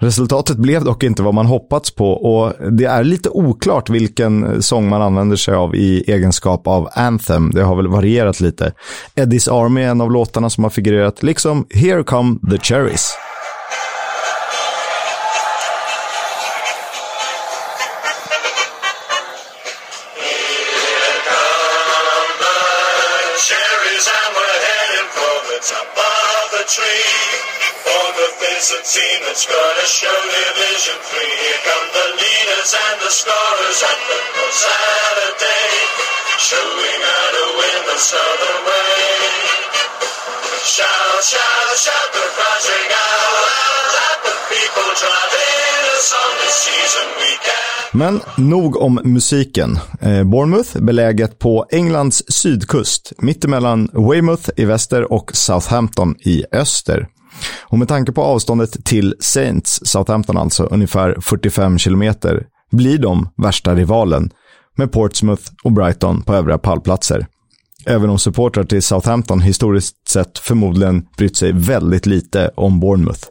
Resultatet 0.00 0.56
blev 0.56 0.84
dock 0.84 1.02
inte 1.02 1.22
vad 1.22 1.34
man 1.34 1.46
hoppats 1.46 1.94
på 1.94 2.10
och 2.10 2.52
det 2.72 2.84
är 2.84 3.04
lite 3.04 3.28
oklart 3.28 3.90
vilken 3.90 4.62
sång 4.62 4.88
man 4.88 5.02
använder 5.02 5.36
sig 5.36 5.54
av 5.54 5.74
i 5.74 6.04
egenskap 6.06 6.66
av 6.66 6.88
Anthem. 6.92 7.50
Det 7.50 7.62
har 7.62 7.76
väl 7.76 7.88
varierat 7.88 8.40
lite. 8.40 8.72
Eddie's 9.14 9.64
Army 9.64 9.82
är 9.82 9.88
en 9.88 10.00
av 10.00 10.12
låtarna 10.12 10.50
som 10.50 10.64
har 10.64 10.70
figurerat, 10.70 11.22
liksom 11.22 11.66
Here 11.70 12.02
Come 12.02 12.38
the 12.50 12.58
Cherries. 12.58 13.25
Showing 37.98 38.40
of 38.42 38.56
the 38.56 38.60
way. 38.68 38.96
Shout, 40.76 41.18
shout, 41.30 41.68
shout 41.84 42.08
the 42.16 42.26
project 42.38 42.90
out. 43.06 43.36
Let 43.96 44.18
the 44.26 44.34
people 44.52 44.88
drive 45.02 45.32
in 45.48 45.82
us 45.94 46.06
on 46.22 46.30
this 46.42 46.56
season 46.66 47.08
weekend. 47.22 47.66
Men 47.92 48.46
nog 48.50 48.76
om 48.76 49.00
musiken. 49.04 49.78
Eh, 50.00 50.24
Bournemouth, 50.24 50.78
beläget 50.78 51.38
på 51.38 51.66
Englands 51.70 52.22
sydkust, 52.28 53.12
mittemellan 53.18 53.88
Weymouth 53.92 54.50
i 54.56 54.64
väster 54.64 55.12
och 55.12 55.30
Southampton 55.34 56.14
i 56.18 56.44
öster. 56.52 57.08
Och 57.62 57.78
med 57.78 57.88
tanke 57.88 58.12
på 58.12 58.22
avståndet 58.22 58.84
till 58.84 59.14
Saints, 59.20 59.80
Southampton 59.84 60.36
alltså, 60.36 60.64
ungefär 60.64 61.16
45 61.20 61.78
kilometer, 61.78 62.46
blir 62.72 62.98
de 62.98 63.28
värsta 63.36 63.74
rivalen 63.74 64.30
med 64.74 64.92
Portsmouth 64.92 65.42
och 65.62 65.72
Brighton 65.72 66.22
på 66.22 66.34
övriga 66.34 66.58
pallplatser. 66.58 67.26
Även 67.88 68.10
om 68.10 68.18
supportrar 68.18 68.64
till 68.64 68.82
Southampton 68.82 69.40
historiskt 69.40 70.08
sett 70.08 70.38
förmodligen 70.38 71.06
brytt 71.16 71.36
sig 71.36 71.52
väldigt 71.52 72.06
lite 72.06 72.50
om 72.54 72.80
Bournemouth. 72.80 73.28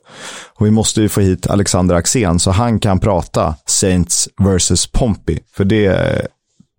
Och 0.53 0.65
vi 0.65 0.71
måste 0.71 1.01
ju 1.01 1.09
få 1.09 1.21
hit 1.21 1.47
Alexander 1.47 1.95
Axén 1.95 2.39
så 2.39 2.51
han 2.51 2.79
kan 2.79 2.99
prata 2.99 3.55
Saints 3.65 4.29
vs 4.37 4.87
Pompey. 4.87 5.39
För 5.55 5.63
det, 5.63 5.91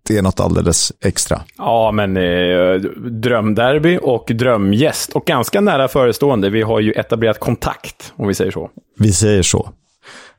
det 0.07 0.17
är 0.17 0.21
något 0.21 0.39
alldeles 0.39 0.93
extra. 1.05 1.41
Ja, 1.57 1.91
men 1.91 2.17
eh, 2.17 2.73
drömderby 3.11 3.99
och 4.01 4.31
drömgäst. 4.35 5.13
Och 5.13 5.25
ganska 5.25 5.61
nära 5.61 5.87
förestående. 5.87 6.49
Vi 6.49 6.61
har 6.61 6.79
ju 6.79 6.91
etablerat 6.91 7.39
kontakt, 7.39 8.13
om 8.15 8.27
vi 8.27 8.33
säger 8.33 8.51
så. 8.51 8.69
Vi 8.99 9.11
säger 9.11 9.43
så. 9.43 9.69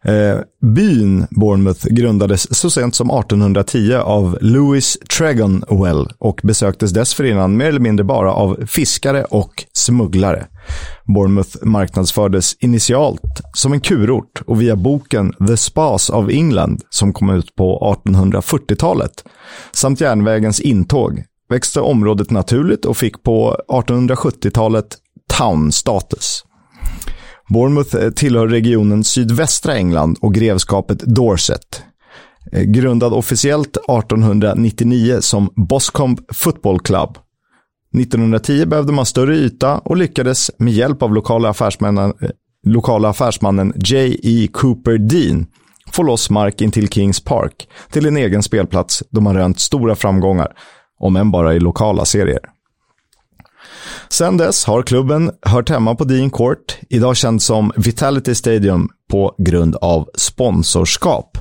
Eh, 0.05 0.39
byn 0.61 1.27
Bournemouth 1.31 1.87
grundades 1.87 2.59
så 2.59 2.71
sent 2.71 2.95
som 2.95 3.11
1810 3.11 3.95
av 3.95 4.39
Louis 4.41 4.99
Tregonwell 5.19 6.09
och 6.19 6.41
besöktes 6.43 6.91
dessförinnan 6.91 7.57
mer 7.57 7.67
eller 7.67 7.81
mindre 7.81 8.05
bara 8.05 8.33
av 8.33 8.67
fiskare 8.67 9.25
och 9.25 9.65
smugglare. 9.73 10.47
Bournemouth 11.05 11.57
marknadsfördes 11.63 12.57
initialt 12.61 13.41
som 13.53 13.73
en 13.73 13.81
kurort 13.81 14.43
och 14.47 14.63
via 14.63 14.77
boken 14.77 15.33
The 15.47 15.57
Spas 15.57 16.11
of 16.11 16.29
England 16.31 16.83
som 16.91 17.13
kom 17.13 17.31
ut 17.31 17.55
på 17.55 17.97
1840-talet 18.05 19.25
samt 19.73 20.01
järnvägens 20.01 20.61
intåg 20.61 21.25
växte 21.49 21.81
området 21.81 22.31
naturligt 22.31 22.85
och 22.85 22.97
fick 22.97 23.23
på 23.23 23.57
1870-talet 23.69 24.97
town-status. 25.39 26.45
Bournemouth 27.49 27.97
eh, 27.97 28.11
tillhör 28.11 28.49
regionen 28.49 29.05
sydvästra 29.05 29.75
England 29.75 30.19
och 30.21 30.35
grevskapet 30.35 30.99
Dorset. 30.99 31.83
Eh, 32.53 32.63
grundad 32.63 33.13
officiellt 33.13 33.77
1899 33.77 35.21
som 35.21 35.53
Boscombe 35.69 36.23
Football 36.33 36.81
Club. 36.81 37.19
1910 37.99 38.67
behövde 38.67 38.93
man 38.93 39.07
större 39.07 39.37
yta 39.37 39.79
och 39.79 39.97
lyckades 39.97 40.51
med 40.59 40.73
hjälp 40.73 41.03
av 41.03 41.15
lokala 41.15 41.49
affärsmännen, 41.49 42.13
eh, 42.21 42.31
lokala 42.67 43.09
affärsmannen 43.09 43.73
J.E. 43.77 44.49
Cooper 44.53 44.99
Dean 44.99 45.47
få 45.93 46.03
loss 46.03 46.31
mark 46.31 46.61
intill 46.61 46.89
Kings 46.89 47.21
Park 47.21 47.69
till 47.91 48.07
en 48.07 48.17
egen 48.17 48.43
spelplats 48.43 49.03
då 49.11 49.21
man 49.21 49.37
rönt 49.37 49.61
stora 49.61 49.95
framgångar, 49.95 50.53
om 50.99 51.17
än 51.17 51.31
bara 51.31 51.55
i 51.55 51.61
lokala 51.61 52.05
serier. 52.05 52.41
Sedan 54.09 54.37
dess 54.37 54.65
har 54.65 54.83
klubben 54.83 55.31
hört 55.43 55.71
hemma 55.71 55.95
på 55.95 56.05
Dean 56.05 56.31
Court, 56.31 56.79
idag 56.89 57.17
känd 57.17 57.43
som 57.43 57.73
Vitality 57.77 58.35
Stadium 58.35 58.89
på 59.11 59.35
grund 59.39 59.77
av 59.77 60.09
sponsorskap. 60.15 61.39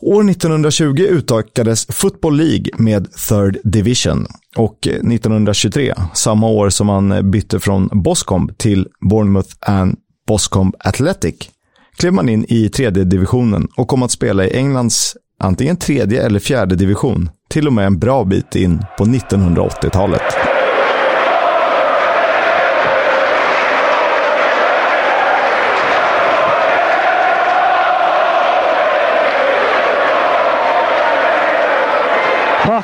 År 0.00 0.30
1920 0.30 1.00
utökades 1.00 1.86
Football 1.86 2.36
League 2.36 2.66
med 2.78 3.12
Third 3.28 3.58
Division 3.64 4.26
och 4.56 4.86
1923, 4.86 5.94
samma 6.14 6.48
år 6.48 6.70
som 6.70 6.86
man 6.86 7.30
bytte 7.30 7.60
från 7.60 7.88
Boscombe 7.92 8.54
till 8.54 8.88
Bournemouth 9.10 9.54
and 9.60 9.96
Boscombe 10.28 10.78
Athletic, 10.80 11.34
klev 11.96 12.12
man 12.12 12.28
in 12.28 12.46
i 12.48 12.68
tredje 12.68 13.04
divisionen 13.04 13.68
och 13.76 13.88
kom 13.88 14.02
att 14.02 14.10
spela 14.10 14.44
i 14.44 14.56
Englands 14.56 15.16
antingen 15.38 15.76
tredje 15.76 16.22
eller 16.22 16.40
fjärde 16.40 16.76
division, 16.76 17.30
till 17.50 17.66
och 17.66 17.72
med 17.72 17.86
en 17.86 17.98
bra 17.98 18.24
bit 18.24 18.54
in 18.54 18.84
på 18.98 19.04
1980-talet. 19.04 20.53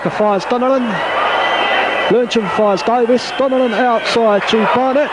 Parker 0.00 0.16
fires 0.16 0.44
Donnellan. 0.46 0.88
Lyncham 2.08 2.48
fires 2.56 2.82
Davis. 2.82 3.30
Donnellan 3.32 3.74
outside 3.74 4.48
to 4.48 4.56
Barnett. 4.74 5.10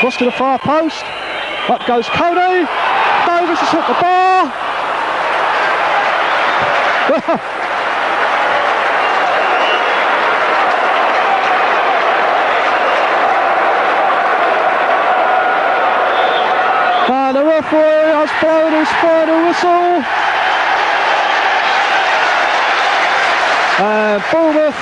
Cross 0.00 0.18
to 0.18 0.26
the 0.26 0.30
far 0.32 0.58
post. 0.58 1.02
Up 1.70 1.86
goes 1.86 2.06
Cody. 2.10 2.66
Davis 3.24 3.58
has 3.60 3.70
hit 3.72 3.86
the 3.88 3.94
bar. 3.98 4.52
and 17.08 17.36
the 17.36 17.42
referee 17.42 18.12
has 18.12 18.30
blown 18.42 18.72
his 18.72 18.88
final 19.00 19.46
whistle. 19.46 20.26
And 23.78 24.22
Bournemouth, 24.32 24.76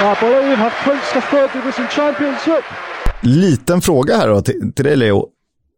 I 0.00 0.16
believe, 0.20 0.56
have 0.56 0.72
clinched 0.84 1.12
the 1.12 1.20
third 1.20 1.52
division 1.52 1.86
championship. 1.88 2.64
Liten 3.20 3.80
fråga 3.80 4.16
här 4.16 4.28
då 4.28 4.40
till, 4.40 4.72
till 4.76 4.84
dig 4.84 4.96
Leo. 4.96 5.26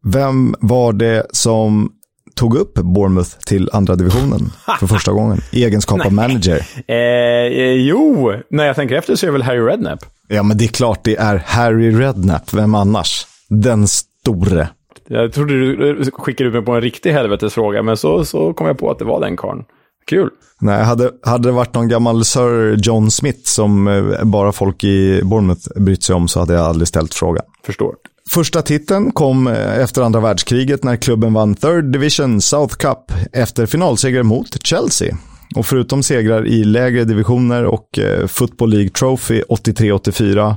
Vem 0.05 0.55
var 0.61 0.93
det 0.93 1.27
som 1.31 1.93
tog 2.35 2.57
upp 2.57 2.74
Bournemouth 2.74 3.31
till 3.47 3.70
andra 3.72 3.97
divisionen 3.97 4.41
för 4.81 4.87
första 4.87 5.12
gången 5.12 5.39
i 5.53 5.64
egenskap 5.64 6.07
av 6.07 6.12
manager? 6.12 6.66
Eh, 6.87 6.97
eh, 6.97 7.72
jo, 7.72 8.33
när 8.51 8.66
jag 8.66 8.77
tänker 8.77 8.95
efter 8.95 9.16
så 9.16 9.27
är 9.27 9.29
det 9.29 9.33
väl 9.33 9.43
Harry 9.43 9.61
Redknapp. 9.61 10.05
Ja, 10.29 10.43
men 10.43 10.59
det 10.59 10.64
är 10.64 10.68
klart 10.68 11.01
det 11.05 11.16
är 11.16 11.43
Harry 11.47 11.91
Redknapp. 11.91 12.55
Vem 12.55 12.74
annars? 12.74 13.27
Den 13.49 13.89
store. 13.89 14.68
Jag 15.09 15.33
trodde 15.33 15.55
du 15.55 16.11
skickade 16.12 16.49
ut 16.49 16.55
mig 16.55 16.62
på 16.62 16.72
en 16.72 16.81
riktig 16.81 17.12
helvetesfråga, 17.12 17.83
men 17.83 17.97
så, 17.97 18.24
så 18.24 18.53
kom 18.53 18.66
jag 18.66 18.79
på 18.79 18.91
att 18.91 18.99
det 18.99 19.05
var 19.05 19.20
den 19.20 19.37
karln. 19.37 19.64
Kul. 20.07 20.31
Nej, 20.61 20.85
hade, 20.85 21.11
hade 21.23 21.49
det 21.49 21.53
varit 21.53 21.75
någon 21.75 21.89
gammal 21.89 22.25
Sir 22.25 22.77
John 22.83 23.11
Smith 23.11 23.41
som 23.45 23.89
eh, 23.89 24.25
bara 24.25 24.53
folk 24.53 24.85
i 24.85 25.21
Bournemouth 25.25 25.69
brytt 25.77 26.03
sig 26.03 26.15
om 26.15 26.29
så 26.29 26.41
hade 26.41 26.55
jag 26.55 26.65
aldrig 26.65 26.89
ställt 26.89 27.15
frågan. 27.15 27.45
Förstår. 27.65 27.95
Första 28.29 28.63
titeln 28.63 29.13
kom 29.13 29.47
eh, 29.47 29.79
efter 29.79 30.03
andra 30.03 30.21
världskriget 30.21 30.85
när 30.85 30.97
klubben 30.97 31.33
vann 31.33 31.55
Third 31.55 31.85
Division 31.85 32.41
South 32.41 32.77
Cup 32.77 33.13
efter 33.33 33.67
finalseger 33.67 34.23
mot 34.23 34.67
Chelsea. 34.67 35.17
Och 35.57 35.67
förutom 35.67 36.03
segrar 36.03 36.47
i 36.47 36.65
lägre 36.65 37.05
divisioner 37.05 37.65
och 37.65 37.99
eh, 37.99 38.27
Football 38.27 38.71
League 38.71 38.89
Trophy 38.89 39.43
83-84, 39.43 40.55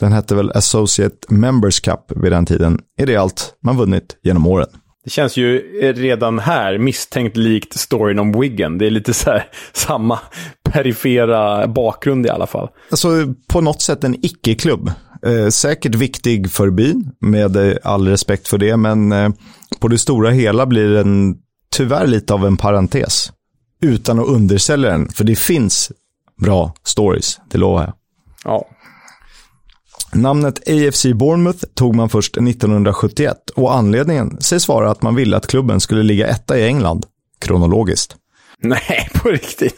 den 0.00 0.12
hette 0.12 0.34
väl 0.34 0.50
Associate 0.50 1.16
Members 1.28 1.80
Cup 1.80 2.12
vid 2.16 2.32
den 2.32 2.46
tiden, 2.46 2.80
är 2.98 3.06
det 3.06 3.16
allt 3.16 3.54
man 3.62 3.76
vunnit 3.76 4.16
genom 4.22 4.46
åren. 4.46 4.68
Det 5.04 5.10
känns 5.10 5.36
ju 5.36 5.58
redan 5.92 6.38
här 6.38 6.78
misstänkt 6.78 7.36
likt 7.36 7.78
storyn 7.78 8.18
om 8.18 8.40
Wiggen. 8.40 8.78
Det 8.78 8.86
är 8.86 8.90
lite 8.90 9.14
så 9.14 9.30
här 9.30 9.48
samma 9.72 10.18
perifera 10.62 11.68
bakgrund 11.68 12.26
i 12.26 12.28
alla 12.28 12.46
fall. 12.46 12.68
Alltså 12.90 13.08
på 13.48 13.60
något 13.60 13.82
sätt 13.82 14.04
en 14.04 14.24
icke-klubb. 14.24 14.90
Eh, 15.26 15.48
säkert 15.48 15.94
viktig 15.94 16.50
för 16.50 16.70
byn, 16.70 17.10
med 17.20 17.56
eh, 17.56 17.76
all 17.82 18.08
respekt 18.08 18.48
för 18.48 18.58
det, 18.58 18.76
men 18.76 19.12
eh, 19.12 19.30
på 19.80 19.88
det 19.88 19.98
stora 19.98 20.30
hela 20.30 20.66
blir 20.66 20.88
den 20.88 21.36
tyvärr 21.70 22.06
lite 22.06 22.34
av 22.34 22.46
en 22.46 22.56
parentes. 22.56 23.32
Utan 23.82 24.18
att 24.18 24.26
undersälja 24.26 24.90
den, 24.90 25.08
för 25.08 25.24
det 25.24 25.36
finns 25.36 25.92
bra 26.40 26.74
stories, 26.84 27.40
det 27.50 27.58
lovar 27.58 27.82
jag. 27.82 27.94
Ja. 28.44 28.68
Namnet 30.14 30.68
AFC 30.68 31.06
Bournemouth 31.14 31.64
tog 31.74 31.94
man 31.94 32.08
först 32.08 32.36
1971 32.36 33.50
och 33.54 33.74
anledningen 33.74 34.40
sägs 34.40 34.68
vara 34.68 34.90
att 34.90 35.02
man 35.02 35.14
ville 35.14 35.36
att 35.36 35.46
klubben 35.46 35.80
skulle 35.80 36.02
ligga 36.02 36.26
etta 36.26 36.58
i 36.58 36.66
England, 36.66 37.06
kronologiskt. 37.38 38.16
Nej, 38.62 39.08
på 39.14 39.28
riktigt. 39.28 39.74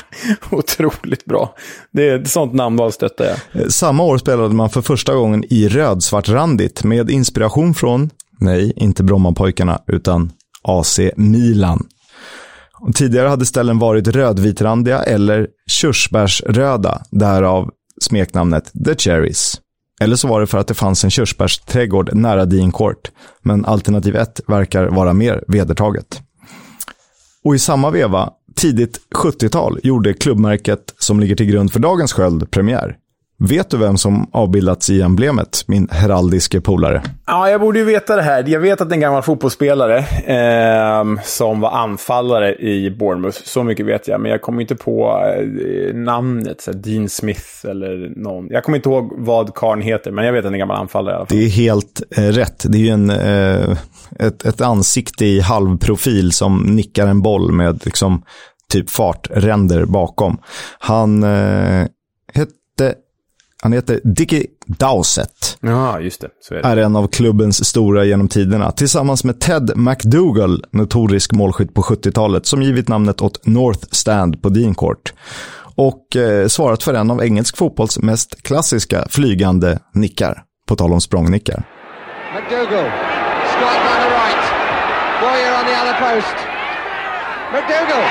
Otroligt 0.50 1.24
bra. 1.24 1.54
Det 1.92 2.08
är 2.08 2.20
ett 2.20 2.30
sånt 2.30 2.54
namnval 2.54 2.92
stöttar 2.92 3.24
jag. 3.52 3.72
Samma 3.72 4.02
år 4.02 4.18
spelade 4.18 4.54
man 4.54 4.70
för 4.70 4.82
första 4.82 5.14
gången 5.14 5.44
i 5.50 5.68
rödsvartrandigt 5.68 6.84
med 6.84 7.10
inspiration 7.10 7.74
från, 7.74 8.10
nej, 8.40 8.72
inte 8.76 9.02
Brommapojkarna, 9.02 9.82
utan 9.86 10.32
AC 10.62 11.00
Milan. 11.16 11.86
Tidigare 12.94 13.28
hade 13.28 13.46
ställen 13.46 13.78
varit 13.78 14.08
rödvitrandiga 14.08 15.02
eller 15.02 15.46
körsbärsröda, 15.66 17.02
därav 17.10 17.70
smeknamnet 18.00 18.72
The 18.84 18.94
Cherries. 18.94 19.60
Eller 20.00 20.16
så 20.16 20.28
var 20.28 20.40
det 20.40 20.46
för 20.46 20.58
att 20.58 20.66
det 20.66 20.74
fanns 20.74 21.04
en 21.04 21.10
körsbärsträdgård 21.10 22.14
nära 22.14 22.44
Dean 22.44 22.72
Court, 22.72 23.10
men 23.42 23.64
alternativ 23.64 24.16
1 24.16 24.40
verkar 24.46 24.86
vara 24.86 25.12
mer 25.12 25.44
vedertaget. 25.48 26.22
Och 27.44 27.54
i 27.54 27.58
samma 27.58 27.90
veva 27.90 28.30
tidigt 28.56 29.00
70-tal 29.16 29.80
gjorde 29.82 30.14
klubbmärket 30.14 30.94
som 30.98 31.20
ligger 31.20 31.36
till 31.36 31.46
grund 31.46 31.72
för 31.72 31.80
dagens 31.80 32.12
sköld 32.12 32.50
premiär. 32.50 32.96
Vet 33.40 33.70
du 33.70 33.76
vem 33.76 33.96
som 33.96 34.30
avbildats 34.32 34.90
i 34.90 35.02
emblemet, 35.02 35.64
min 35.66 35.88
heraldiske 35.90 36.60
polare? 36.60 37.02
Ja, 37.26 37.50
jag 37.50 37.60
borde 37.60 37.78
ju 37.78 37.84
veta 37.84 38.16
det 38.16 38.22
här. 38.22 38.44
Jag 38.48 38.60
vet 38.60 38.80
att 38.80 38.88
det 38.88 38.92
är 38.92 38.96
en 38.96 39.00
gammal 39.00 39.22
fotbollsspelare 39.22 39.98
eh, 40.26 41.22
som 41.24 41.60
var 41.60 41.70
anfallare 41.70 42.54
i 42.54 42.90
Bournemouth. 42.90 43.38
Så 43.44 43.62
mycket 43.62 43.86
vet 43.86 44.08
jag, 44.08 44.20
men 44.20 44.30
jag 44.30 44.42
kommer 44.42 44.60
inte 44.60 44.74
på 44.74 45.24
eh, 45.36 45.94
namnet. 45.94 46.60
Så 46.60 46.72
Dean 46.72 47.08
Smith 47.08 47.66
eller 47.68 48.12
någon. 48.16 48.46
Jag 48.50 48.64
kommer 48.64 48.78
inte 48.78 48.88
ihåg 48.88 49.12
vad 49.16 49.54
karln 49.54 49.82
heter, 49.82 50.10
men 50.10 50.24
jag 50.24 50.32
vet 50.32 50.38
att 50.38 50.44
det 50.44 50.48
är 50.50 50.52
en 50.52 50.58
gammal 50.58 50.76
anfallare 50.76 51.14
i 51.14 51.16
alla 51.16 51.26
fall. 51.26 51.38
Det 51.38 51.44
är 51.44 51.50
helt 51.50 52.02
eh, 52.16 52.22
rätt. 52.22 52.64
Det 52.68 52.78
är 52.78 52.82
ju 52.82 52.88
en, 52.88 53.10
eh, 53.10 53.76
ett, 54.18 54.44
ett 54.44 54.60
ansikte 54.60 55.26
i 55.26 55.40
halvprofil 55.40 56.32
som 56.32 56.62
nickar 56.62 57.06
en 57.06 57.22
boll 57.22 57.52
med 57.52 57.84
liksom, 57.84 58.22
typ 58.72 58.90
fartränder 58.90 59.84
bakom. 59.84 60.38
Han 60.78 61.22
eh, 61.22 61.86
hette 62.34 62.94
han 63.62 63.72
heter 63.72 64.00
Dickie 64.04 64.46
Dowsett. 64.66 65.58
Ja, 65.60 66.00
just 66.00 66.20
det. 66.20 66.28
Så 66.40 66.54
är 66.54 66.62
det. 66.62 66.68
Är 66.68 66.76
en 66.76 66.96
av 66.96 67.08
klubbens 67.08 67.64
stora 67.68 68.04
genom 68.04 68.28
tiderna. 68.28 68.70
Tillsammans 68.70 69.24
med 69.24 69.40
Ted 69.40 69.76
McDougall, 69.76 70.64
notorisk 70.70 71.32
målskytt 71.32 71.74
på 71.74 71.82
70-talet, 71.82 72.46
som 72.46 72.62
givit 72.62 72.88
namnet 72.88 73.22
åt 73.22 73.46
North 73.46 73.86
Stand 73.90 74.42
på 74.42 74.48
Dean 74.48 74.74
Court. 74.74 75.12
Och 75.74 76.16
eh, 76.16 76.48
svarat 76.48 76.82
för 76.82 76.94
en 76.94 77.10
av 77.10 77.22
engelsk 77.22 77.56
fotbolls 77.56 77.98
mest 77.98 78.42
klassiska 78.42 79.06
flygande 79.10 79.78
nickar. 79.94 80.42
På 80.68 80.76
tal 80.76 80.92
om 80.92 81.00
språngnickar. 81.00 81.62
McDougall. 82.34 82.90
Strike 83.54 83.82
down 83.86 84.00
the 84.04 84.10
right. 84.18 84.44
Boyer 85.20 85.52
on 85.58 85.64
the 85.70 85.74
other 85.82 85.96
post. 86.06 86.36
McDougall. 87.52 88.06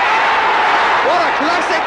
What 1.08 1.22
a 1.28 1.32
classic 1.40 1.87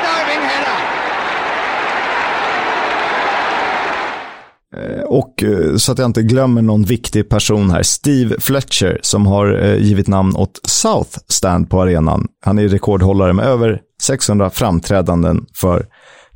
Eh, 4.77 5.03
och 5.03 5.43
eh, 5.43 5.77
så 5.77 5.93
att 5.93 5.99
jag 5.99 6.07
inte 6.07 6.23
glömmer 6.23 6.63
någon 6.63 6.83
viktig 6.83 7.29
person 7.29 7.71
här, 7.71 7.83
Steve 7.83 8.41
Fletcher, 8.41 8.99
som 9.03 9.27
har 9.27 9.65
eh, 9.65 9.77
givit 9.77 10.09
namn 10.09 10.37
åt 10.37 10.61
South 10.65 11.19
Stand 11.29 11.71
på 11.71 11.83
arenan. 11.83 12.29
Han 12.45 12.59
är 12.59 12.69
rekordhållare 12.69 13.33
med 13.33 13.45
över 13.45 13.81
600 14.03 14.51
framträdanden 14.51 15.47
för 15.55 15.87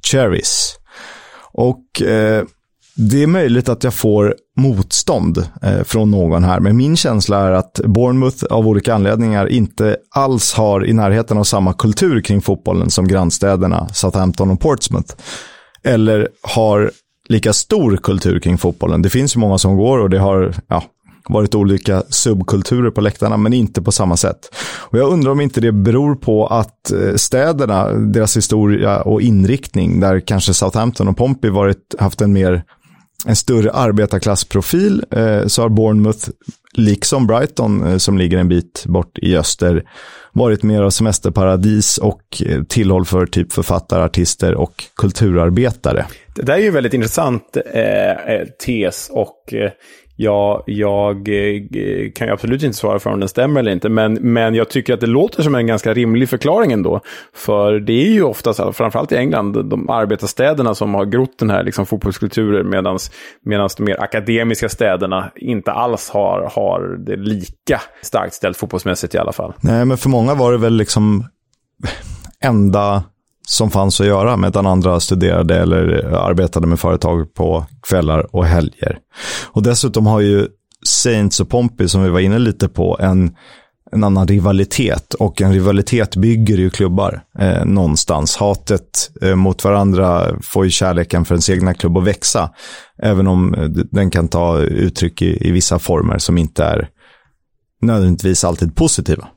Cherries. 0.02 0.76
Och 1.52 2.02
eh, 2.02 2.44
det 2.96 3.22
är 3.22 3.26
möjligt 3.26 3.68
att 3.68 3.84
jag 3.84 3.94
får 3.94 4.34
motstånd 4.56 5.38
eh, 5.62 5.82
från 5.82 6.10
någon 6.10 6.44
här, 6.44 6.60
men 6.60 6.76
min 6.76 6.96
känsla 6.96 7.38
är 7.38 7.52
att 7.52 7.80
Bournemouth 7.84 8.44
av 8.44 8.68
olika 8.68 8.94
anledningar 8.94 9.46
inte 9.46 9.96
alls 10.10 10.52
har 10.52 10.86
i 10.86 10.92
närheten 10.92 11.38
av 11.38 11.44
samma 11.44 11.72
kultur 11.72 12.20
kring 12.20 12.42
fotbollen 12.42 12.90
som 12.90 13.08
grannstäderna 13.08 13.88
Southampton 13.88 14.50
och 14.50 14.60
Portsmouth. 14.60 15.14
Eller 15.84 16.28
har 16.42 16.90
lika 17.28 17.52
stor 17.52 17.96
kultur 17.96 18.38
kring 18.40 18.58
fotbollen. 18.58 19.02
Det 19.02 19.10
finns 19.10 19.36
ju 19.36 19.40
många 19.40 19.58
som 19.58 19.76
går 19.76 19.98
och 19.98 20.10
det 20.10 20.18
har 20.18 20.54
ja, 20.68 20.84
varit 21.28 21.54
olika 21.54 22.02
subkulturer 22.08 22.90
på 22.90 23.00
läktarna, 23.00 23.36
men 23.36 23.52
inte 23.52 23.82
på 23.82 23.92
samma 23.92 24.16
sätt. 24.16 24.54
Och 24.78 24.98
jag 24.98 25.12
undrar 25.12 25.32
om 25.32 25.40
inte 25.40 25.60
det 25.60 25.72
beror 25.72 26.14
på 26.14 26.46
att 26.46 26.92
eh, 26.92 27.14
städerna, 27.14 27.92
deras 27.92 28.36
historia 28.36 29.00
och 29.00 29.22
inriktning, 29.22 30.00
där 30.00 30.20
kanske 30.20 30.54
Southampton 30.54 31.08
och 31.08 31.16
Pompey 31.16 31.50
varit, 31.50 31.94
haft 31.98 32.20
en 32.20 32.32
mer 32.32 32.64
en 33.26 33.36
större 33.36 33.72
arbetarklassprofil, 33.72 35.04
eh, 35.10 35.46
så 35.46 35.62
har 35.62 35.68
Bournemouth, 35.68 36.28
liksom 36.74 37.26
Brighton, 37.26 37.86
eh, 37.86 37.96
som 37.96 38.18
ligger 38.18 38.38
en 38.38 38.48
bit 38.48 38.84
bort 38.86 39.18
i 39.18 39.36
öster, 39.36 39.84
varit 40.32 40.62
mer 40.62 40.82
av 40.82 40.90
semesterparadis 40.90 41.98
och 41.98 42.42
eh, 42.46 42.62
tillhåll 42.62 43.04
för 43.04 43.26
typ 43.26 43.52
författare, 43.52 44.04
artister 44.04 44.54
och 44.54 44.84
kulturarbetare. 44.96 46.06
Det 46.34 46.42
där 46.42 46.54
är 46.54 46.58
ju 46.58 46.66
en 46.66 46.74
väldigt 46.74 46.94
intressant 46.94 47.56
eh, 47.74 48.10
eh, 48.10 48.46
tes 48.66 49.10
och 49.12 49.54
eh, 49.54 49.70
jag, 50.16 50.62
jag 50.66 51.16
eh, 51.28 51.62
kan 52.14 52.26
ju 52.26 52.32
absolut 52.32 52.62
inte 52.62 52.76
svara 52.76 52.98
för 52.98 53.10
om 53.10 53.20
den 53.20 53.28
stämmer 53.28 53.60
eller 53.60 53.72
inte. 53.72 53.88
Men, 53.88 54.14
men 54.14 54.54
jag 54.54 54.70
tycker 54.70 54.94
att 54.94 55.00
det 55.00 55.06
låter 55.06 55.42
som 55.42 55.54
en 55.54 55.66
ganska 55.66 55.94
rimlig 55.94 56.28
förklaring 56.28 56.72
ändå. 56.72 57.00
För 57.34 57.80
det 57.80 57.92
är 57.92 58.12
ju 58.12 58.22
oftast, 58.22 58.60
alltså, 58.60 58.72
framförallt 58.72 59.12
i 59.12 59.16
England, 59.16 59.52
de 59.70 59.90
arbetarstäderna 59.90 60.74
som 60.74 60.94
har 60.94 61.04
grott 61.04 61.38
den 61.38 61.50
här 61.50 61.62
liksom, 61.62 61.86
fotbollskulturen 61.86 62.70
medan 62.70 62.98
de 63.76 63.84
mer 63.84 64.02
akademiska 64.02 64.68
städerna 64.68 65.30
inte 65.36 65.72
alls 65.72 66.10
har, 66.10 66.50
har 66.54 66.96
det 67.06 67.16
lika 67.16 67.80
starkt 68.02 68.34
ställt 68.34 68.56
fotbollsmässigt 68.56 69.14
i 69.14 69.18
alla 69.18 69.32
fall. 69.32 69.52
Nej, 69.60 69.84
men 69.84 69.96
för 69.96 70.08
många 70.08 70.34
var 70.34 70.52
det 70.52 70.58
väl 70.58 70.76
liksom 70.76 71.24
enda 72.40 73.04
som 73.46 73.70
fanns 73.70 74.00
att 74.00 74.06
göra 74.06 74.36
medan 74.36 74.66
andra 74.66 75.00
studerade 75.00 75.58
eller 75.58 76.04
arbetade 76.14 76.66
med 76.66 76.80
företag 76.80 77.34
på 77.34 77.64
kvällar 77.88 78.36
och 78.36 78.46
helger. 78.46 78.98
Och 79.52 79.62
dessutom 79.62 80.06
har 80.06 80.20
ju 80.20 80.48
Saints 80.86 81.40
och 81.40 81.48
Pompey, 81.48 81.88
som 81.88 82.02
vi 82.02 82.08
var 82.08 82.20
inne 82.20 82.38
lite 82.38 82.68
på, 82.68 82.98
en, 83.00 83.34
en 83.92 84.04
annan 84.04 84.28
rivalitet. 84.28 85.14
Och 85.14 85.42
en 85.42 85.52
rivalitet 85.52 86.16
bygger 86.16 86.56
ju 86.56 86.70
klubbar 86.70 87.22
eh, 87.38 87.64
någonstans. 87.64 88.36
Hatet 88.36 89.10
eh, 89.22 89.34
mot 89.34 89.64
varandra 89.64 90.26
får 90.42 90.64
ju 90.64 90.70
kärleken 90.70 91.24
för 91.24 91.34
ens 91.34 91.50
egna 91.50 91.74
klubb 91.74 91.98
att 91.98 92.04
växa. 92.04 92.50
Även 93.02 93.26
om 93.26 93.54
eh, 93.54 93.64
den 93.68 94.10
kan 94.10 94.28
ta 94.28 94.58
uttryck 94.58 95.22
i, 95.22 95.48
i 95.48 95.50
vissa 95.50 95.78
former 95.78 96.18
som 96.18 96.38
inte 96.38 96.64
är 96.64 96.88
nödvändigtvis 97.82 98.44
alltid 98.44 98.76
positiva. 98.76 99.28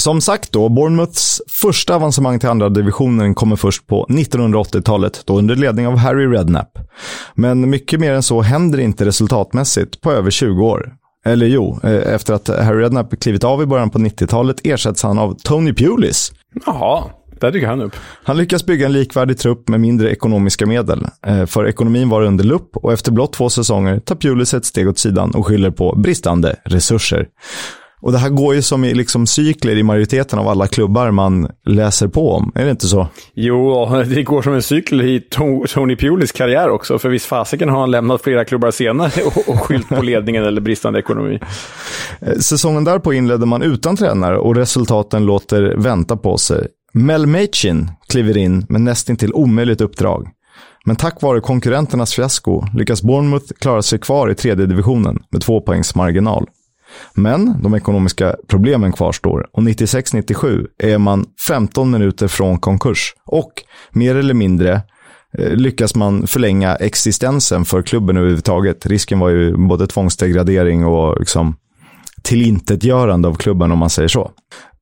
Som 0.00 0.20
sagt 0.20 0.52
då, 0.52 0.68
Bournemouths 0.68 1.42
första 1.48 1.94
avancemang 1.94 2.38
till 2.38 2.48
andra 2.48 2.68
divisionen 2.68 3.34
kommer 3.34 3.56
först 3.56 3.86
på 3.86 4.06
1980-talet, 4.08 5.22
då 5.24 5.38
under 5.38 5.56
ledning 5.56 5.86
av 5.86 5.96
Harry 5.96 6.26
Redknapp. 6.26 6.78
Men 7.34 7.70
mycket 7.70 8.00
mer 8.00 8.12
än 8.12 8.22
så 8.22 8.40
händer 8.40 8.80
inte 8.80 9.04
resultatmässigt 9.04 10.00
på 10.00 10.12
över 10.12 10.30
20 10.30 10.62
år. 10.66 10.92
Eller 11.26 11.46
jo, 11.46 11.80
eh, 11.82 12.14
efter 12.14 12.34
att 12.34 12.48
Harry 12.48 12.82
Redknapp 12.82 13.20
klivit 13.20 13.44
av 13.44 13.62
i 13.62 13.66
början 13.66 13.90
på 13.90 13.98
90-talet 13.98 14.60
ersätts 14.64 15.02
han 15.02 15.18
av 15.18 15.36
Tony 15.42 15.72
Pulis. 15.74 16.32
Jaha, 16.66 17.04
där 17.40 17.50
dyker 17.50 17.66
han 17.66 17.80
upp. 17.82 17.96
Han 18.24 18.36
lyckas 18.36 18.66
bygga 18.66 18.86
en 18.86 18.92
likvärdig 18.92 19.38
trupp 19.38 19.68
med 19.68 19.80
mindre 19.80 20.10
ekonomiska 20.10 20.66
medel. 20.66 21.06
Eh, 21.26 21.46
För 21.46 21.68
ekonomin 21.68 22.08
var 22.08 22.22
under 22.22 22.44
lupp 22.44 22.76
och 22.76 22.92
efter 22.92 23.12
blott 23.12 23.32
två 23.32 23.50
säsonger 23.50 23.98
tar 23.98 24.14
Pulis 24.16 24.54
ett 24.54 24.64
steg 24.64 24.88
åt 24.88 24.98
sidan 24.98 25.30
och 25.30 25.46
skyller 25.46 25.70
på 25.70 25.94
bristande 25.96 26.56
resurser. 26.64 27.26
Och 28.02 28.12
det 28.12 28.18
här 28.18 28.28
går 28.30 28.54
ju 28.54 28.62
som 28.62 28.84
i 28.84 28.94
liksom 28.94 29.26
cykler 29.26 29.76
i 29.76 29.82
majoriteten 29.82 30.38
av 30.38 30.48
alla 30.48 30.66
klubbar 30.66 31.10
man 31.10 31.48
läser 31.66 32.08
på 32.08 32.32
om. 32.32 32.52
Är 32.54 32.64
det 32.64 32.70
inte 32.70 32.86
så? 32.86 33.08
Jo, 33.34 33.88
det 34.06 34.22
går 34.22 34.42
som 34.42 34.54
en 34.54 34.62
cykel 34.62 35.00
i 35.02 35.18
To- 35.34 35.66
Tony 35.74 35.96
Pulis 35.96 36.32
karriär 36.32 36.70
också. 36.70 36.98
För 36.98 37.08
visst 37.08 37.26
fasiken 37.26 37.68
har 37.68 37.80
han 37.80 37.90
lämnat 37.90 38.22
flera 38.22 38.44
klubbar 38.44 38.70
senare 38.70 39.10
och, 39.46 39.60
skyllt 39.60 39.88
på 39.88 40.02
ledningen 40.02 40.44
eller 40.44 40.60
bristande 40.60 40.98
ekonomi. 40.98 41.38
Eh, 42.20 42.34
Säsongen 42.38 42.84
därpå 42.84 43.12
inledde 43.12 43.46
man 43.46 43.62
utan 43.62 43.96
tränare 43.96 44.38
och 44.38 44.56
resultaten 44.56 45.26
låter 45.26 45.74
vänta 45.76 46.16
på 46.16 46.38
sig. 46.38 46.66
Mel 46.92 47.26
Machin 47.26 47.90
kliver 48.08 48.36
in 48.36 48.66
med 48.68 48.80
nästintill 48.80 49.32
omöjligt 49.34 49.80
uppdrag. 49.80 50.28
Men 50.84 50.96
tack 50.96 51.22
vare 51.22 51.40
konkurrenternas 51.40 52.14
fiasko 52.14 52.64
lyckas 52.74 53.02
Bournemouth 53.02 53.52
klara 53.60 53.82
sig 53.82 53.98
kvar 53.98 54.30
i 54.30 54.34
tredje 54.34 54.66
divisionen 54.66 55.18
med 55.30 55.42
två 55.42 55.60
poängs 55.60 55.94
marginal. 55.94 56.46
Men 57.14 57.62
de 57.62 57.74
ekonomiska 57.74 58.36
problemen 58.48 58.92
kvarstår 58.92 59.46
och 59.52 59.62
96-97 59.62 60.66
är 60.78 60.98
man 60.98 61.26
15 61.46 61.90
minuter 61.90 62.28
från 62.28 62.58
konkurs. 62.58 63.14
Och 63.26 63.52
mer 63.90 64.16
eller 64.16 64.34
mindre 64.34 64.82
eh, 65.38 65.52
lyckas 65.52 65.94
man 65.94 66.26
förlänga 66.26 66.76
existensen 66.76 67.64
för 67.64 67.82
klubben 67.82 68.16
överhuvudtaget. 68.16 68.86
Risken 68.86 69.18
var 69.18 69.28
ju 69.28 69.56
både 69.68 69.86
tvångsdegradering 69.86 70.86
och 70.86 71.20
liksom 71.20 71.56
tillintetgörande 72.22 73.28
av 73.28 73.34
klubben 73.34 73.72
om 73.72 73.78
man 73.78 73.90
säger 73.90 74.08
så. 74.08 74.30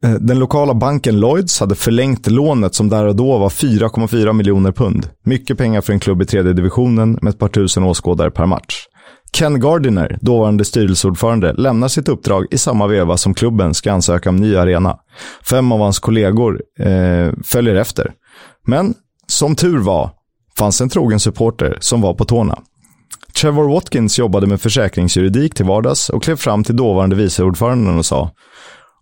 Eh, 0.05 0.11
den 0.11 0.39
lokala 0.39 0.75
banken 0.75 1.21
Lloyds 1.21 1.61
hade 1.61 1.75
förlängt 1.75 2.27
lånet 2.27 2.75
som 2.75 2.89
där 2.89 3.07
och 3.07 3.17
då 3.17 3.39
var 3.39 3.49
4,4 3.49 4.33
miljoner 4.33 4.73
pund. 4.73 5.09
Mycket 5.25 5.59
pengar 5.59 5.81
för 5.81 5.93
en 5.93 6.01
klubb 6.01 6.23
i 6.23 6.25
tredje 6.25 6.53
divisionen 6.53 7.19
med 7.23 7.31
ett 7.31 7.39
par 7.39 7.49
tusen 7.49 7.85
åskådare 7.85 8.31
per 8.31 8.47
match. 8.47 8.87
Ken 9.33 9.61
Gardiner, 9.61 10.19
dåvarande 10.21 10.65
styrelseordförande, 10.65 11.53
lämnar 11.53 11.89
sitt 11.89 12.09
uppdrag 12.09 12.47
i 12.51 12.59
samma 12.59 12.87
veva 12.87 13.17
som 13.17 13.35
klubben 13.35 13.75
ska 13.75 13.93
ansöka 13.93 14.29
om 14.29 14.37
ny 14.37 14.57
arena. 14.57 14.99
Fem 15.51 15.73
av 15.73 15.81
hans 15.81 15.99
kollegor 15.99 16.63
eh, 16.79 17.33
följer 17.45 17.75
efter. 17.75 18.13
Men 18.67 18.95
som 19.27 19.57
tur 19.57 19.79
var 19.79 20.11
fanns 20.59 20.81
en 20.81 20.89
trogen 20.89 21.21
supporter 21.21 21.79
som 21.81 22.01
var 22.01 22.15
på 22.15 22.25
tårna. 22.25 22.59
Trevor 23.41 23.69
Watkins 23.69 24.19
jobbade 24.19 24.47
med 24.47 24.61
försäkringsjuridik 24.61 25.55
till 25.55 25.67
vardags 25.67 26.09
och 26.09 26.23
klev 26.23 26.37
fram 26.37 26.65
till 26.65 26.77
dåvarande 26.77 27.17
viceordföranden 27.17 27.99
och 27.99 28.07
sa 28.07 28.31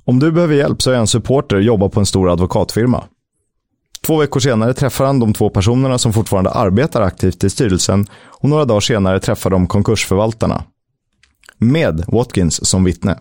Om 0.04 0.18
du 0.18 0.32
behöver 0.32 0.54
hjälp 0.54 0.82
så 0.82 0.90
är 0.90 0.94
jag 0.94 1.00
en 1.00 1.06
supporter 1.06 1.56
och 1.56 1.62
jobbar 1.62 1.88
på 1.88 2.00
en 2.00 2.06
stor 2.06 2.30
advokatfirma. 2.30 3.04
Två 4.06 4.16
veckor 4.16 4.40
senare 4.40 4.74
träffar 4.74 5.04
han 5.04 5.18
de 5.18 5.32
två 5.32 5.50
personerna 5.50 5.98
som 5.98 6.12
fortfarande 6.12 6.50
arbetar 6.50 7.02
aktivt 7.02 7.44
i 7.44 7.50
styrelsen 7.50 8.06
och 8.24 8.48
några 8.48 8.64
dagar 8.64 8.80
senare 8.80 9.20
träffar 9.20 9.50
de 9.50 9.66
konkursförvaltarna. 9.66 10.64
Med 11.58 12.04
Watkins 12.08 12.68
som 12.68 12.84
vittne. 12.84 13.18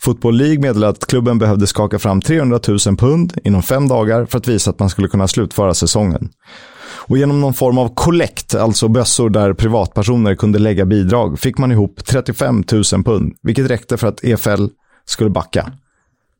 Football 0.00 0.36
League 0.36 0.58
meddelade 0.58 0.90
att 0.90 1.06
klubben 1.06 1.38
behövde 1.38 1.66
skaka 1.66 1.98
fram 1.98 2.20
300 2.20 2.60
000 2.68 2.78
pund 2.78 3.38
inom 3.44 3.62
fem 3.62 3.88
dagar 3.88 4.24
för 4.26 4.38
att 4.38 4.48
visa 4.48 4.70
att 4.70 4.78
man 4.78 4.90
skulle 4.90 5.08
kunna 5.08 5.28
slutföra 5.28 5.74
säsongen. 5.74 6.30
Och 6.86 7.18
genom 7.18 7.40
någon 7.40 7.54
form 7.54 7.78
av 7.78 7.94
kollekt, 7.94 8.54
alltså 8.54 8.88
bössor 8.88 9.30
där 9.30 9.52
privatpersoner 9.52 10.34
kunde 10.34 10.58
lägga 10.58 10.84
bidrag, 10.84 11.38
fick 11.38 11.58
man 11.58 11.72
ihop 11.72 12.04
35 12.06 12.64
000 12.72 13.04
pund, 13.04 13.34
vilket 13.42 13.70
räckte 13.70 13.96
för 13.96 14.06
att 14.06 14.24
EFL 14.24 14.66
skulle 15.04 15.30
backa. 15.30 15.72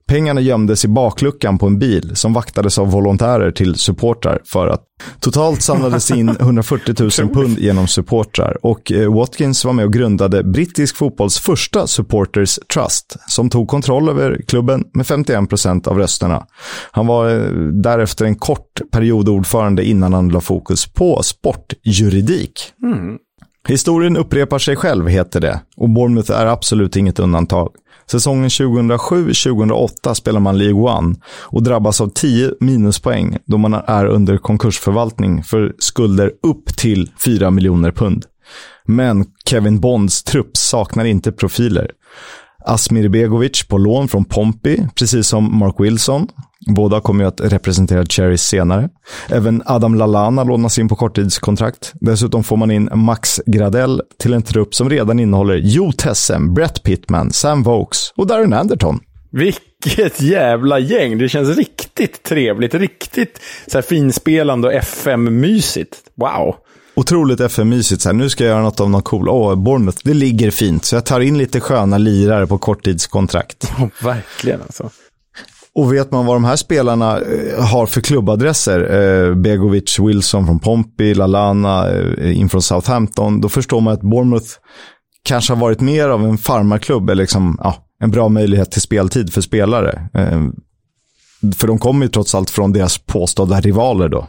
Pengarna 0.07 0.41
gömdes 0.41 0.85
i 0.85 0.89
bakluckan 0.89 1.59
på 1.59 1.67
en 1.67 1.79
bil 1.79 2.17
som 2.17 2.33
vaktades 2.33 2.79
av 2.79 2.91
volontärer 2.91 3.51
till 3.51 3.75
supportrar 3.75 4.41
för 4.45 4.69
att 4.69 4.83
totalt 5.21 5.63
samlades 5.63 6.11
in 6.11 6.29
140 6.41 7.23
000 7.23 7.35
pund 7.35 7.59
genom 7.59 7.89
supportrar 7.89 8.67
och 8.67 8.93
eh, 8.93 9.15
Watkins 9.15 9.65
var 9.65 9.73
med 9.73 9.85
och 9.85 9.93
grundade 9.93 10.45
brittisk 10.45 10.97
fotbolls 10.97 11.39
första 11.39 11.87
supporters 11.87 12.59
trust 12.75 13.17
som 13.29 13.51
tog 13.51 13.69
kontroll 13.69 14.09
över 14.09 14.43
klubben 14.47 14.85
med 14.95 15.07
51 15.07 15.49
procent 15.49 15.87
av 15.87 15.99
rösterna. 15.99 16.47
Han 16.91 17.07
var 17.07 17.31
eh, 17.31 17.51
därefter 17.73 18.25
en 18.25 18.37
kort 18.37 18.81
period 18.93 19.29
ordförande 19.29 19.85
innan 19.85 20.13
han 20.13 20.29
la 20.29 20.41
fokus 20.41 20.87
på 20.87 21.23
sportjuridik. 21.23 22.73
Historien 23.69 24.17
upprepar 24.17 24.59
sig 24.59 24.77
själv, 24.77 25.09
heter 25.09 25.41
det, 25.41 25.61
och 25.77 25.89
Bournemouth 25.89 26.33
är 26.33 26.47
absolut 26.47 26.97
inget 26.97 27.19
undantag. 27.19 27.69
Säsongen 28.11 28.49
2007-2008 28.49 30.15
spelar 30.15 30.41
man 30.41 30.59
League 30.59 30.83
One 30.83 31.15
och 31.43 31.63
drabbas 31.63 32.01
av 32.01 32.09
10 32.09 32.53
minuspoäng 32.61 33.39
då 33.47 33.59
man 33.59 33.75
är 33.75 34.07
under 34.07 34.37
konkursförvaltning 34.37 35.43
för 35.43 35.73
skulder 35.79 36.33
upp 36.43 36.77
till 36.77 37.11
4 37.25 37.51
miljoner 37.51 37.91
pund. 37.91 38.25
Men 38.87 39.25
Kevin 39.47 39.81
Bonds 39.81 40.23
trupp 40.23 40.57
saknar 40.57 41.05
inte 41.05 41.33
profiler. 41.33 41.91
Asmir 42.67 43.09
Begovic 43.09 43.69
på 43.69 43.79
lån 43.79 44.09
från 44.09 44.25
Pompey, 44.25 44.87
precis 44.95 45.27
som 45.27 45.59
Mark 45.59 45.75
Wilson. 45.79 46.29
Båda 46.67 47.01
kommer 47.01 47.25
ju 47.25 47.29
att 47.29 47.41
representera 47.41 48.05
Cherries 48.07 48.43
senare. 48.43 48.89
Även 49.29 49.63
Adam 49.67 49.95
Lallana 49.95 50.45
lånas 50.45 50.79
in 50.79 50.89
på 50.89 50.97
korttidskontrakt. 50.97 51.93
Dessutom 51.95 52.45
får 52.45 52.57
man 52.57 52.71
in 52.71 52.89
Max 52.95 53.41
Gradell 53.47 54.03
till 54.19 54.33
en 54.33 54.43
trupp 54.43 54.75
som 54.75 54.91
redan 54.91 55.19
innehåller 55.19 55.61
Jo 55.63 55.93
Tessem, 55.93 56.55
Brett 56.55 56.83
Pittman, 56.83 57.33
Sam 57.33 57.63
Vokes 57.63 58.13
och 58.17 58.27
Darren 58.27 58.53
Anderton. 58.53 59.01
Vilket 59.33 60.23
jävla 60.23 60.79
gäng! 60.79 61.19
Det 61.19 61.29
känns 61.29 61.57
riktigt 61.57 62.23
trevligt, 62.23 62.75
riktigt 62.75 63.41
så 63.67 63.79
här 63.79 63.83
finspelande 63.83 64.69
och 64.69 64.75
FM-mysigt. 64.75 65.97
Wow! 66.17 66.55
Otroligt 66.97 67.41
FM-mysigt. 67.41 68.03
Så 68.03 68.09
här, 68.09 68.15
nu 68.15 68.29
ska 68.29 68.45
jag 68.45 68.51
göra 68.51 68.63
något 68.63 68.81
av 68.81 68.91
något 68.91 69.05
cool. 69.05 69.29
Åh, 69.29 69.55
Bournemouth, 69.55 69.99
det 70.05 70.15
ligger 70.15 70.51
fint. 70.51 70.85
Så 70.85 70.97
jag 70.97 71.05
tar 71.05 71.21
in 71.21 71.39
lite 71.39 71.61
sköna 71.61 71.99
lirare 71.99 72.47
på 72.47 72.59
korttidskontrakt. 72.59 73.73
Ja, 73.79 73.91
verkligen 74.03 74.63
alltså. 74.63 74.91
Och 75.75 75.93
vet 75.93 76.11
man 76.11 76.27
vad 76.27 76.37
de 76.37 76.45
här 76.45 76.57
spelarna 76.57 77.21
eh, 77.21 77.65
har 77.65 77.87
för 77.87 78.01
klubbadresser, 78.01 78.81
eh, 78.81 79.35
Begovic, 79.35 79.99
Wilson 79.99 80.47
från 80.47 80.61
Pompey, 80.61 81.15
Lalana 81.15 81.91
eh, 81.91 82.39
in 82.41 82.49
från 82.49 82.63
Southampton, 82.63 83.41
då 83.41 83.49
förstår 83.49 83.81
man 83.81 83.95
att 83.95 84.03
Bournemouth 84.03 84.49
kanske 85.23 85.53
har 85.53 85.61
varit 85.61 85.81
mer 85.81 86.09
av 86.09 86.25
en 86.25 86.39
farmarklubb, 86.39 87.11
eller 87.11 87.23
liksom, 87.23 87.59
ja, 87.63 87.77
en 88.01 88.11
bra 88.11 88.29
möjlighet 88.29 88.71
till 88.71 88.81
speltid 88.81 89.33
för 89.33 89.41
spelare. 89.41 90.09
För 91.57 91.67
de 91.67 91.79
kommer 91.79 92.07
ju 92.07 92.13
trots 92.13 92.35
allt 92.35 92.51
från 92.51 92.73
deras 92.73 92.99
påstådda 92.99 93.61
rivaler 93.61 94.09
då. 94.09 94.27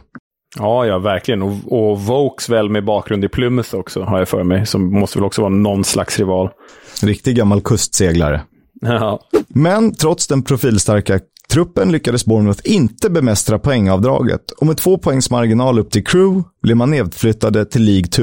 Ja, 0.58 0.86
ja, 0.86 0.98
verkligen. 0.98 1.42
Och, 1.42 1.52
och 1.72 2.00
Vokes 2.00 2.48
väl 2.48 2.68
med 2.68 2.84
bakgrund 2.84 3.24
i 3.24 3.28
Plymouth 3.28 3.74
också, 3.74 4.02
har 4.02 4.18
jag 4.18 4.28
för 4.28 4.44
mig. 4.44 4.66
Som 4.66 5.00
måste 5.00 5.18
väl 5.18 5.26
också 5.26 5.42
vara 5.42 5.52
någon 5.52 5.84
slags 5.84 6.18
rival. 6.18 6.48
Riktig 7.02 7.36
gammal 7.36 7.60
kustseglare. 7.60 8.40
Ja. 8.80 9.20
Men 9.48 9.94
trots 9.94 10.26
den 10.26 10.42
profilstarka 10.42 11.20
truppen 11.52 11.92
lyckades 11.92 12.26
Bournemouth 12.26 12.60
inte 12.64 13.10
bemästra 13.10 13.58
poängavdraget 13.58 14.50
och 14.50 14.66
med 14.66 14.76
två 14.76 14.98
poängs 14.98 15.30
marginal 15.30 15.78
upp 15.78 15.90
till 15.90 16.04
Crew 16.04 16.42
blev 16.62 16.76
man 16.76 16.90
nedflyttade 16.90 17.64
till 17.64 17.82
League 17.82 18.08
2. 18.08 18.22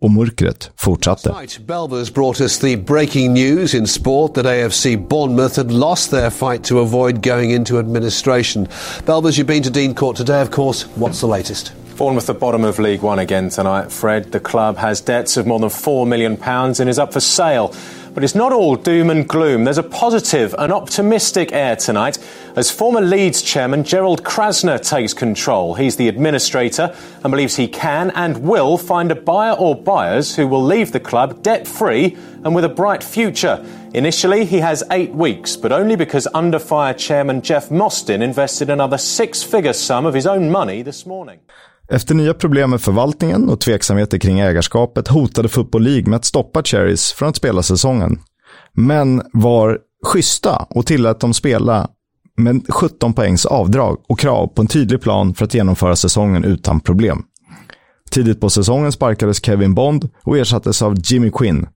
Och 0.00 0.10
mörkret 0.10 0.70
fortsatte. 0.76 1.32
Tonight, 1.32 1.58
Belvers 1.66 2.14
brought 2.14 2.40
us 2.40 2.58
the 2.58 2.76
breaking 2.76 3.34
news 3.34 3.74
in 3.74 3.86
sport 3.86 4.34
that 4.34 4.46
AFC 4.46 5.08
Bournemouth 5.08 5.56
had 5.56 5.72
lost 5.72 6.10
their 6.10 6.30
fight 6.30 6.64
to 6.64 6.78
avoid 6.78 7.28
going 7.28 7.50
into 7.50 7.78
administration. 7.78 8.68
Belvers, 9.06 9.38
you've 9.38 9.46
been 9.46 9.62
to 9.62 9.70
Dean 9.70 9.94
Court 9.94 10.16
today, 10.16 10.40
of 10.42 10.50
course. 10.50 10.86
What's 10.96 11.20
the 11.20 11.26
latest? 11.26 11.72
Bournemouth 11.98 12.30
at 12.30 12.38
bottom 12.38 12.64
of 12.64 12.78
League 12.78 13.02
One 13.02 13.18
again 13.18 13.50
tonight, 13.50 13.90
Fred. 13.90 14.30
The 14.30 14.40
club 14.40 14.76
has 14.76 15.00
debts 15.00 15.36
of 15.36 15.46
more 15.46 15.58
than 15.58 15.68
£4 15.68 16.06
million 16.06 16.38
and 16.80 16.88
is 16.88 16.98
up 16.98 17.12
for 17.12 17.20
sale. 17.20 17.74
But 18.14 18.24
it's 18.24 18.34
not 18.34 18.52
all 18.52 18.76
doom 18.76 19.10
and 19.10 19.28
gloom. 19.28 19.64
There's 19.64 19.78
a 19.78 19.82
positive 19.82 20.54
and 20.58 20.72
optimistic 20.72 21.52
air 21.52 21.76
tonight 21.76 22.18
as 22.56 22.70
former 22.70 23.00
Leeds 23.00 23.42
chairman 23.42 23.84
Gerald 23.84 24.24
Krasner 24.24 24.80
takes 24.80 25.14
control. 25.14 25.74
He's 25.74 25.96
the 25.96 26.08
administrator 26.08 26.94
and 27.22 27.30
believes 27.30 27.56
he 27.56 27.68
can 27.68 28.10
and 28.12 28.42
will 28.42 28.76
find 28.76 29.12
a 29.12 29.14
buyer 29.14 29.52
or 29.52 29.76
buyers 29.76 30.34
who 30.34 30.48
will 30.48 30.64
leave 30.64 30.92
the 30.92 31.00
club 31.00 31.42
debt 31.42 31.68
free 31.68 32.16
and 32.44 32.54
with 32.54 32.64
a 32.64 32.68
bright 32.68 33.04
future. 33.04 33.64
Initially, 33.94 34.44
he 34.44 34.58
has 34.58 34.82
eight 34.90 35.12
weeks, 35.12 35.56
but 35.56 35.72
only 35.72 35.96
because 35.96 36.26
under 36.34 36.58
fire 36.58 36.94
chairman 36.94 37.42
Jeff 37.42 37.70
Mostyn 37.70 38.22
invested 38.22 38.70
another 38.70 38.98
six 38.98 39.42
figure 39.42 39.72
sum 39.72 40.06
of 40.06 40.14
his 40.14 40.26
own 40.26 40.50
money 40.50 40.82
this 40.82 41.06
morning. 41.06 41.40
Efter 41.90 42.14
nya 42.14 42.34
problem 42.34 42.70
med 42.70 42.80
förvaltningen 42.80 43.48
och 43.48 43.60
tveksamheter 43.60 44.18
kring 44.18 44.40
ägarskapet 44.40 45.08
hotade 45.08 45.48
Football 45.48 45.82
League 45.82 46.10
med 46.10 46.16
att 46.16 46.24
stoppa 46.24 46.62
Cherries 46.62 47.12
från 47.12 47.28
att 47.28 47.36
spela 47.36 47.62
säsongen. 47.62 48.20
Men 48.72 49.22
var 49.32 49.78
schyssta 50.06 50.66
och 50.70 50.86
tillät 50.86 51.20
dem 51.20 51.34
spela 51.34 51.88
med 52.36 52.62
17 52.68 53.12
poängs 53.12 53.46
avdrag 53.46 53.98
och 54.08 54.18
krav 54.18 54.46
på 54.46 54.62
en 54.62 54.68
tydlig 54.68 55.00
plan 55.00 55.34
för 55.34 55.44
att 55.44 55.54
genomföra 55.54 55.96
säsongen 55.96 56.44
utan 56.44 56.80
problem. 56.80 57.22
Tidigt 58.10 58.40
på 58.40 58.50
säsongen 58.50 58.92
sparkades 58.92 59.44
Kevin 59.44 59.74
Bond 59.74 60.08
och 60.24 60.38
ersattes 60.38 60.82
av 60.82 60.94
Jimmy 61.04 61.30
Quinn. 61.30 61.66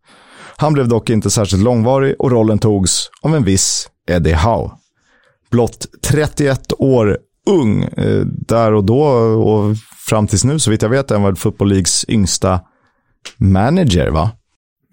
Han 0.57 0.73
blev 0.73 0.89
dock 0.89 1.11
inte 1.11 1.31
särskilt 1.31 1.63
långvarig 1.63 2.15
och 2.19 2.31
rollen 2.31 2.59
togs 2.59 3.11
av 3.23 3.37
en 3.37 3.45
viss 3.45 3.89
Eddie 4.11 4.35
Howe. 4.35 4.71
Blott 5.51 5.87
31 6.03 6.73
år 6.79 7.19
ung 7.47 7.83
eh, 7.83 8.21
där 8.27 8.75
och 8.75 8.85
då 8.85 9.03
och 9.03 9.77
fram 10.09 10.26
tills 10.26 10.44
nu, 10.44 10.59
så 10.59 10.70
vitt 10.70 10.82
jag 10.82 10.88
vet, 10.88 11.11
är 11.11 11.14
han 11.14 11.24
väl 11.24 11.36
Football 11.36 11.68
Leagues 11.68 12.05
yngsta 12.09 12.61
manager, 13.36 14.11
va? 14.11 14.30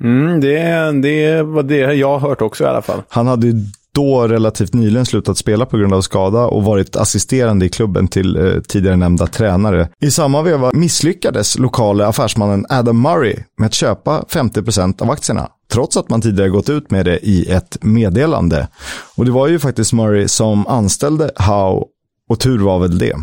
Mm, 0.04 0.42
det, 0.42 0.92
det 1.02 1.44
var 1.44 1.64
det 1.64 1.94
jag 1.94 2.20
har 2.20 2.30
hört 2.30 2.42
också 2.42 2.64
i 2.64 2.68
alla 2.68 2.82
fall. 2.82 3.02
Han 3.10 3.28
hade 3.28 3.48
ju 3.48 3.54
då 3.92 4.28
relativt 4.28 4.74
nyligen 4.74 5.06
slutat 5.06 5.38
spela 5.38 5.66
på 5.66 5.78
grund 5.78 5.94
av 5.94 6.02
skada 6.02 6.46
och 6.46 6.64
varit 6.64 6.96
assisterande 6.96 7.66
i 7.66 7.70
klubben 7.70 8.08
till 8.08 8.36
eh, 8.36 8.62
tidigare 8.62 8.96
nämnda 8.96 9.28
tränare. 9.28 9.90
I 10.02 10.12
samma 10.12 10.42
veva 10.42 10.72
misslyckades 10.74 11.60
lokala 11.60 12.08
affärsmannen 12.08 12.66
Adam 12.70 13.02
Murray 13.02 13.36
med 13.58 13.66
att 13.66 13.74
köpa 13.74 14.26
50% 14.30 15.02
av 15.02 15.12
aktierna, 15.12 15.50
trots 15.72 15.98
att 15.98 16.10
man 16.10 16.22
tidigare 16.22 16.50
gått 16.50 16.70
ut 16.70 16.92
med 16.92 17.06
det 17.06 17.20
i 17.20 17.52
ett 17.52 17.78
meddelande. 17.82 18.68
Och 19.16 19.26
det 19.26 19.32
var 19.32 19.48
ju 19.48 19.60
faktiskt 19.60 19.94
Murray 19.94 20.28
som 20.28 20.68
anställde 20.68 21.32
Howe 21.36 21.86
och 22.30 22.40
tur 22.40 22.60
var 22.60 22.80
väl 22.80 22.98
det. 22.98 23.16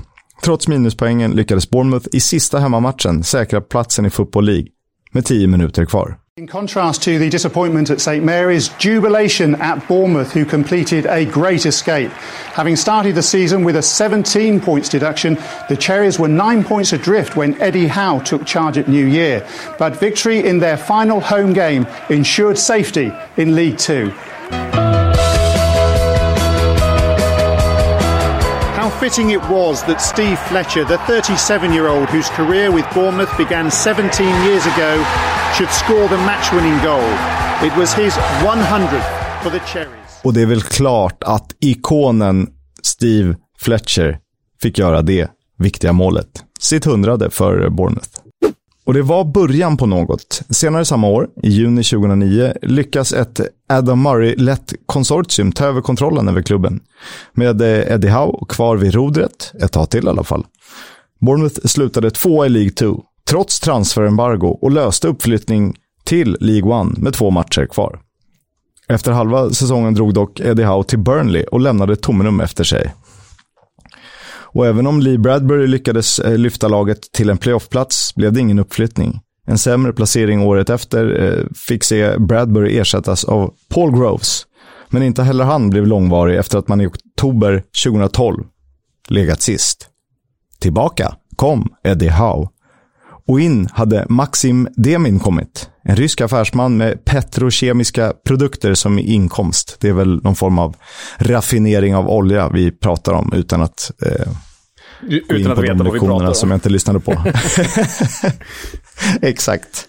Trots 0.44 0.68
minuspoängen 0.68 1.30
lyckades 1.30 1.70
Bournemouth 1.70 2.06
i 2.12 2.20
sista 2.20 2.58
hemmamatchen 2.58 3.24
säkra 3.24 3.60
platsen 3.60 4.06
i 4.06 4.10
Football 4.10 4.44
League 4.44 4.68
med 5.12 5.24
10 5.24 5.46
minuter 5.46 5.84
kvar. 5.84 6.18
In 6.38 6.46
contrast 6.46 7.02
to 7.02 7.18
the 7.18 7.30
disappointment 7.30 7.90
at 7.90 8.00
St 8.00 8.22
Mary's, 8.24 8.70
jubilation 8.78 9.54
at 9.54 9.88
Bournemouth, 9.88 10.36
who 10.36 10.44
completed 10.44 11.06
a 11.06 11.24
great 11.24 11.66
escape. 11.66 12.10
Having 12.54 12.76
started 12.76 13.14
the 13.14 13.22
season 13.22 13.64
with 13.64 13.76
a 13.76 13.82
17 13.82 14.60
points 14.60 14.90
deduction, 14.90 15.38
the 15.68 15.76
Cherries 15.76 16.18
were 16.18 16.28
nine 16.28 16.62
points 16.62 16.92
adrift 16.92 17.36
when 17.36 17.54
Eddie 17.58 17.88
Howe 17.88 18.18
took 18.18 18.44
charge 18.44 18.76
at 18.76 18.86
New 18.86 19.06
Year. 19.06 19.46
But 19.78 20.00
victory 20.00 20.46
in 20.46 20.58
their 20.60 20.76
final 20.76 21.20
home 21.20 21.54
game 21.54 21.86
ensured 22.10 22.58
safety 22.58 23.10
in 23.36 23.54
League 23.54 23.78
Two. 23.78 24.12
Fitting 29.00 29.30
it 29.30 29.40
was 29.48 29.82
that 29.84 30.00
Steve 30.00 30.38
Fletcher, 30.48 30.84
the 30.84 30.98
37 30.98 31.72
year 31.72 31.88
old 31.88 32.08
whose 32.08 32.28
career 32.30 32.70
with 32.70 32.84
Bournemouth 32.94 33.36
began 33.36 33.70
17 33.70 34.26
years 34.44 34.66
ago, 34.66 35.04
should 35.54 35.70
score 35.70 36.08
the 36.08 36.16
match 36.16 36.52
winning 36.52 36.78
goal. 36.84 37.08
It 37.62 37.76
was 37.76 37.94
his 37.94 38.14
100th 38.42 39.42
for 39.42 39.50
the 39.50 39.60
Cherries. 39.60 40.20
Och 40.24 40.34
det 40.34 40.42
är 40.42 40.46
väl 40.46 40.62
klart 40.62 41.24
att 41.24 41.52
ikonen 41.60 42.48
Steve 42.82 43.36
Fletcher 43.58 44.18
fick 44.62 44.78
göra 44.78 45.02
det 45.02 45.30
viktiga 45.58 45.92
målet. 45.92 46.44
Sitt 46.60 46.84
hundrade 46.84 47.30
för 47.30 47.68
Bournemouth. 47.68 48.25
Och 48.86 48.94
det 48.94 49.02
var 49.02 49.24
början 49.24 49.76
på 49.76 49.86
något. 49.86 50.42
Senare 50.50 50.84
samma 50.84 51.08
år, 51.08 51.28
i 51.42 51.48
juni 51.48 51.82
2009, 51.82 52.52
lyckas 52.62 53.12
ett 53.12 53.40
Adam 53.68 54.02
Murray-lett 54.02 54.74
konsortium 54.86 55.52
ta 55.52 55.64
över 55.64 55.80
kontrollen 55.80 56.28
över 56.28 56.42
klubben. 56.42 56.80
Med 57.32 57.60
eh, 57.60 57.92
Eddie 57.92 58.08
Howe 58.08 58.46
kvar 58.48 58.76
vid 58.76 58.94
rodret, 58.94 59.52
ett 59.62 59.72
tag 59.72 59.90
till 59.90 60.04
i 60.04 60.08
alla 60.08 60.24
fall. 60.24 60.46
Bournemouth 61.20 61.66
slutade 61.66 62.10
två 62.10 62.46
i 62.46 62.48
League 62.48 62.70
2, 62.70 63.02
trots 63.28 63.60
transferembargo 63.60 64.46
och 64.46 64.70
löste 64.70 65.08
uppflyttning 65.08 65.74
till 66.04 66.36
League 66.40 66.80
1 66.80 66.98
med 66.98 67.12
två 67.12 67.30
matcher 67.30 67.66
kvar. 67.66 68.00
Efter 68.88 69.12
halva 69.12 69.50
säsongen 69.50 69.94
drog 69.94 70.14
dock 70.14 70.40
Eddie 70.40 70.64
Howe 70.64 70.84
till 70.84 70.98
Burnley 70.98 71.44
och 71.44 71.60
lämnade 71.60 71.92
ett 71.92 72.02
tomrum 72.02 72.40
efter 72.40 72.64
sig. 72.64 72.92
Och 74.56 74.66
även 74.66 74.86
om 74.86 75.00
Lee 75.00 75.18
Bradbury 75.18 75.66
lyckades 75.66 76.18
eh, 76.18 76.38
lyfta 76.38 76.68
laget 76.68 77.12
till 77.12 77.30
en 77.30 77.38
playoffplats 77.38 78.14
blev 78.14 78.32
det 78.32 78.40
ingen 78.40 78.58
uppflyttning. 78.58 79.20
En 79.46 79.58
sämre 79.58 79.92
placering 79.92 80.42
året 80.42 80.70
efter 80.70 81.24
eh, 81.24 81.44
fick 81.54 81.84
se 81.84 82.18
Bradbury 82.18 82.78
ersättas 82.78 83.24
av 83.24 83.54
Paul 83.68 83.98
Groves. 83.98 84.46
Men 84.88 85.02
inte 85.02 85.22
heller 85.22 85.44
han 85.44 85.70
blev 85.70 85.86
långvarig 85.86 86.38
efter 86.38 86.58
att 86.58 86.68
man 86.68 86.80
i 86.80 86.86
oktober 86.86 87.62
2012 87.84 88.44
legat 89.08 89.42
sist. 89.42 89.88
Tillbaka 90.58 91.16
kom 91.36 91.68
Eddie 91.84 92.10
Howe. 92.10 92.48
Och 93.28 93.40
in 93.40 93.68
hade 93.72 94.06
Maxim 94.08 94.68
Demin 94.76 95.18
kommit. 95.18 95.70
En 95.82 95.96
rysk 95.96 96.20
affärsman 96.20 96.76
med 96.76 97.04
petrokemiska 97.04 98.12
produkter 98.24 98.74
som 98.74 98.98
inkomst. 98.98 99.76
Det 99.80 99.88
är 99.88 99.92
väl 99.92 100.22
någon 100.22 100.34
form 100.34 100.58
av 100.58 100.76
raffinering 101.18 101.96
av 101.96 102.08
olja 102.08 102.48
vi 102.48 102.70
pratar 102.70 103.12
om 103.12 103.32
utan 103.32 103.62
att 103.62 103.90
eh, 104.02 104.32
in 105.02 105.20
Utan 105.28 105.52
att 105.52 105.58
veta 105.58 105.74
vad 105.74 105.92
vi 105.92 106.00
pratar 106.00 106.32
som 106.32 106.46
om. 106.46 106.50
jag 106.50 106.56
inte 106.56 106.68
lyssnade 106.68 107.00
på. 107.00 107.12
Exakt. 109.22 109.88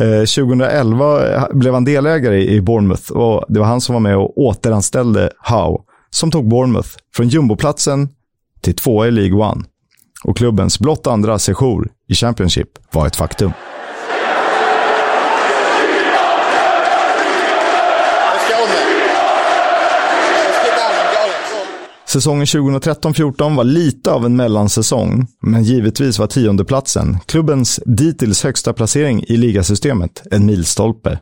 Eh, 0.00 0.18
2011 0.18 1.48
blev 1.52 1.74
han 1.74 1.84
delägare 1.84 2.44
i 2.44 2.60
Bournemouth 2.60 3.12
och 3.12 3.44
det 3.48 3.60
var 3.60 3.66
han 3.66 3.80
som 3.80 3.92
var 3.92 4.00
med 4.00 4.16
och 4.16 4.38
återanställde 4.38 5.30
Howe, 5.48 5.78
som 6.10 6.30
tog 6.30 6.48
Bournemouth 6.48 6.88
från 7.14 7.28
jumboplatsen 7.28 8.08
till 8.60 8.74
tvåa 8.74 9.08
i 9.08 9.10
League 9.10 9.38
One. 9.50 9.64
Och 10.24 10.36
klubbens 10.36 10.78
blott 10.78 11.06
andra 11.06 11.38
sejour 11.38 11.88
i 12.08 12.14
Championship 12.14 12.68
var 12.92 13.06
ett 13.06 13.16
faktum. 13.16 13.52
Säsongen 22.08 22.44
2013-14 22.44 23.56
var 23.56 23.64
lite 23.64 24.12
av 24.12 24.26
en 24.26 24.36
mellansäsong, 24.36 25.26
men 25.42 25.64
givetvis 25.64 26.18
var 26.18 26.26
tiondeplatsen, 26.26 27.18
klubbens 27.26 27.80
dittills 27.86 28.44
högsta 28.44 28.72
placering 28.72 29.24
i 29.28 29.36
ligasystemet, 29.36 30.22
en 30.30 30.46
milstolpe. 30.46 31.18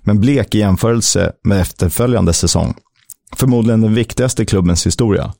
Men 0.00 0.20
blek 0.20 0.54
i 0.54 0.58
jämförelse 0.58 1.32
med 1.44 1.60
efterföljande 1.60 2.32
säsong. 2.32 2.74
Förmodligen 3.36 3.80
den 3.80 3.94
viktigaste 3.94 4.42
i 4.42 4.46
klubbens 4.46 4.86
historia. 4.86 5.32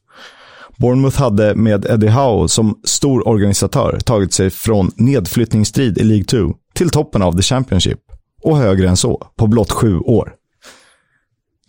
Bournemouth 0.79 1.19
hade 1.19 1.55
med 1.55 1.85
Eddie 1.85 2.09
Howe 2.09 2.49
som 2.49 2.81
stor 2.85 3.29
organisatör 3.29 3.99
tagit 4.05 4.33
sig 4.33 4.51
från 4.51 4.91
nedflyttningsstrid 4.97 5.99
i 5.99 6.03
League 6.03 6.25
2 6.25 6.55
till 6.75 6.91
toppen 6.91 7.23
av 7.23 7.33
The 7.33 7.43
Championship. 7.43 8.01
Och 8.43 8.57
högre 8.57 8.89
än 8.89 8.97
så, 8.97 9.27
på 9.37 9.47
blott 9.47 9.73
sju 9.73 9.99
år. 9.99 10.33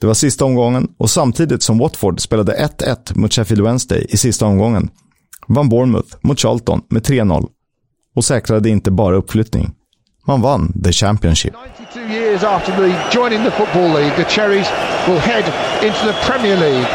Det 0.02 0.08
var 0.08 0.14
sista 0.14 0.45
omgången 0.45 0.88
och 0.97 1.10
samtidigt 1.10 1.64
som 1.64 1.78
Watford 1.78 2.22
spelade 2.22 2.70
1-1 2.80 3.18
mot 3.18 3.34
Sheffield 3.34 3.64
Wednesday 3.64 4.06
i 4.10 4.18
sista 4.18 4.45
omgången 4.45 4.89
vann 5.47 5.70
Bournemouth 5.70 6.16
mot 6.22 6.39
Charlton 6.39 6.82
med 6.89 7.02
3-0 7.02 7.47
och 8.16 8.26
säkrade 8.26 8.70
inte 8.70 8.91
bara 8.91 9.16
uppflyttning. 9.16 9.72
Man 10.28 10.41
vann 10.41 10.82
The 10.84 10.91
Championship. 10.91 11.54
92 11.80 12.14
years 12.14 12.43
after 12.43 12.72
the 12.72 13.18
joining 13.20 13.43
the 13.43 13.52
Football 13.52 13.89
League, 13.93 14.16
the 14.16 14.30
Cherries 14.30 14.68
will 15.08 15.20
head 15.20 15.45
into 15.84 16.06
the 16.06 16.18
Premier 16.28 16.58
League 16.58 16.88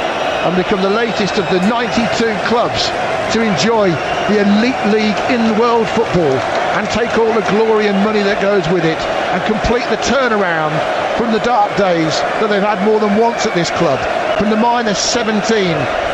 and 0.44 0.56
become 0.56 0.82
the 0.82 0.94
latest 0.94 1.38
of 1.38 1.46
the 1.50 1.60
92 1.68 2.34
clubs 2.48 2.90
to 3.32 3.38
enjoy 3.42 3.86
the 4.28 4.36
elite 4.46 4.82
league 4.96 5.20
in 5.34 5.58
world 5.60 5.86
football 5.88 6.36
and 6.76 6.88
take 6.90 7.18
all 7.18 7.32
the 7.40 7.46
glory 7.54 7.86
and 7.86 8.04
money 8.04 8.22
that 8.22 8.42
goes 8.42 8.64
with 8.74 8.84
it 8.84 9.00
and 9.32 9.40
complete 9.52 9.86
the 9.90 10.02
turnaround 10.12 11.05
from 11.18 11.32
the 11.32 11.40
dark 11.40 11.70
days 11.76 12.12
that 12.40 12.48
they've 12.50 12.62
had 12.72 12.78
more 12.84 13.00
than 13.00 13.16
once 13.16 13.46
at 13.46 13.54
this 13.54 13.70
club. 13.70 13.98
From 14.38 14.50
the 14.50 14.56
minus 14.56 14.98
17, 14.98 15.40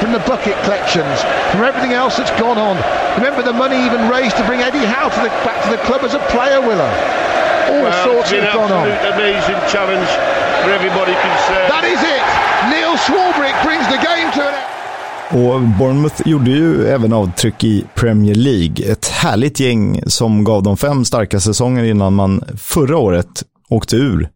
from 0.01 0.13
the 0.13 0.23
bucket 0.31 0.55
collections, 0.63 1.19
from 1.51 1.63
everything 1.67 1.93
else 1.93 2.17
that's 2.19 2.31
gone 2.39 2.59
on. 2.59 2.77
Remember 3.19 3.43
the 3.43 3.53
money 3.53 3.77
even 3.85 4.09
raised 4.09 4.37
to 4.37 4.45
bring 4.47 4.61
Eddie 4.63 4.87
Howe 4.87 5.09
to 5.11 5.21
the, 5.27 5.31
back 5.47 5.59
to 5.65 5.71
the 5.75 5.81
club 5.89 6.03
as 6.05 6.15
a 6.15 6.23
player, 6.31 6.61
Willow. 6.61 6.93
All 7.73 7.83
Well, 7.83 8.05
sorts 8.05 8.31
it's 8.31 8.31
been 8.33 8.45
have 8.45 8.55
gone 8.55 8.73
on. 8.73 8.87
absolute 8.89 9.13
amazing 9.15 9.61
challenge 9.75 10.11
for 10.63 10.71
everybody 10.79 11.15
concerned. 11.27 11.67
That 11.75 11.85
is 11.95 12.01
it. 12.17 12.25
Neil 12.71 12.95
Swarbrick 13.07 13.57
brings 13.67 13.87
the 13.95 13.99
game 14.11 14.29
to 14.37 14.43
an 14.49 14.55
end. 14.55 14.69
Och 15.35 15.61
Bournemouth 15.61 16.23
gjorde 16.29 16.51
ju 16.51 16.89
även 16.89 17.13
avtryck 17.13 17.65
i 17.65 17.85
Premier 17.95 18.35
League. 18.35 18.93
Ett 18.93 19.09
härligt 19.09 19.61
gäng 19.61 20.01
som 20.07 20.45
gav 20.45 20.63
dem 20.63 20.77
fem 20.77 21.05
starka 21.05 21.41
säsonger 21.41 21.85
innan 21.85 22.13
man 22.15 22.43
förra 22.57 22.97
året 22.97 23.43
åkte 23.71 23.97
ur 23.97 24.29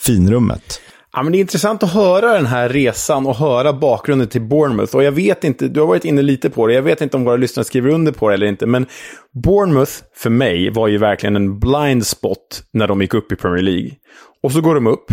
finrummet. 0.00 0.80
Ja, 1.12 1.22
men 1.22 1.32
det 1.32 1.38
är 1.38 1.40
intressant 1.40 1.82
att 1.82 1.92
höra 1.92 2.32
den 2.32 2.46
här 2.46 2.68
resan 2.68 3.26
och 3.26 3.36
höra 3.36 3.72
bakgrunden 3.72 4.28
till 4.28 4.42
Bournemouth. 4.42 4.96
Och 4.96 5.02
jag 5.02 5.12
vet 5.12 5.44
inte, 5.44 5.68
du 5.68 5.80
har 5.80 5.86
varit 5.86 6.04
inne 6.04 6.22
lite 6.22 6.50
på 6.50 6.66
det, 6.66 6.74
jag 6.74 6.82
vet 6.82 7.00
inte 7.00 7.16
om 7.16 7.24
våra 7.24 7.36
lyssnare 7.36 7.64
skriver 7.64 7.90
under 7.90 8.12
på 8.12 8.28
det 8.28 8.34
eller 8.34 8.46
inte, 8.46 8.66
men 8.66 8.86
Bournemouth 9.44 9.92
för 10.14 10.30
mig 10.30 10.70
var 10.70 10.88
ju 10.88 10.98
verkligen 10.98 11.36
en 11.36 11.58
blind 11.58 12.06
spot 12.06 12.62
när 12.72 12.88
de 12.88 13.00
gick 13.00 13.14
upp 13.14 13.32
i 13.32 13.36
Premier 13.36 13.62
League. 13.62 13.90
Och 14.42 14.52
så 14.52 14.60
går 14.60 14.74
de 14.74 14.86
upp, 14.86 15.06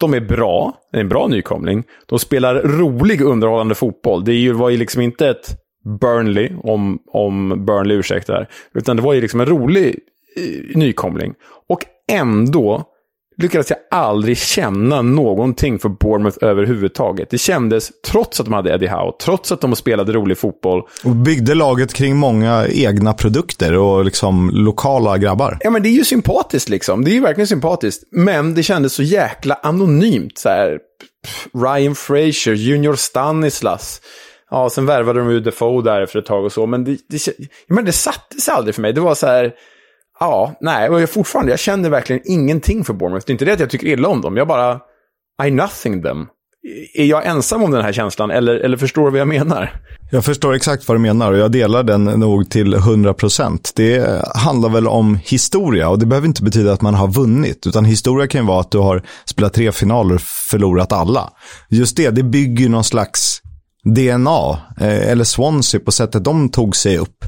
de 0.00 0.14
är 0.14 0.20
bra, 0.20 0.74
det 0.92 0.96
är 0.96 1.00
en 1.00 1.08
bra 1.08 1.26
nykomling, 1.26 1.84
de 2.06 2.18
spelar 2.18 2.54
rolig 2.54 3.20
underhållande 3.20 3.74
fotboll. 3.74 4.24
Det 4.24 4.52
var 4.52 4.70
ju 4.70 4.76
liksom 4.76 5.02
inte 5.02 5.28
ett 5.28 5.56
Burnley, 6.00 6.50
om, 6.62 6.98
om 7.12 7.64
Burnley 7.66 7.96
ursäktar, 7.96 8.48
utan 8.74 8.96
det 8.96 9.02
var 9.02 9.12
ju 9.12 9.20
liksom 9.20 9.40
en 9.40 9.46
rolig 9.46 9.98
eh, 10.36 10.76
nykomling. 10.76 11.34
Och 11.68 11.84
ändå 12.12 12.84
lyckades 13.36 13.70
jag 13.70 13.78
aldrig 13.90 14.38
känna 14.38 15.02
någonting 15.02 15.78
för 15.78 15.88
Bournemouth 15.88 16.38
överhuvudtaget. 16.40 17.30
Det 17.30 17.38
kändes, 17.38 17.90
trots 18.06 18.40
att 18.40 18.46
de 18.46 18.52
hade 18.52 18.74
Eddie 18.74 18.88
Howe, 18.88 19.12
trots 19.22 19.52
att 19.52 19.60
de 19.60 19.76
spelade 19.76 20.12
rolig 20.12 20.38
fotboll. 20.38 20.82
Och 21.04 21.16
byggde 21.16 21.54
laget 21.54 21.92
kring 21.92 22.16
många 22.16 22.66
egna 22.68 23.12
produkter 23.12 23.76
och 23.76 24.04
liksom 24.04 24.50
lokala 24.52 25.18
grabbar. 25.18 25.58
Ja, 25.60 25.70
men 25.70 25.82
det 25.82 25.88
är 25.88 25.94
ju 25.94 26.04
sympatiskt 26.04 26.68
liksom. 26.68 27.04
Det 27.04 27.10
är 27.10 27.14
ju 27.14 27.20
verkligen 27.20 27.48
sympatiskt. 27.48 28.04
Men 28.10 28.54
det 28.54 28.62
kändes 28.62 28.92
så 28.92 29.02
jäkla 29.02 29.54
anonymt. 29.54 30.38
Så 30.38 30.48
här, 30.48 30.78
Ryan 31.54 31.94
Fraser, 31.94 32.52
Junior 32.52 32.94
Stanislas. 32.94 34.00
Ja, 34.50 34.70
sen 34.70 34.86
värvade 34.86 35.18
de 35.18 35.30
ju 35.30 35.40
Defoe 35.40 35.82
där 35.82 36.00
efter 36.00 36.18
ett 36.18 36.26
tag 36.26 36.44
och 36.44 36.52
så. 36.52 36.66
Men 36.66 36.84
det, 36.84 36.98
det, 37.08 37.28
men 37.68 37.84
det 37.84 37.92
satte 37.92 38.40
sig 38.40 38.54
aldrig 38.54 38.74
för 38.74 38.82
mig. 38.82 38.92
Det 38.92 39.00
var 39.00 39.14
så 39.14 39.26
här... 39.26 39.52
Ja, 40.24 40.54
nej, 40.60 40.88
och 40.88 41.00
jag 41.00 41.10
fortfarande, 41.10 41.52
jag 41.52 41.58
känner 41.58 41.90
verkligen 41.90 42.22
ingenting 42.24 42.84
för 42.84 42.92
Bournemouth. 42.92 43.26
Det 43.26 43.30
är 43.30 43.34
inte 43.34 43.44
det 43.44 43.52
att 43.52 43.60
jag 43.60 43.70
tycker 43.70 43.86
illa 43.86 44.08
om 44.08 44.20
dem, 44.20 44.36
jag 44.36 44.48
bara... 44.48 44.80
I 45.44 45.50
nothing 45.50 46.02
them. 46.02 46.26
Är 46.94 47.04
jag 47.04 47.26
ensam 47.26 47.62
om 47.62 47.70
den 47.70 47.82
här 47.82 47.92
känslan, 47.92 48.30
eller, 48.30 48.54
eller 48.54 48.76
förstår 48.76 49.04
du 49.04 49.10
vad 49.10 49.20
jag 49.20 49.28
menar? 49.28 49.80
Jag 50.10 50.24
förstår 50.24 50.54
exakt 50.54 50.88
vad 50.88 50.96
du 50.96 51.00
menar 51.00 51.32
och 51.32 51.38
jag 51.38 51.52
delar 51.52 51.82
den 51.82 52.04
nog 52.04 52.50
till 52.50 52.74
100%. 52.74 53.72
Det 53.74 54.22
handlar 54.34 54.68
väl 54.68 54.88
om 54.88 55.18
historia 55.24 55.88
och 55.88 55.98
det 55.98 56.06
behöver 56.06 56.28
inte 56.28 56.42
betyda 56.42 56.72
att 56.72 56.82
man 56.82 56.94
har 56.94 57.08
vunnit. 57.08 57.66
Utan 57.66 57.84
historia 57.84 58.26
kan 58.26 58.40
ju 58.40 58.46
vara 58.46 58.60
att 58.60 58.70
du 58.70 58.78
har 58.78 59.02
spelat 59.24 59.52
tre 59.52 59.72
finaler 59.72 60.14
och 60.14 60.20
förlorat 60.20 60.92
alla. 60.92 61.30
Just 61.68 61.96
det, 61.96 62.10
det 62.10 62.22
bygger 62.22 62.62
ju 62.62 62.68
någon 62.68 62.84
slags 62.84 63.40
DNA, 63.84 64.58
eh, 64.80 65.10
eller 65.10 65.24
Swansea 65.24 65.80
på 65.80 65.92
sättet 65.92 66.24
de 66.24 66.48
tog 66.48 66.76
sig 66.76 66.98
upp. 66.98 67.24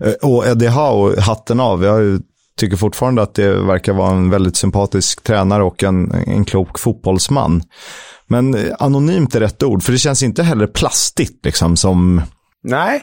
Eh, 0.00 0.12
och 0.12 0.46
Eddie 0.46 0.68
Howe, 0.68 1.20
hatten 1.20 1.60
av. 1.60 1.84
Jag 1.84 2.22
tycker 2.60 2.76
fortfarande 2.76 3.22
att 3.22 3.34
det 3.34 3.54
verkar 3.54 3.92
vara 3.92 4.10
en 4.10 4.30
väldigt 4.30 4.56
sympatisk 4.56 5.22
tränare 5.22 5.62
och 5.62 5.82
en, 5.82 6.12
en 6.26 6.44
klok 6.44 6.78
fotbollsman. 6.78 7.62
Men 8.26 8.72
anonymt 8.78 9.34
är 9.34 9.40
rätt 9.40 9.62
ord, 9.62 9.82
för 9.82 9.92
det 9.92 9.98
känns 9.98 10.22
inte 10.22 10.42
heller 10.42 10.66
plastigt 10.66 11.44
liksom 11.44 11.76
som, 11.76 12.22
Nej, 12.62 13.02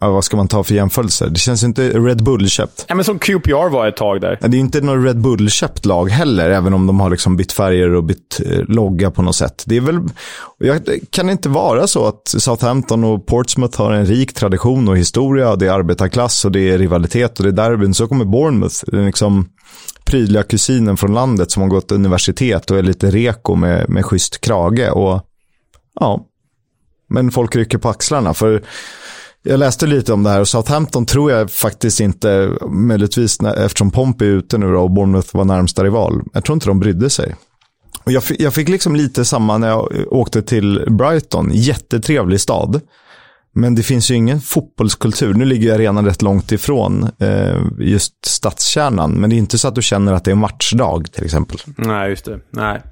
ja, 0.00 0.10
vad 0.10 0.24
ska 0.24 0.36
man 0.36 0.48
ta 0.48 0.64
för 0.64 0.74
jämförelser? 0.74 1.28
Det 1.30 1.38
känns 1.38 1.62
inte 1.62 1.88
Red 1.88 2.22
Bull-köpt. 2.22 2.84
ja, 2.88 2.94
men 2.94 3.04
som 3.04 3.18
QPR 3.18 3.68
var 3.68 3.88
ett 3.88 3.96
tag 3.96 4.20
där. 4.20 4.38
Det 4.40 4.56
är 4.56 4.60
inte 4.60 4.80
något 4.80 5.06
Red 5.06 5.20
Bull-köpt 5.20 5.84
lag 5.84 6.10
heller, 6.10 6.50
även 6.50 6.74
om 6.74 6.86
de 6.86 7.00
har 7.00 7.10
liksom 7.10 7.36
bytt 7.36 7.52
färger 7.52 7.94
och 7.94 8.04
bytt 8.04 8.40
eh, 8.46 8.58
logga 8.58 9.10
på 9.10 9.22
något 9.22 9.36
sätt. 9.36 9.62
Det 9.66 9.76
är 9.76 9.80
väl, 9.80 10.00
jag, 10.58 10.82
kan 11.10 11.26
det 11.26 11.32
inte 11.32 11.48
vara 11.48 11.86
så 11.86 12.06
att 12.06 12.28
Southampton 12.28 13.04
och 13.04 13.26
Portsmouth 13.26 13.78
har 13.78 13.92
en 13.92 14.06
rik 14.06 14.34
tradition 14.34 14.88
och 14.88 14.98
historia, 14.98 15.50
och 15.50 15.58
det 15.58 15.66
är 15.66 15.72
arbetarklass 15.72 16.44
och 16.44 16.52
det 16.52 16.70
är 16.70 16.78
rivalitet 16.78 17.38
och 17.38 17.44
det 17.44 17.50
är 17.50 17.70
derbyn. 17.70 17.94
Så 17.94 18.08
kommer 18.08 18.24
Bournemouth, 18.24 18.76
den 18.86 19.06
liksom 19.06 19.48
prydliga 20.04 20.42
kusinen 20.42 20.96
från 20.96 21.14
landet 21.14 21.50
som 21.50 21.62
har 21.62 21.68
gått 21.68 21.92
universitet 21.92 22.70
och 22.70 22.78
är 22.78 22.82
lite 22.82 23.10
reko 23.10 23.54
med, 23.54 23.88
med 23.88 24.04
schysst 24.04 24.40
krage. 24.40 24.90
Och 24.92 25.26
ja, 26.00 26.26
men 27.08 27.30
folk 27.30 27.56
rycker 27.56 27.78
på 27.78 27.88
axlarna. 27.88 28.34
För 28.34 28.62
jag 29.42 29.58
läste 29.58 29.86
lite 29.86 30.12
om 30.12 30.22
det 30.22 30.30
här 30.30 30.40
och 30.40 30.48
Southampton 30.48 31.06
tror 31.06 31.30
jag 31.30 31.50
faktiskt 31.50 32.00
inte, 32.00 32.52
möjligtvis 32.70 33.40
eftersom 33.40 33.90
Pompey 33.90 34.28
är 34.28 34.32
ute 34.32 34.58
nu 34.58 34.72
då, 34.72 34.80
och 34.80 34.90
Bournemouth 34.90 35.36
var 35.36 35.44
närmsta 35.44 35.84
rival. 35.84 36.22
Jag 36.32 36.44
tror 36.44 36.54
inte 36.54 36.66
de 36.66 36.80
brydde 36.80 37.10
sig. 37.10 37.36
Och 38.04 38.12
jag, 38.12 38.24
fick, 38.24 38.40
jag 38.40 38.54
fick 38.54 38.68
liksom 38.68 38.96
lite 38.96 39.24
samma 39.24 39.58
när 39.58 39.68
jag 39.68 39.92
åkte 40.10 40.42
till 40.42 40.84
Brighton, 40.90 41.50
jättetrevlig 41.52 42.40
stad. 42.40 42.80
Men 43.54 43.74
det 43.74 43.82
finns 43.82 44.10
ju 44.10 44.14
ingen 44.14 44.40
fotbollskultur. 44.40 45.34
Nu 45.34 45.44
ligger 45.44 45.66
ju 45.66 45.74
arenan 45.74 46.06
rätt 46.06 46.22
långt 46.22 46.52
ifrån 46.52 47.08
eh, 47.18 47.62
just 47.78 48.24
stadskärnan. 48.26 49.10
Men 49.12 49.30
det 49.30 49.36
är 49.36 49.38
inte 49.38 49.58
så 49.58 49.68
att 49.68 49.74
du 49.74 49.82
känner 49.82 50.12
att 50.12 50.24
det 50.24 50.30
är 50.30 50.34
matchdag 50.34 51.12
till 51.12 51.24
exempel. 51.24 51.58
Nej, 51.76 52.10
just 52.10 52.24
det. 52.24 52.40
Nej, 52.50 52.82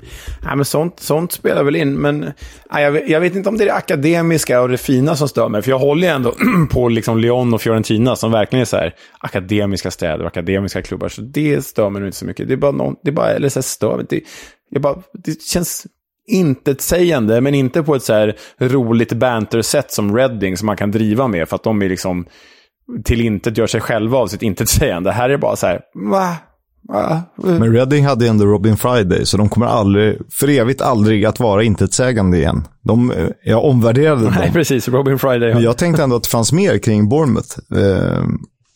nej 0.43 0.57
men 0.57 0.65
sånt, 0.65 1.01
sånt 1.01 1.33
spelar 1.33 1.65
väl 1.65 1.77
in. 1.77 1.95
Men 1.95 2.19
nej, 2.73 2.85
jag, 2.85 2.93
vet, 2.93 3.09
jag 3.09 3.21
vet 3.21 3.35
inte 3.35 3.49
om 3.49 3.59
det 3.59 3.65
är 3.65 3.67
det 3.67 3.75
akademiska 3.75 4.61
och 4.61 4.69
det 4.69 4.79
fina 4.79 5.17
som 5.17 5.29
stör 5.29 5.49
mig. 5.49 5.63
För 5.63 5.71
jag 5.71 5.79
håller 5.79 6.09
ju 6.09 6.15
ändå 6.15 6.35
på 6.71 6.89
liksom 6.89 7.19
Lyon 7.19 7.55
och 7.55 7.63
Fiorentina 7.63 8.17
som 8.17 8.33
verkligen 8.33 8.61
är 8.61 8.67
så 8.67 8.77
här 8.77 8.95
akademiska 9.19 9.91
städer 9.91 10.21
och 10.21 10.27
akademiska 10.27 10.83
klubbar. 10.83 11.09
Så 11.09 11.23
det 11.23 11.65
stör 11.65 11.91
mig 11.91 12.01
nog 12.01 12.09
inte 12.09 12.19
så 12.19 12.27
mycket. 12.27 12.49
Det 12.49 12.55
är 12.55 12.59
bara, 12.59 12.73
någon, 12.73 12.95
det 13.03 13.11
är 13.11 13.15
bara 13.15 13.31
eller 13.31 13.49
så 13.49 13.59
här, 13.59 13.63
stör 13.63 13.97
mig. 13.97 14.07
Det, 14.09 14.21
jag 14.71 14.83
bara, 14.83 15.03
det 15.25 15.43
känns 15.43 15.87
intetsägande, 16.31 17.41
men 17.41 17.55
inte 17.55 17.83
på 17.83 17.95
ett 17.95 18.03
så 18.03 18.13
här 18.13 18.37
roligt 18.61 19.13
banter-sätt 19.13 19.93
som 19.93 20.17
Reading 20.17 20.57
som 20.57 20.67
man 20.67 20.77
kan 20.77 20.91
driva 20.91 21.29
med 21.29 21.49
för 21.49 21.57
att 21.57 21.63
de 21.63 21.83
är 21.83 21.89
liksom 21.89 22.27
till 23.05 23.21
intet 23.21 23.59
gör 23.59 23.67
sig 23.67 23.81
själva 23.81 24.19
av 24.19 24.27
sitt 24.27 24.43
intetsägande. 24.43 25.11
Här 25.13 25.25
är 25.25 25.29
det 25.29 25.39
bara 25.39 25.57
så 25.57 25.67
här, 25.67 25.81
va? 25.95 26.37
va? 26.89 27.23
Men 27.37 27.73
Reading 27.73 28.07
hade 28.07 28.29
ändå 28.29 28.47
Robin 28.47 28.77
Friday, 28.77 29.27
så 29.27 29.37
de 29.37 29.49
kommer 29.49 29.67
aldrig, 29.67 30.19
för 30.33 30.49
evigt 30.49 30.81
aldrig 30.81 31.25
att 31.25 31.41
vara 31.41 31.63
intetsägande 31.63 32.37
igen. 32.39 32.63
De, 32.83 33.13
jag 33.45 33.65
omvärderade 33.65 34.25
dem. 34.25 34.35
Nej, 34.39 34.53
precis. 34.53 34.89
Robin 34.89 35.19
Friday. 35.19 35.55
Men 35.55 35.63
jag 35.63 35.79
tänkte 35.79 36.03
ändå 36.03 36.17
att 36.17 36.23
det 36.23 36.29
fanns 36.29 36.53
mer 36.53 36.79
kring 36.79 37.09
Bournemouth. 37.09 37.59
Eh, 37.77 38.25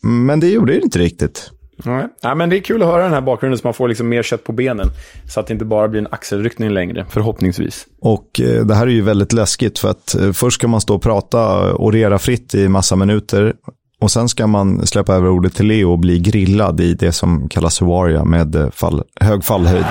Men 0.03 0.39
det 0.39 0.47
gjorde 0.47 0.73
det 0.73 0.79
inte 0.79 0.99
riktigt. 0.99 1.51
Nej. 1.83 2.07
Ja, 2.21 2.35
men 2.35 2.49
det 2.49 2.57
är 2.57 2.61
kul 2.61 2.81
att 2.81 2.87
höra 2.87 3.03
den 3.03 3.13
här 3.13 3.21
bakgrunden 3.21 3.59
så 3.59 3.67
man 3.67 3.73
får 3.73 3.87
liksom 3.87 4.09
mer 4.09 4.23
kött 4.23 4.43
på 4.43 4.51
benen. 4.51 4.87
Så 5.29 5.39
att 5.39 5.47
det 5.47 5.53
inte 5.53 5.65
bara 5.65 5.87
blir 5.87 6.01
en 6.01 6.07
axelryckning 6.11 6.69
längre, 6.69 7.05
förhoppningsvis. 7.09 7.87
Och 8.01 8.41
eh, 8.41 8.65
det 8.65 8.75
här 8.75 8.87
är 8.87 8.91
ju 8.91 9.01
väldigt 9.01 9.33
läskigt 9.33 9.79
för 9.79 9.89
att 9.89 10.15
eh, 10.15 10.31
först 10.31 10.55
ska 10.55 10.67
man 10.67 10.81
stå 10.81 10.95
och 10.95 11.01
prata 11.01 11.73
och 11.73 11.85
orera 11.85 12.19
fritt 12.19 12.55
i 12.55 12.67
massa 12.69 12.95
minuter. 12.95 13.53
Och 13.99 14.11
sen 14.11 14.29
ska 14.29 14.47
man 14.47 14.87
släppa 14.87 15.13
över 15.13 15.29
ordet 15.29 15.55
till 15.55 15.65
Leo 15.65 15.91
och 15.91 15.99
bli 15.99 16.19
grillad 16.19 16.79
i 16.79 16.93
det 16.93 17.11
som 17.11 17.49
kallas 17.49 17.81
Waria 17.81 18.23
med 18.23 18.55
eh, 18.55 18.69
fall, 18.69 19.03
hög 19.21 19.43
fallhöjd. 19.43 19.85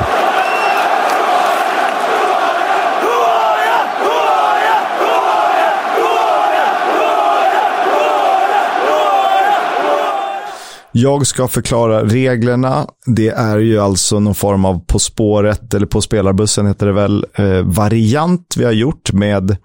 Jag 10.96 11.26
ska 11.26 11.48
förklara 11.48 12.04
reglerna. 12.04 12.86
Det 13.06 13.28
är 13.28 13.58
ju 13.58 13.78
alltså 13.78 14.20
någon 14.20 14.34
form 14.34 14.64
av 14.64 14.84
På 14.86 14.98
spåret, 14.98 15.74
eller 15.74 15.86
På 15.86 16.00
spelarbussen 16.00 16.66
heter 16.66 16.86
det 16.86 16.92
väl, 16.92 17.26
eh, 17.34 17.62
variant 17.62 18.54
vi 18.56 18.64
har 18.64 18.72
gjort 18.72 19.12
med 19.12 19.56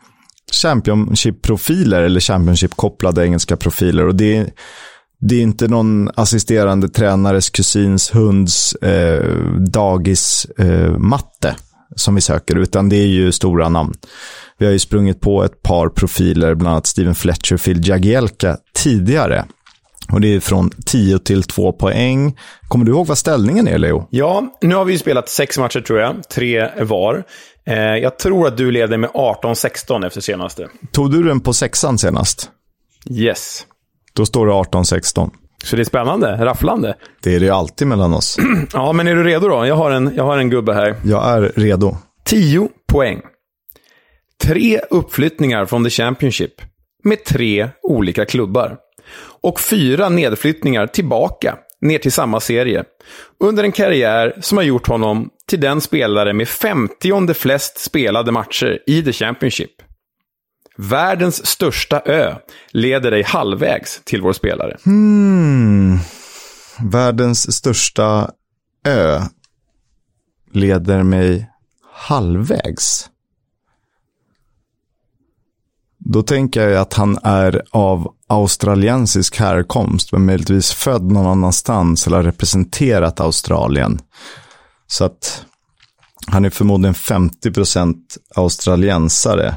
Championship-profiler 0.61 2.01
eller 2.01 2.19
Championship-kopplade 2.19 3.25
engelska 3.25 3.57
profiler. 3.57 4.07
Och 4.07 4.15
det 4.15 4.37
är, 4.37 4.49
det 5.19 5.35
är 5.35 5.41
inte 5.41 5.67
någon 5.67 6.09
assisterande 6.15 6.89
tränares 6.89 7.49
kusins 7.49 8.15
hunds 8.15 8.73
eh, 8.73 9.35
dagis 9.57 10.47
eh, 10.57 10.97
matte 10.97 11.55
som 11.95 12.15
vi 12.15 12.21
söker, 12.21 12.55
utan 12.55 12.89
det 12.89 12.95
är 12.95 13.07
ju 13.07 13.31
stora 13.31 13.69
namn. 13.69 13.93
Vi 14.57 14.65
har 14.65 14.73
ju 14.73 14.79
sprungit 14.79 15.21
på 15.21 15.43
ett 15.43 15.63
par 15.63 15.89
profiler, 15.89 16.55
bland 16.55 16.71
annat 16.73 16.87
Steven 16.87 17.15
Fletcher 17.15 17.53
och 17.53 17.61
Phil 17.61 17.87
Jagielka 17.87 18.57
tidigare. 18.75 19.45
Och 20.11 20.21
det 20.21 20.35
är 20.35 20.39
från 20.39 20.69
10 20.85 21.19
till 21.19 21.43
2 21.43 21.71
poäng. 21.71 22.37
Kommer 22.67 22.85
du 22.85 22.91
ihåg 22.91 23.07
vad 23.07 23.17
ställningen 23.17 23.67
är, 23.67 23.77
Leo? 23.77 24.07
Ja, 24.09 24.57
nu 24.61 24.75
har 24.75 24.85
vi 24.85 24.91
ju 24.93 24.99
spelat 24.99 25.29
sex 25.29 25.57
matcher 25.57 25.81
tror 25.81 25.99
jag, 25.99 26.29
tre 26.29 26.69
var. 26.81 27.23
Eh, 27.67 27.75
jag 27.77 28.19
tror 28.19 28.47
att 28.47 28.57
du 28.57 28.71
leder 28.71 28.97
med 28.97 29.09
18-16 29.09 30.05
efter 30.07 30.21
senaste. 30.21 30.67
Tog 30.91 31.11
du 31.11 31.23
den 31.23 31.39
på 31.39 31.53
sexan 31.53 31.97
senast? 31.97 32.49
Yes. 33.09 33.65
Då 34.13 34.25
står 34.25 34.47
det 34.47 34.53
18-16. 34.53 35.29
Så 35.63 35.75
det 35.75 35.81
är 35.81 35.83
spännande, 35.83 36.45
rafflande. 36.45 36.95
Det 37.23 37.35
är 37.35 37.39
det 37.39 37.45
ju 37.45 37.51
alltid 37.51 37.87
mellan 37.87 38.13
oss. 38.13 38.37
Ja, 38.73 38.93
men 38.93 39.07
är 39.07 39.15
du 39.15 39.23
redo 39.23 39.47
då? 39.47 39.65
Jag 39.65 39.75
har 39.75 39.91
en, 39.91 40.11
jag 40.15 40.23
har 40.23 40.37
en 40.37 40.49
gubbe 40.49 40.73
här. 40.73 40.95
Jag 41.03 41.25
är 41.29 41.51
redo. 41.55 41.97
10 42.25 42.69
poäng. 42.87 43.21
Tre 44.43 44.79
uppflyttningar 44.89 45.65
från 45.65 45.83
The 45.83 45.89
Championship 45.89 46.53
med 47.03 47.25
tre 47.25 47.69
olika 47.83 48.25
klubbar. 48.25 48.77
Och 49.41 49.59
fyra 49.59 50.09
nedflyttningar 50.09 50.87
tillbaka, 50.87 51.57
ner 51.81 51.97
till 51.97 52.11
samma 52.11 52.39
serie. 52.39 52.83
Under 53.39 53.63
en 53.63 53.71
karriär 53.71 54.37
som 54.41 54.57
har 54.57 54.65
gjort 54.65 54.87
honom 54.87 55.29
till 55.47 55.59
den 55.59 55.81
spelare 55.81 56.33
med 56.33 56.47
50 56.47 57.33
flest 57.33 57.77
spelade 57.77 58.31
matcher 58.31 58.79
i 58.87 59.03
The 59.03 59.13
Championship. 59.13 59.71
Världens 60.77 61.45
största 61.45 62.01
ö 62.05 62.35
leder 62.71 63.11
dig 63.11 63.23
halvvägs 63.23 64.01
till 64.03 64.21
vår 64.21 64.33
spelare. 64.33 64.77
Hmm. 64.85 65.97
Världens 66.91 67.55
största 67.55 68.31
ö 68.87 69.21
leder 70.51 71.03
mig 71.03 71.49
halvvägs. 71.93 73.09
Då 76.11 76.23
tänker 76.23 76.67
jag 76.67 76.81
att 76.81 76.93
han 76.93 77.17
är 77.23 77.61
av 77.71 78.13
australiensisk 78.27 79.39
härkomst, 79.39 80.11
men 80.11 80.25
möjligtvis 80.25 80.71
född 80.71 81.11
någon 81.11 81.25
annanstans 81.25 82.07
eller 82.07 82.17
har 82.17 82.23
representerat 82.23 83.19
Australien. 83.19 83.99
Så 84.87 85.05
att 85.05 85.45
han 86.27 86.45
är 86.45 86.49
förmodligen 86.49 86.93
50% 86.93 87.95
australiensare. 88.35 89.55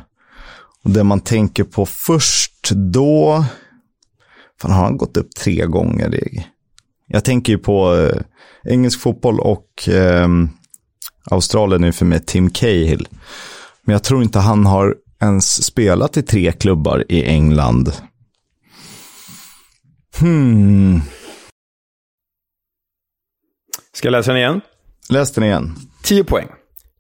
Och 0.85 0.91
det 0.91 1.05
man 1.05 1.21
tänker 1.21 1.65
på 1.65 1.87
först 1.87 2.71
då, 2.71 3.45
fan 4.61 4.71
har 4.71 4.85
han 4.85 4.97
gått 4.97 5.17
upp 5.17 5.35
tre 5.35 5.67
gånger? 5.67 6.21
Jag 7.07 7.25
tänker 7.25 7.53
ju 7.53 7.59
på 7.59 7.97
eh, 7.97 8.23
engelsk 8.73 9.01
fotboll 9.01 9.41
och 9.41 9.89
eh, 9.89 10.29
Australien 11.31 11.85
är 11.85 11.93
för 11.93 12.07
mig 12.07 12.21
Tim 12.21 12.51
Cahill. 12.51 13.09
Men 13.85 13.93
jag 13.93 14.03
tror 14.03 14.23
inte 14.23 14.39
han 14.39 14.67
har 14.67 14.95
ens 15.23 15.65
spelat 15.65 16.17
i 16.17 16.23
tre 16.23 16.53
klubbar 16.53 17.05
i 17.09 17.25
England. 17.25 17.93
Hmm. 20.21 21.01
Ska 23.93 24.09
jag 24.09 24.13
läsa 24.13 24.31
den 24.31 24.41
igen? 24.41 24.61
Läs 25.09 25.33
den 25.33 25.45
igen. 25.45 25.75
10 26.03 26.25
poäng. 26.25 26.49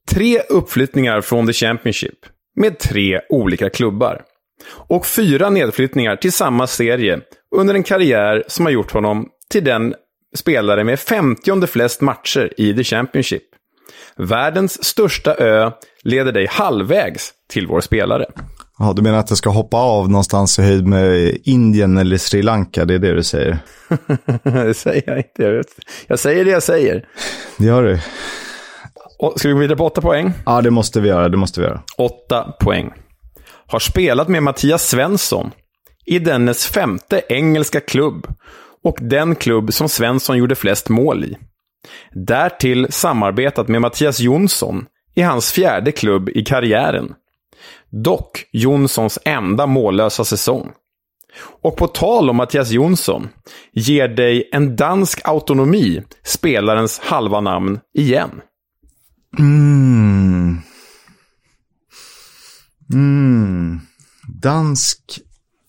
Tre 0.08 0.38
uppflyttningar 0.48 1.20
från 1.20 1.46
The 1.46 1.52
Championship 1.52 2.18
med 2.56 2.78
tre 2.78 3.20
olika 3.28 3.70
klubbar. 3.70 4.22
Och 4.68 5.06
fyra 5.06 5.50
nedflyttningar 5.50 6.16
till 6.16 6.32
samma 6.32 6.66
serie 6.66 7.20
under 7.56 7.74
en 7.74 7.82
karriär 7.82 8.44
som 8.48 8.66
har 8.66 8.72
gjort 8.72 8.92
honom 8.92 9.28
till 9.50 9.64
den 9.64 9.94
spelare 10.34 10.84
med 10.84 11.00
50 11.00 11.66
flest 11.66 12.00
matcher 12.00 12.52
i 12.56 12.74
The 12.74 12.84
Championship. 12.84 13.51
Världens 14.16 14.84
största 14.84 15.34
ö 15.34 15.70
leder 16.04 16.32
dig 16.32 16.46
halvvägs 16.50 17.30
till 17.48 17.66
vår 17.66 17.80
spelare. 17.80 18.26
Ja, 18.78 18.92
du 18.96 19.02
menar 19.02 19.18
att 19.18 19.30
jag 19.30 19.38
ska 19.38 19.50
hoppa 19.50 19.76
av 19.76 20.10
någonstans 20.10 20.58
i 20.58 20.62
höjd 20.62 20.86
med 20.86 21.38
Indien 21.44 21.98
eller 21.98 22.18
Sri 22.18 22.42
Lanka? 22.42 22.84
Det 22.84 22.94
är 22.94 22.98
det 22.98 23.14
du 23.14 23.22
säger? 23.22 23.58
det 24.42 24.74
säger 24.74 25.02
jag 25.06 25.16
inte. 25.16 25.42
Jag, 25.42 25.64
jag 26.06 26.18
säger 26.18 26.44
det 26.44 26.50
jag 26.50 26.62
säger. 26.62 27.08
Det 27.58 27.64
gör 27.64 27.82
du. 27.82 27.98
Och, 29.18 29.40
ska 29.40 29.48
vi 29.48 29.54
gå 29.54 29.60
vidare 29.60 29.76
på 29.76 29.86
åtta 29.86 30.00
poäng? 30.00 30.32
Ja, 30.46 30.60
det 30.60 30.70
måste 30.70 31.00
vi 31.00 31.08
göra. 31.08 31.28
Det 31.28 31.36
måste 31.36 31.60
vi 31.60 31.66
göra. 31.66 31.82
Åtta 31.98 32.52
poäng. 32.60 32.92
Har 33.66 33.78
spelat 33.78 34.28
med 34.28 34.42
Mattias 34.42 34.88
Svensson 34.88 35.50
i 36.06 36.18
dennes 36.18 36.66
femte 36.66 37.22
engelska 37.28 37.80
klubb 37.80 38.26
och 38.84 38.98
den 39.00 39.34
klubb 39.34 39.72
som 39.72 39.88
Svensson 39.88 40.38
gjorde 40.38 40.54
flest 40.54 40.88
mål 40.88 41.24
i. 41.24 41.36
Därtill 42.12 42.86
samarbetat 42.90 43.68
med 43.68 43.80
Mattias 43.80 44.20
Jonsson 44.20 44.86
i 45.14 45.22
hans 45.22 45.52
fjärde 45.52 45.92
klubb 45.92 46.28
i 46.28 46.44
karriären. 46.44 47.14
Dock 47.90 48.44
Jonssons 48.52 49.18
enda 49.24 49.66
mållösa 49.66 50.24
säsong. 50.24 50.72
Och 51.62 51.76
på 51.76 51.86
tal 51.86 52.30
om 52.30 52.36
Mattias 52.36 52.70
Jonsson, 52.70 53.28
ger 53.72 54.08
dig 54.08 54.48
en 54.52 54.76
dansk 54.76 55.20
autonomi 55.24 56.02
spelarens 56.24 56.98
halva 56.98 57.40
namn 57.40 57.80
igen. 57.94 58.30
Mm. 59.38 60.58
Mm. 62.92 63.80
Dansk 64.42 65.20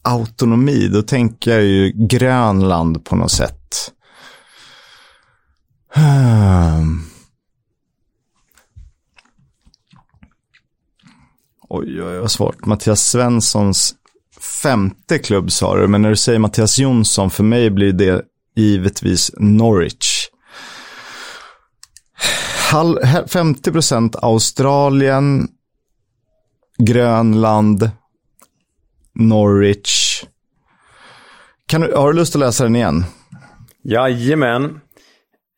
autonomi, 0.01 0.88
då 0.88 1.01
tänker 1.01 1.51
jag 1.51 1.64
ju 1.64 1.91
Grönland 1.95 3.05
på 3.05 3.16
något 3.16 3.32
sätt. 3.32 3.91
Oj, 11.70 12.04
oj, 12.04 12.18
vad 12.20 12.32
svårt. 12.32 12.66
Mattias 12.66 13.10
Svenssons 13.10 13.96
femte 14.64 15.20
klubb 15.20 15.52
sa 15.52 15.78
du, 15.78 15.88
men 15.88 16.02
när 16.02 16.10
du 16.10 16.16
säger 16.16 16.39
Mattias 16.39 16.80
Jonsson, 16.80 17.30
för 17.30 17.44
mig 17.44 17.70
blir 17.70 17.94
det 17.94 18.22
givetvis 18.56 19.32
Norwich. 19.38 20.30
50% 22.72 24.16
Australien, 24.22 25.48
Grönland. 26.78 27.91
Norwich. 29.16 30.24
Kan 31.66 31.82
du, 31.82 31.94
har 31.96 32.14
du 32.14 32.20
lust 32.20 32.36
att 32.36 32.39
läsa 32.39 32.64
den 32.64 32.76
igen? 32.76 33.06
Jajamän. 33.84 34.80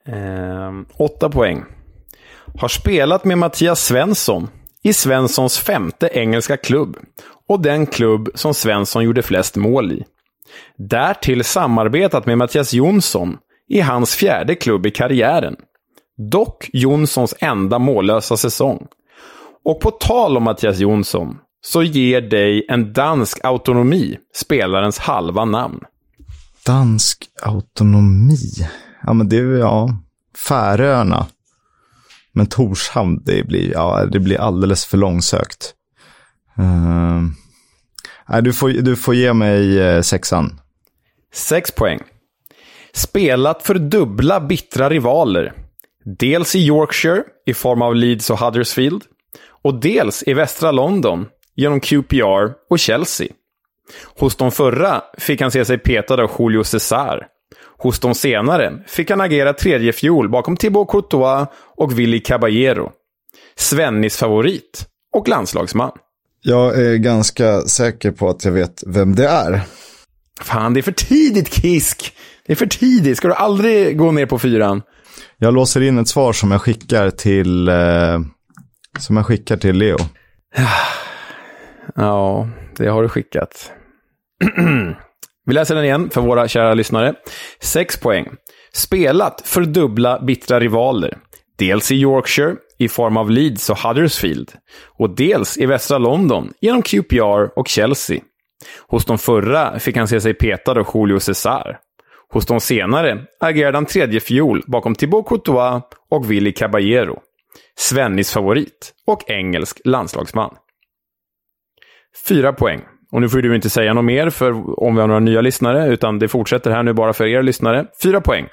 Ehm, 0.07 0.85
åtta 0.97 1.29
poäng. 1.29 1.63
Har 2.57 2.67
spelat 2.67 3.25
med 3.25 3.37
Mattias 3.37 3.85
Svensson 3.85 4.47
i 4.83 4.93
Svenssons 4.93 5.57
femte 5.57 6.09
engelska 6.13 6.57
klubb 6.57 6.97
och 7.49 7.61
den 7.61 7.85
klubb 7.85 8.29
som 8.35 8.53
Svensson 8.53 9.03
gjorde 9.03 9.21
flest 9.21 9.55
mål 9.55 9.91
i. 9.91 10.03
Därtill 10.77 11.43
samarbetat 11.43 12.25
med 12.25 12.37
Mattias 12.37 12.73
Jonsson 12.73 13.37
i 13.69 13.81
hans 13.81 14.15
fjärde 14.15 14.55
klubb 14.55 14.85
i 14.85 14.91
karriären. 14.91 15.55
Dock 16.31 16.69
Jonssons 16.73 17.35
enda 17.39 17.79
mållösa 17.79 18.37
säsong. 18.37 18.87
Och 19.65 19.79
på 19.79 19.91
tal 19.91 20.37
om 20.37 20.43
Mattias 20.43 20.79
Jonsson 20.79 21.37
så 21.65 21.83
ger 21.83 22.21
dig 22.21 22.65
en 22.69 22.93
dansk 22.93 23.39
autonomi 23.43 24.17
spelarens 24.35 24.97
halva 24.97 25.45
namn. 25.45 25.79
Dansk 26.65 27.25
autonomi. 27.41 28.37
Ja, 29.05 29.13
men 29.13 29.29
det 29.29 29.37
är 29.37 29.43
ja, 29.43 29.97
Färöarna. 30.47 31.27
Men 32.31 32.47
Torshamn, 32.47 33.23
det 33.25 33.47
blir, 33.47 33.71
ja, 33.71 34.05
det 34.11 34.19
blir 34.19 34.41
alldeles 34.41 34.85
för 34.85 34.97
långsökt. 34.97 35.73
Uh, 36.59 37.21
nej, 38.29 38.41
du, 38.41 38.53
får, 38.53 38.69
du 38.69 38.95
får 38.95 39.15
ge 39.15 39.33
mig 39.33 39.79
eh, 39.79 40.01
sexan. 40.01 40.59
Sex 41.33 41.71
poäng. 41.71 41.99
Spelat 42.93 43.63
för 43.63 43.75
dubbla 43.75 44.39
bittra 44.39 44.89
rivaler. 44.89 45.53
Dels 46.19 46.55
i 46.55 46.59
Yorkshire 46.59 47.23
i 47.45 47.53
form 47.53 47.81
av 47.81 47.95
Leeds 47.95 48.29
och 48.29 48.39
Huddersfield. 48.39 49.03
Och 49.63 49.79
dels 49.79 50.23
i 50.23 50.33
västra 50.33 50.71
London 50.71 51.25
genom 51.55 51.79
QPR 51.79 52.53
och 52.69 52.79
Chelsea. 52.79 53.27
Hos 54.19 54.35
de 54.35 54.51
förra 54.51 55.01
fick 55.17 55.41
han 55.41 55.51
se 55.51 55.65
sig 55.65 55.77
petad 55.77 56.23
av 56.23 56.31
Julio 56.39 56.63
Cesar. 56.63 57.27
Hos 57.85 57.99
de 57.99 58.15
senare 58.15 58.73
fick 58.87 59.09
han 59.09 59.21
agera 59.21 59.53
tredje 59.53 59.93
fjol 59.93 60.29
bakom 60.29 60.57
Thibaut 60.57 60.89
Courtois 60.89 61.47
och 61.77 61.99
Willy 61.99 62.19
Caballero. 62.19 62.91
Svennis 63.55 64.17
favorit 64.17 64.85
och 65.13 65.27
landslagsman. 65.27 65.91
Jag 66.41 66.79
är 66.79 66.95
ganska 66.95 67.61
säker 67.61 68.11
på 68.11 68.29
att 68.29 68.45
jag 68.45 68.51
vet 68.51 68.83
vem 68.87 69.15
det 69.15 69.27
är. 69.27 69.61
Fan, 70.41 70.73
det 70.73 70.79
är 70.79 70.81
för 70.81 70.91
tidigt 70.91 71.53
Kisk! 71.53 72.13
Det 72.45 72.53
är 72.53 72.55
för 72.55 72.65
tidigt. 72.65 73.17
Ska 73.17 73.27
du 73.27 73.33
aldrig 73.33 73.97
gå 73.97 74.11
ner 74.11 74.25
på 74.25 74.39
fyran? 74.39 74.81
Jag 75.37 75.53
låser 75.53 75.81
in 75.81 75.97
ett 75.97 76.07
svar 76.07 76.33
som 76.33 76.51
jag 76.51 76.61
skickar 76.61 77.09
till, 77.09 77.67
eh, 77.67 78.19
som 78.99 79.17
jag 79.17 79.25
skickar 79.25 79.57
till 79.57 79.77
Leo. 79.77 79.97
Ja, 81.95 82.49
det 82.77 82.87
har 82.87 83.03
du 83.03 83.09
skickat. 83.09 83.71
Vi 85.45 85.53
läser 85.53 85.75
den 85.75 85.85
igen 85.85 86.09
för 86.09 86.21
våra 86.21 86.47
kära 86.47 86.73
lyssnare. 86.73 87.13
6 87.59 87.99
poäng. 87.99 88.27
Spelat 88.73 89.41
för 89.45 89.61
dubbla 89.61 90.19
bittra 90.19 90.59
rivaler. 90.59 91.17
Dels 91.57 91.91
i 91.91 91.95
Yorkshire 91.95 92.55
i 92.79 92.89
form 92.89 93.17
av 93.17 93.31
Leeds 93.31 93.69
och 93.69 93.77
Huddersfield. 93.77 94.51
Och 94.97 95.15
dels 95.15 95.57
i 95.57 95.65
västra 95.65 95.97
London 95.97 96.53
genom 96.61 96.81
QPR 96.81 97.59
och 97.59 97.67
Chelsea. 97.67 98.21
Hos 98.87 99.05
de 99.05 99.17
förra 99.17 99.79
fick 99.79 99.97
han 99.97 100.07
se 100.07 100.21
sig 100.21 100.33
petad 100.33 100.71
av 100.71 100.87
Julio 100.93 101.19
Cesar. 101.19 101.79
Hos 102.29 102.45
de 102.45 102.59
senare 102.59 103.25
agerade 103.39 103.77
han 103.77 103.85
tredje 103.85 104.19
fjol 104.19 104.63
bakom 104.67 104.95
Thibaut 104.95 105.27
Courtois 105.27 105.83
och 106.09 106.31
Willy 106.31 106.51
Caballero. 106.53 107.19
Svennis 107.77 108.33
favorit 108.33 108.93
och 109.07 109.29
engelsk 109.29 109.81
landslagsman. 109.85 110.55
4 112.27 112.53
poäng. 112.53 112.81
Och 113.15 113.21
nu 113.21 113.29
får 113.29 113.41
du 113.41 113.55
inte 113.55 113.69
säga 113.69 113.93
något 113.93 114.05
mer 114.05 114.29
för 114.29 114.79
om 114.83 114.95
vi 114.95 115.01
har 115.01 115.07
några 115.07 115.19
nya 115.19 115.41
lyssnare, 115.41 115.87
utan 115.87 116.19
det 116.19 116.27
fortsätter 116.27 116.71
här 116.71 116.83
nu 116.83 116.93
bara 116.93 117.13
för 117.13 117.25
er 117.25 117.43
lyssnare. 117.43 117.85
Fyra 118.03 118.21
poäng. 118.21 118.47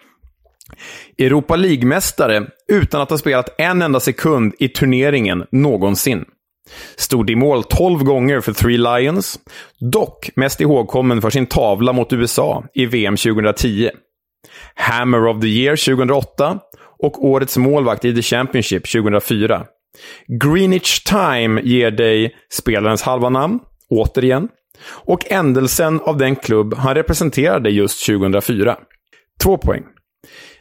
Europa 1.19 1.57
League-mästare 1.57 2.47
utan 2.73 3.01
att 3.01 3.11
ha 3.11 3.19
spelat 3.19 3.61
en 3.61 3.83
enda 3.83 4.01
sekund 4.01 4.55
i 4.59 4.69
turneringen 4.69 5.47
någonsin. 5.51 6.25
Stod 6.97 7.31
i 7.31 7.37
mål 7.37 7.65
12 7.65 8.05
gånger 8.05 8.41
för 8.41 8.53
Three 8.53 8.79
Lions, 8.79 9.39
dock 9.81 10.31
mest 10.37 10.61
ihågkommen 10.61 11.23
för 11.23 11.31
sin 11.31 11.47
tavla 11.47 11.93
mot 11.93 12.13
USA 12.13 12.65
i 12.75 12.87
VM 12.87 13.17
2010. 13.17 13.91
Hammer 14.75 15.27
of 15.27 15.41
the 15.41 15.49
Year 15.49 15.97
2008 15.97 16.59
och 16.99 17.25
årets 17.25 17.57
målvakt 17.57 18.05
i 18.05 18.15
The 18.15 18.23
Championship 18.23 18.93
2004. 18.93 19.67
Greenwich 20.43 21.05
Time 21.05 21.61
ger 21.61 21.91
dig 21.91 22.35
spelarens 22.53 23.03
halva 23.03 23.29
namn, 23.29 23.61
återigen, 23.93 24.49
och 24.85 25.33
ändelsen 25.33 26.01
av 26.01 26.17
den 26.17 26.37
klubb 26.37 26.75
han 26.75 26.95
representerade 26.95 27.71
just 27.71 28.07
2004. 28.07 28.77
Två 29.43 29.59
poäng. 29.59 29.83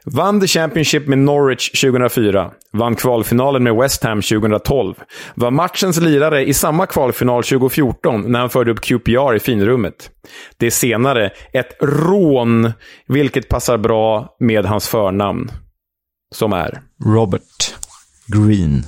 Vann 0.06 0.42
The 0.42 0.48
Championship 0.48 1.08
med 1.08 1.18
Norwich 1.18 1.72
2004. 1.82 2.52
Vann 2.74 2.96
kvalfinalen 2.96 3.64
med 3.64 3.76
West 3.76 4.04
Ham 4.04 4.22
2012. 4.22 4.96
Var 5.36 5.52
matchens 5.52 6.00
lirare 6.00 6.46
i 6.46 6.54
samma 6.54 6.86
kvalfinal 6.86 7.44
2014 7.44 8.32
när 8.32 8.40
han 8.40 8.50
förde 8.50 8.72
upp 8.72 8.82
QPR 8.82 9.36
i 9.36 9.40
finrummet. 9.40 10.10
Det 10.58 10.72
senare 10.72 11.32
ett 11.54 11.78
rån, 11.82 12.72
vilket 13.08 13.50
passar 13.50 13.78
bra 13.78 14.36
med 14.40 14.66
hans 14.66 14.88
förnamn. 14.88 15.52
Som 16.36 16.54
är? 16.54 16.82
Robert 17.06 17.76
Green. 18.28 18.84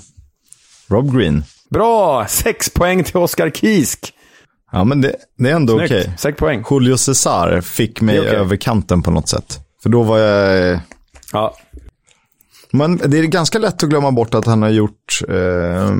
Rob 0.87 1.17
Green. 1.17 1.43
Bra! 1.69 2.25
Sex 2.27 2.69
poäng 2.69 3.03
till 3.03 3.17
Oskar 3.17 3.49
Kisk. 3.49 4.13
Ja, 4.73 4.83
men 4.83 5.01
det, 5.01 5.15
det 5.37 5.49
är 5.49 5.55
ändå 5.55 5.75
okej. 5.75 6.13
Okay. 6.17 6.33
Poäng. 6.33 6.63
Julio 6.71 6.97
Cesar 6.97 7.61
fick 7.61 8.01
mig 8.01 8.19
okay. 8.19 8.35
över 8.35 8.55
kanten 8.55 9.01
på 9.01 9.11
något 9.11 9.29
sätt. 9.29 9.59
För 9.83 9.89
då 9.89 10.03
var 10.03 10.17
jag... 10.17 10.79
Ja. 11.33 11.55
Men 12.71 12.97
det 12.97 13.19
är 13.19 13.23
ganska 13.23 13.59
lätt 13.59 13.83
att 13.83 13.89
glömma 13.89 14.11
bort 14.11 14.33
att 14.33 14.45
han 14.45 14.61
har 14.61 14.69
gjort 14.69 15.21
eh, 15.29 15.91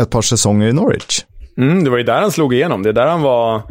ett 0.00 0.10
par 0.10 0.22
säsonger 0.22 0.68
i 0.68 0.72
Norwich. 0.72 1.24
Mm, 1.56 1.84
det 1.84 1.90
var 1.90 1.98
ju 1.98 2.04
där 2.04 2.20
han 2.20 2.30
slog 2.30 2.54
igenom. 2.54 2.82
Det 2.82 2.88
är 2.88 2.92
där 2.92 3.06
han 3.06 3.22
var... 3.22 3.62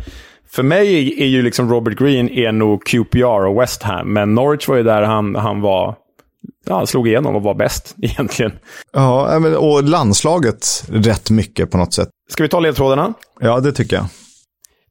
För 0.52 0.64
mig 0.64 1.16
är 1.24 1.28
ju 1.28 1.42
liksom 1.42 1.70
Robert 1.70 2.00
Green 2.00 2.30
är 2.30 2.52
nog 2.52 2.86
QPR 2.86 3.46
och 3.46 3.62
West 3.62 3.84
Ham. 3.84 4.14
Men 4.14 4.36
Norwich 4.36 4.68
var 4.68 4.76
ju 4.76 4.84
där 4.84 5.02
han, 5.02 5.36
han 5.36 5.62
var... 5.62 5.96
Ja, 6.66 6.86
slog 6.86 7.08
igenom 7.08 7.36
och 7.36 7.44
var 7.44 7.54
bäst 7.54 7.96
egentligen. 8.02 8.52
Ja, 8.94 9.38
och 9.58 9.84
landslaget 9.84 10.84
rätt 10.90 11.30
mycket 11.30 11.72
på 11.72 11.78
något 11.78 11.94
sätt. 11.94 12.10
Ska 12.30 12.44
vi 12.44 12.50
ta 12.50 12.60
ledtrådarna? 12.60 13.14
Ja, 13.40 13.60
det 13.60 13.72
tycker 13.72 13.96
jag. 13.96 14.06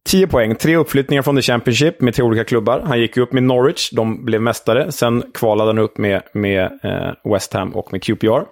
10 0.06 0.26
poäng, 0.26 0.54
tre 0.54 0.76
uppflyttningar 0.76 1.22
från 1.22 1.36
The 1.36 1.42
Championship 1.42 2.00
med 2.00 2.14
tre 2.14 2.24
olika 2.24 2.44
klubbar. 2.44 2.82
Han 2.86 3.00
gick 3.00 3.16
upp 3.16 3.32
med 3.32 3.42
Norwich, 3.42 3.90
de 3.90 4.24
blev 4.24 4.42
mästare. 4.42 4.92
Sen 4.92 5.22
kvalade 5.34 5.68
han 5.68 5.78
upp 5.78 5.98
med, 5.98 6.22
med 6.34 6.64
eh, 6.64 7.32
West 7.32 7.52
Ham 7.52 7.70
och 7.70 7.92
med 7.92 8.02
QPR. 8.02 8.42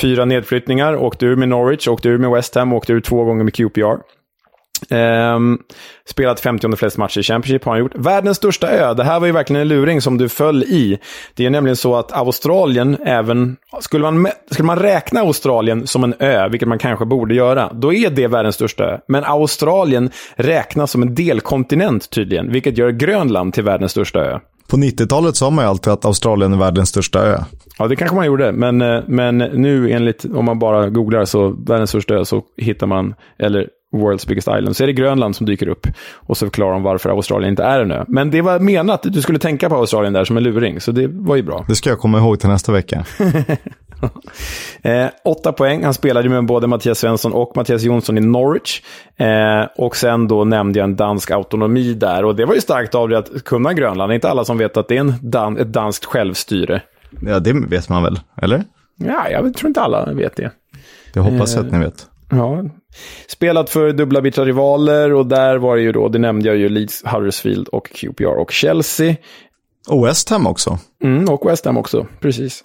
Fyra 0.00 0.24
nedflyttningar, 0.24 0.96
åkte 0.96 1.26
ur 1.26 1.36
med 1.36 1.48
Norwich, 1.48 1.88
åkte 1.88 2.08
ur 2.08 2.18
med 2.18 2.30
West 2.30 2.54
Ham, 2.54 2.72
åkte 2.72 2.92
ur 2.92 3.00
två 3.00 3.24
gånger 3.24 3.44
med 3.44 3.54
QPR. 3.54 3.96
Um, 4.90 5.58
spelat 6.08 6.40
50 6.40 6.76
flest 6.76 6.96
matcher 6.96 7.18
i 7.18 7.22
Championship 7.22 7.64
har 7.64 7.72
han 7.72 7.80
gjort. 7.80 7.94
Världens 7.94 8.36
största 8.36 8.68
ö, 8.70 8.94
det 8.94 9.04
här 9.04 9.20
var 9.20 9.26
ju 9.26 9.32
verkligen 9.32 9.62
en 9.62 9.68
luring 9.68 10.00
som 10.00 10.18
du 10.18 10.28
föll 10.28 10.62
i. 10.62 10.98
Det 11.34 11.46
är 11.46 11.50
nämligen 11.50 11.76
så 11.76 11.96
att 11.96 12.12
Australien 12.12 12.96
även, 13.04 13.56
skulle 13.80 14.12
man, 14.12 14.28
skulle 14.50 14.66
man 14.66 14.78
räkna 14.78 15.20
Australien 15.20 15.86
som 15.86 16.04
en 16.04 16.14
ö, 16.18 16.48
vilket 16.48 16.68
man 16.68 16.78
kanske 16.78 17.04
borde 17.04 17.34
göra, 17.34 17.72
då 17.72 17.92
är 17.92 18.10
det 18.10 18.26
världens 18.26 18.54
största 18.54 18.84
ö. 18.84 18.98
Men 19.08 19.24
Australien 19.24 20.10
räknas 20.36 20.90
som 20.90 21.02
en 21.02 21.14
delkontinent 21.14 22.10
tydligen, 22.10 22.52
vilket 22.52 22.78
gör 22.78 22.90
Grönland 22.90 23.54
till 23.54 23.64
världens 23.64 23.92
största 23.92 24.20
ö. 24.20 24.38
På 24.68 24.76
90-talet 24.76 25.36
sa 25.36 25.50
man 25.50 25.64
ju 25.64 25.68
alltid 25.68 25.92
att 25.92 26.04
Australien 26.04 26.52
är 26.52 26.56
världens 26.56 26.88
största 26.88 27.18
ö. 27.26 27.38
Ja, 27.78 27.88
det 27.88 27.96
kanske 27.96 28.16
man 28.16 28.26
gjorde. 28.26 28.52
Men, 28.52 28.82
eh, 28.82 29.00
men 29.06 29.38
nu 29.38 29.90
enligt, 29.90 30.24
om 30.24 30.44
man 30.44 30.58
bara 30.58 30.88
googlar 30.88 31.24
så 31.24 31.48
världens 31.48 31.90
största 31.90 32.14
ö 32.14 32.24
så 32.24 32.42
hittar 32.56 32.86
man, 32.86 33.14
eller 33.38 33.68
World's 33.96 34.28
Biggest 34.28 34.48
Island, 34.48 34.76
så 34.76 34.82
är 34.82 34.86
det 34.86 34.92
Grönland 34.92 35.36
som 35.36 35.46
dyker 35.46 35.68
upp. 35.68 35.86
Och 36.14 36.36
så 36.36 36.46
förklarar 36.46 36.72
de 36.72 36.82
varför 36.82 37.10
Australien 37.10 37.50
inte 37.50 37.64
är 37.64 37.80
en 37.80 37.90
ö. 37.90 38.04
Men 38.08 38.30
det 38.30 38.42
var 38.42 38.58
menat 38.58 39.06
att 39.06 39.12
du 39.12 39.22
skulle 39.22 39.38
tänka 39.38 39.68
på 39.68 39.76
Australien 39.76 40.12
där 40.12 40.24
som 40.24 40.36
en 40.36 40.42
luring, 40.42 40.80
så 40.80 40.92
det 40.92 41.06
var 41.06 41.36
ju 41.36 41.42
bra. 41.42 41.64
Det 41.68 41.74
ska 41.74 41.90
jag 41.90 41.98
komma 41.98 42.18
ihåg 42.18 42.40
till 42.40 42.48
nästa 42.48 42.72
vecka. 42.72 43.04
eh, 44.82 45.06
åtta 45.24 45.52
poäng. 45.52 45.84
Han 45.84 45.94
spelade 45.94 46.28
med 46.28 46.46
både 46.46 46.66
Mattias 46.66 46.98
Svensson 46.98 47.32
och 47.32 47.52
Mattias 47.56 47.82
Jonsson 47.82 48.18
i 48.18 48.20
Norwich. 48.20 48.82
Eh, 49.16 49.66
och 49.76 49.96
sen 49.96 50.28
då 50.28 50.44
nämnde 50.44 50.78
jag 50.78 50.84
en 50.84 50.96
dansk 50.96 51.30
autonomi 51.30 51.94
där. 51.94 52.24
Och 52.24 52.36
det 52.36 52.44
var 52.44 52.54
ju 52.54 52.60
starkt 52.60 52.94
av 52.94 53.08
dig 53.08 53.18
att 53.18 53.44
kunna 53.44 53.72
Grönland. 53.72 54.10
Det 54.10 54.12
är 54.12 54.14
inte 54.14 54.30
alla 54.30 54.44
som 54.44 54.58
vet 54.58 54.76
att 54.76 54.88
det 54.88 54.96
är 54.96 55.00
en 55.00 55.14
dan 55.20 55.58
ett 55.58 55.72
danskt 55.72 56.04
självstyre. 56.04 56.82
Ja, 57.20 57.38
det 57.38 57.52
vet 57.52 57.88
man 57.88 58.02
väl? 58.02 58.20
Eller? 58.42 58.64
Ja, 58.96 59.30
jag 59.30 59.54
tror 59.54 59.68
inte 59.68 59.80
alla 59.80 60.12
vet 60.12 60.36
det. 60.36 60.50
Det 61.12 61.20
hoppas 61.20 61.54
jag 61.54 61.60
eh, 61.62 61.66
att 61.66 61.72
ni 61.72 61.78
vet. 61.78 62.06
Ja. 62.30 62.64
Spelat 63.28 63.70
för 63.70 63.92
dubbla 63.92 64.20
bittra 64.20 64.44
rivaler 64.44 65.12
och 65.12 65.26
där 65.26 65.56
var 65.56 65.76
det 65.76 65.82
ju 65.82 65.92
då, 65.92 66.08
det 66.08 66.18
nämnde 66.18 66.48
jag 66.48 66.56
ju, 66.56 66.68
Leeds, 66.68 67.02
Huddersfield 67.04 67.68
och 67.68 67.90
QPR 67.94 68.38
och 68.38 68.52
Chelsea. 68.52 69.16
Och 69.88 70.06
West 70.06 70.30
Ham 70.30 70.46
också. 70.46 70.78
Mm, 71.02 71.28
och 71.28 71.50
West 71.50 71.64
Ham 71.64 71.76
också, 71.76 72.06
precis. 72.20 72.64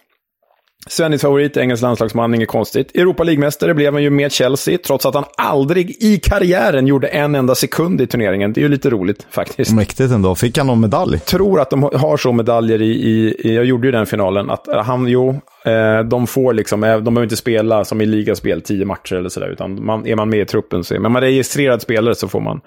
Svennis 0.88 1.22
favorit, 1.22 1.58
engelsk 1.58 1.82
landslagsman, 1.82 2.34
inget 2.34 2.50
konstigt. 2.50 2.96
Europa 2.96 3.24
League-mästare 3.24 3.74
blev 3.74 3.94
han 3.94 4.04
ju 4.04 4.10
med 4.10 4.32
Chelsea, 4.32 4.78
trots 4.86 5.06
att 5.06 5.16
han 5.16 5.24
aldrig 5.38 6.04
i 6.04 6.18
karriären 6.18 6.88
gjorde 6.88 7.08
en 7.08 7.36
enda 7.36 7.56
sekund 7.56 8.02
i 8.02 8.08
turneringen. 8.08 8.54
Det 8.54 8.60
är 8.60 8.64
ju 8.64 8.68
lite 8.68 8.90
roligt 8.90 9.28
faktiskt. 9.30 9.72
Mäktigt 9.72 10.12
ändå. 10.12 10.36
Fick 10.36 10.58
han 10.58 10.68
någon 10.68 10.80
medalj? 10.80 11.20
tror 11.20 11.60
att 11.60 11.70
de 11.70 11.84
har 11.84 12.18
så 12.18 12.32
medaljer 12.32 12.82
i, 12.82 12.92
i, 12.92 13.56
jag 13.56 13.66
gjorde 13.66 13.88
ju 13.88 13.92
den 13.92 14.06
finalen, 14.06 14.50
att 14.50 14.68
han, 14.86 15.08
jo, 15.08 15.42
eh, 15.66 16.00
de 16.00 16.28
får 16.28 16.54
liksom, 16.54 16.84
eh, 16.84 16.90
de 16.90 17.04
behöver 17.04 17.24
inte 17.24 17.38
spela 17.38 17.86
som 17.86 18.02
i 18.02 18.06
ligaspel, 18.06 18.62
tio 18.62 18.86
matcher 18.86 19.16
eller 19.16 19.30
sådär, 19.30 19.50
utan 19.50 19.86
man, 19.86 20.08
är 20.08 20.16
man 20.16 20.30
med 20.30 20.40
i 20.40 20.46
truppen 20.46 20.84
så 20.84 20.94
är 20.96 21.00
men 21.00 21.12
man 21.12 21.22
registrerad 21.22 21.82
spelare 21.82 22.16
så 22.16 22.28
får 22.28 22.42
man 22.42 22.62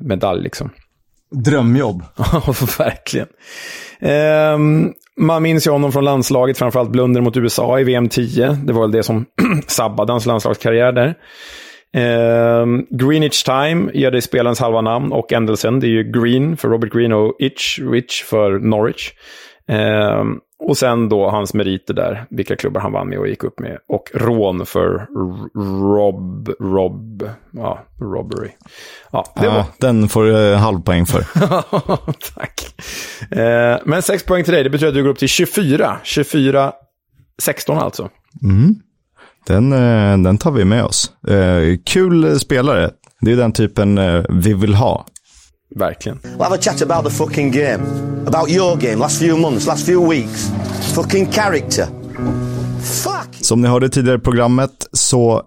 medalj 0.00 0.42
liksom. 0.42 0.70
Drömjobb. 1.30 2.02
Ja, 2.16 2.42
verkligen. 2.78 3.28
Ehm, 4.00 4.92
man 5.16 5.42
minns 5.42 5.66
ju 5.66 5.70
honom 5.70 5.92
från 5.92 6.04
landslaget, 6.04 6.58
framförallt 6.58 6.90
blunder 6.90 7.20
mot 7.20 7.36
USA 7.36 7.80
i 7.80 7.84
VM 7.84 8.08
10. 8.08 8.58
Det 8.64 8.72
var 8.72 8.80
väl 8.80 8.90
det 8.90 9.02
som 9.02 9.26
sabbade 9.66 10.12
hans 10.12 10.26
landslagskarriär 10.26 10.92
där. 10.92 11.14
Ehm, 11.94 12.86
Greenwich 12.90 13.42
Time 13.42 13.90
ger 13.94 14.10
dig 14.10 14.22
spelarens 14.22 14.60
halva 14.60 14.80
namn 14.80 15.12
och 15.12 15.32
ändelsen. 15.32 15.80
Det 15.80 15.86
är 15.86 15.90
ju 15.90 16.12
Green 16.12 16.56
för 16.56 16.68
Robert 16.68 16.92
Green 16.92 17.12
och 17.12 17.36
Itch, 17.38 17.78
Rich 17.78 18.24
för 18.24 18.58
Norwich. 18.58 19.10
Ehm, 19.68 20.38
och 20.60 20.76
sen 20.76 21.08
då 21.08 21.30
hans 21.30 21.54
meriter 21.54 21.94
där, 21.94 22.26
vilka 22.30 22.56
klubbar 22.56 22.80
han 22.80 22.92
vann 22.92 23.08
med 23.08 23.18
och 23.18 23.28
gick 23.28 23.44
upp 23.44 23.60
med. 23.60 23.78
Och 23.88 24.10
rån 24.14 24.66
för 24.66 25.06
Rob, 25.94 26.48
Rob, 26.60 27.30
ja, 27.50 27.78
Robbery. 28.00 28.50
Ja, 29.12 29.24
det 29.40 29.48
var, 29.48 29.56
Ja, 29.56 29.66
den 29.78 30.08
får 30.08 30.24
du 30.24 30.52
eh, 30.52 30.58
halvpoäng 30.58 31.06
för. 31.06 31.20
Tack. 32.34 32.74
Eh, 33.30 33.78
men 33.84 34.02
6 34.02 34.24
poäng 34.24 34.44
till 34.44 34.52
dig, 34.52 34.64
det 34.64 34.70
betyder 34.70 34.88
att 34.88 34.94
du 34.94 35.02
går 35.02 35.10
upp 35.10 35.18
till 35.18 35.28
24. 35.28 35.96
24, 36.02 36.72
16 37.42 37.78
alltså. 37.78 38.08
Den, 39.46 39.72
eh, 39.72 40.18
den 40.18 40.38
tar 40.38 40.50
vi 40.50 40.64
med 40.64 40.84
oss. 40.84 41.12
Eh, 41.28 41.78
Kul 41.86 42.40
spelare. 42.40 42.90
Det 43.20 43.32
är 43.32 43.36
den 43.36 43.52
typen 43.52 44.00
vi 44.42 44.54
vill 44.54 44.74
ha. 44.74 45.06
Verkligen. 45.74 46.18
We'll 46.22 46.42
have 46.42 46.54
a 46.54 46.58
chat 46.60 46.82
about 46.82 47.04
the 47.04 47.10
fucking 47.10 47.50
game. 47.50 47.82
About 48.26 48.50
your 48.50 48.76
game, 48.76 48.96
last 48.96 49.18
few 49.18 49.36
months, 49.36 49.66
last 49.66 49.86
few 49.86 50.08
weeks. 50.08 50.50
Fucking 50.94 51.32
character. 51.32 51.86
Fuck! 53.04 53.34
Som 53.40 53.60
ni 53.60 53.68
hörde 53.68 53.86
i 53.86 53.90
tidigare 53.90 54.18
i 54.18 54.20
programmet 54.20 54.88
så 54.92 55.42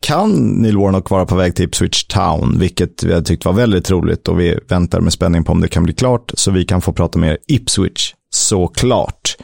kan 0.00 0.30
Neil 0.32 0.76
Warnock 0.76 1.10
vara 1.10 1.26
på 1.26 1.36
väg 1.36 1.54
till 1.54 1.64
Ipswich 1.64 2.04
Town, 2.04 2.58
vilket 2.58 3.02
vi 3.02 3.12
har 3.12 3.20
tyckt 3.20 3.44
var 3.44 3.52
väldigt 3.52 3.90
roligt 3.90 4.28
och 4.28 4.40
vi 4.40 4.58
väntar 4.68 5.00
med 5.00 5.12
spänning 5.12 5.44
på 5.44 5.52
om 5.52 5.60
det 5.60 5.68
kan 5.68 5.82
bli 5.82 5.94
klart 5.94 6.32
så 6.34 6.50
vi 6.50 6.64
kan 6.64 6.80
få 6.80 6.92
prata 6.92 7.18
mer 7.18 7.38
Ipswich 7.46 8.14
såklart. 8.30 9.36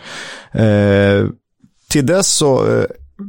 Eh, 0.53 1.29
till 1.91 2.07
dess 2.07 2.29
så 2.29 2.77
eh, 2.77 2.85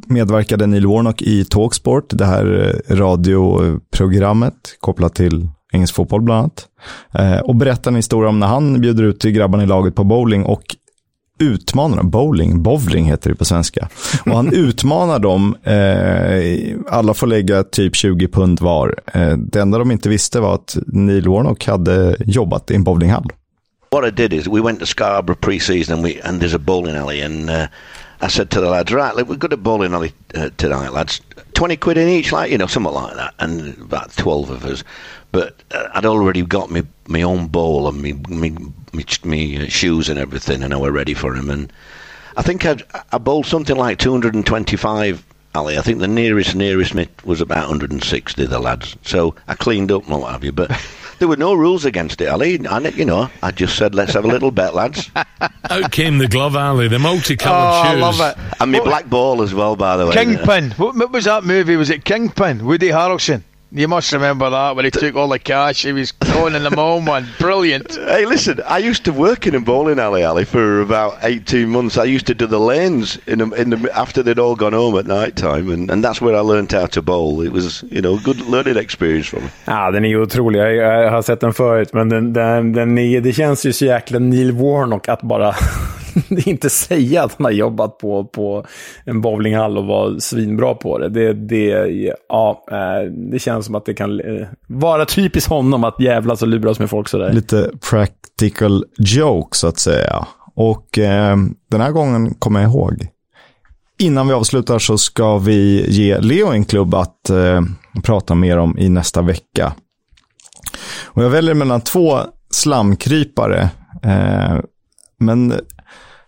medverkade 0.08 0.68
Neil 0.68 0.88
Warnock 0.88 1.22
i 1.22 1.46
Talksport, 1.46 2.06
det 2.10 2.26
här 2.26 2.74
eh, 2.90 2.96
radioprogrammet 2.96 4.54
kopplat 4.80 5.16
till 5.16 5.48
engelsk 5.76 5.96
fotboll 5.96 6.22
bland 6.22 6.40
annat. 6.40 6.68
Eh, 7.14 7.40
och 7.40 7.56
berättar 7.56 7.92
en 7.92 7.96
historia 7.96 8.30
om 8.30 8.40
när 8.40 8.48
han 8.48 8.82
bjuder 8.82 9.04
ut 9.04 9.20
till 9.20 9.32
grabbarna 9.32 9.64
i 9.64 9.68
laget 9.68 9.96
på 9.96 10.04
bowling 10.04 10.46
och 10.46 10.76
utmanar 11.40 11.98
dem. 11.98 12.10
Bowling, 12.10 12.64
bowling 12.64 13.06
heter 13.06 13.30
det 13.30 13.36
på 13.36 13.46
svenska. 13.46 13.90
Och 14.26 14.36
han 14.36 14.54
utmanar 14.54 15.20
dem. 15.20 15.56
Eh, 15.64 16.96
alla 16.96 17.14
får 17.14 17.28
lägga 17.28 17.64
typ 17.64 17.96
20 17.96 18.28
pund 18.28 18.62
var. 18.62 19.00
Eh, 19.14 19.38
det 19.38 19.62
enda 19.62 19.78
de 19.78 19.92
inte 19.92 20.10
visste 20.10 20.40
var 20.40 20.56
att 20.56 20.78
Neil 20.88 21.30
Warnock 21.30 21.66
hade 21.68 22.16
jobbat 22.26 22.72
i 22.72 22.76
en 22.76 22.84
bowlinghall. 22.84 23.32
what 23.96 24.04
I 24.04 24.10
did 24.10 24.34
is 24.34 24.48
we 24.48 24.60
went 24.60 24.80
to 24.80 24.86
Scarborough 24.86 25.40
pre-season 25.40 25.94
and 25.94 26.04
we 26.04 26.20
and 26.20 26.42
there's 26.42 26.54
a 26.54 26.60
bowling 26.60 26.96
alley 26.96 27.22
and 27.22 27.50
uh, 27.50 27.68
I 28.22 28.28
said 28.28 28.50
to 28.52 28.62
the 28.62 28.70
lads, 28.70 28.92
right, 28.92 29.16
look, 29.16 29.30
we've 29.30 29.40
got 29.40 29.54
a 29.54 29.58
bowling 29.58 29.94
alley 29.94 30.14
uh, 30.36 30.50
tonight, 30.58 30.92
lads. 30.92 31.22
Twenty 31.54 31.78
quid 31.78 31.98
in 31.98 32.10
each, 32.10 32.32
like 32.32 32.52
you 32.52 32.58
know, 32.58 32.68
something 32.68 32.94
like 32.94 33.16
that, 33.16 33.34
and 33.40 33.78
about 33.82 34.12
twelve 34.18 34.50
of 34.50 34.66
us. 34.66 34.84
But 35.36 35.64
uh, 35.72 35.90
I'd 35.94 36.06
already 36.06 36.44
got 36.44 36.72
me 36.72 36.84
my 37.10 37.22
own 37.22 37.48
bowl 37.48 37.90
and 37.90 38.02
me 38.02 38.14
me 38.14 38.52
me, 38.94 39.06
me 39.26 39.66
uh, 39.66 39.68
shoes 39.68 40.08
and 40.08 40.18
everything, 40.18 40.64
and 40.64 40.74
I 40.74 40.78
were 40.78 40.94
ready 40.94 41.14
for 41.14 41.36
him. 41.36 41.50
And 41.50 41.74
I 42.38 42.42
think 42.42 42.66
I'd, 42.66 42.84
I 43.12 43.18
bowled 43.18 43.46
something 43.46 43.76
like 43.76 43.98
225 43.98 45.26
Ali. 45.54 45.78
I 45.78 45.82
think 45.82 46.00
the 46.00 46.08
nearest 46.08 46.56
nearest 46.56 46.94
me 46.94 47.10
was 47.26 47.42
about 47.42 47.68
160, 47.68 48.46
the 48.46 48.60
lads. 48.60 48.96
So 49.04 49.36
I 49.50 49.56
cleaned 49.56 49.92
up 49.92 50.08
and 50.08 50.22
what 50.22 50.32
have 50.32 50.46
you. 50.46 50.54
But 50.54 50.72
there 51.20 51.28
were 51.28 51.36
no 51.36 51.54
rules 51.54 51.84
against 51.84 52.22
it, 52.22 52.30
Ali. 52.30 52.56
And, 52.56 52.96
you 52.96 53.04
know, 53.04 53.30
I 53.44 53.52
just 53.52 53.76
said, 53.76 53.94
let's 53.94 54.14
have 54.14 54.24
a 54.24 54.30
little 54.30 54.52
bet, 54.52 54.74
lads. 54.74 55.12
Out 55.70 55.92
came 55.92 56.18
the 56.18 56.30
glove 56.30 56.56
alley, 56.56 56.88
the 56.88 56.98
multicoloured 56.98 57.74
Oh, 57.74 57.90
I 57.90 57.92
shoes. 57.92 58.02
love 58.02 58.22
it. 58.22 58.62
And 58.62 58.72
my 58.72 58.80
black 58.80 59.10
ball 59.10 59.42
as 59.42 59.54
well, 59.54 59.76
by 59.76 59.98
the 59.98 60.08
way. 60.08 60.14
Kingpin. 60.14 60.72
What, 60.72 60.96
what 60.96 61.12
was 61.12 61.26
that 61.26 61.44
movie? 61.44 61.76
Was 61.76 61.90
it 61.90 62.06
Kingpin? 62.06 62.66
Woody 62.66 62.88
Harrelson. 62.88 63.44
You 63.78 63.90
must 63.90 64.14
remember 64.14 64.50
that 64.50 64.78
when 64.78 64.86
he 64.86 64.92
took 64.92 65.16
all 65.18 65.28
the 65.28 65.38
cash. 65.38 65.84
He 65.84 65.92
was 65.92 66.14
calling 66.14 66.64
them 66.64 66.76
home 66.76 67.06
one. 67.06 67.28
Brilliant. 67.40 67.96
Hey, 67.96 68.26
listen, 68.26 68.62
I 68.66 68.78
used 68.78 69.04
to 69.04 69.12
work 69.12 69.46
in 69.48 69.54
a 69.54 69.60
bowling 69.60 70.00
alley, 70.00 70.24
Ali, 70.24 70.46
for 70.46 70.80
about 70.80 71.18
18 71.22 71.68
months. 71.68 71.98
I 71.98 72.06
used 72.06 72.26
to 72.28 72.34
do 72.34 72.48
the 72.48 72.58
lanes 72.58 73.18
in 73.28 73.40
the, 73.40 73.52
in 73.62 73.72
the, 73.72 73.90
after 73.94 74.24
they'd 74.24 74.40
all 74.40 74.56
gone 74.56 74.72
home 74.72 74.98
at 74.98 75.08
night 75.08 75.36
time, 75.36 75.70
and, 75.70 75.92
and 75.92 76.02
that's 76.02 76.22
where 76.22 76.38
I 76.38 76.40
learnt 76.40 76.72
how 76.72 76.86
to 76.86 77.02
bowl. 77.02 77.42
It 77.42 77.52
was, 77.52 77.84
you 77.92 78.02
know, 78.02 78.16
a 78.16 78.22
good 78.22 78.40
learning 78.48 78.78
experience 78.78 79.28
for 79.28 79.42
me. 79.42 79.50
Ja, 79.66 79.92
den 79.92 80.06
är 80.06 80.10
ju 80.10 80.22
otrolig. 80.22 80.60
Jag, 80.60 80.76
jag 80.76 81.12
har 81.12 81.22
sett 81.22 81.40
den 81.40 81.54
förut, 81.54 81.94
men 81.94 82.10
den, 82.10 82.34
den, 82.34 82.74
den 82.74 82.98
är, 82.98 83.22
det 83.22 83.34
känns 83.34 83.66
ju 83.66 83.74
så 83.74 83.86
jäkla 83.86 84.20
Neil 84.20 84.52
Warnock 84.52 85.10
att 85.10 85.22
bara 85.22 85.56
inte 86.46 86.70
säga 86.70 87.24
att 87.24 87.36
han 87.38 87.46
har 87.46 87.52
jobbat 87.52 87.98
på, 87.98 88.26
på 88.26 88.66
en 89.06 89.22
bowlinghall 89.22 89.78
och 89.78 89.86
var 89.86 90.20
svinbra 90.20 90.74
på 90.74 90.98
det. 90.98 91.10
Det, 91.10 91.34
det, 91.34 91.92
ja, 92.30 92.64
eh, 92.72 93.12
det 93.12 93.40
känns 93.40 93.66
som 93.66 93.76
att 93.76 93.86
det 93.86 93.94
kan 93.94 94.20
eh, 94.20 94.48
vara 94.68 95.06
typiskt 95.06 95.50
honom 95.50 95.84
att 95.84 96.00
jävlas 96.00 96.42
och 96.42 96.48
luras 96.48 96.80
med 96.80 96.90
folk 96.90 97.08
sådär. 97.08 97.34
Lite 97.34 97.72
practical 97.90 98.86
joke 98.98 99.58
så 99.58 99.68
att 99.68 99.80
säga. 99.80 100.28
Och 100.56 101.00
eh, 101.00 101.38
den 101.72 101.82
här 101.82 101.92
gången 101.92 102.34
kommer 102.34 102.62
jag 102.62 102.72
ihåg. 102.72 103.08
Innan 104.00 104.28
vi 104.28 104.34
avslutar 104.34 104.80
så 104.80 104.98
ska 104.98 105.38
vi 105.38 105.86
ge 105.90 106.20
Leo 106.20 106.48
en 106.48 106.66
klubb 106.66 106.96
att 106.96 107.30
eh, 107.30 107.62
prata 108.04 108.36
mer 108.36 108.58
om 108.58 108.78
i 108.78 108.90
nästa 108.90 109.22
vecka. 109.22 109.74
Och 111.04 111.24
jag 111.24 111.30
väljer 111.30 111.56
mellan 111.56 111.82
två 111.82 112.20
slamkrypare. 112.50 113.70
Eh, 114.04 114.58
men 115.20 115.54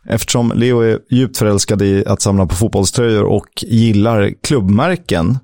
eftersom 0.08 0.54
Leo 0.56 0.80
är 0.80 1.00
djupt 1.10 1.38
förälskad 1.38 1.82
i 1.82 2.06
att 2.06 2.22
samla 2.22 2.46
på 2.46 2.56
fotbollströjor 2.56 3.24
och 3.24 3.48
gillar 3.62 4.34
klubbmärken 4.44 5.38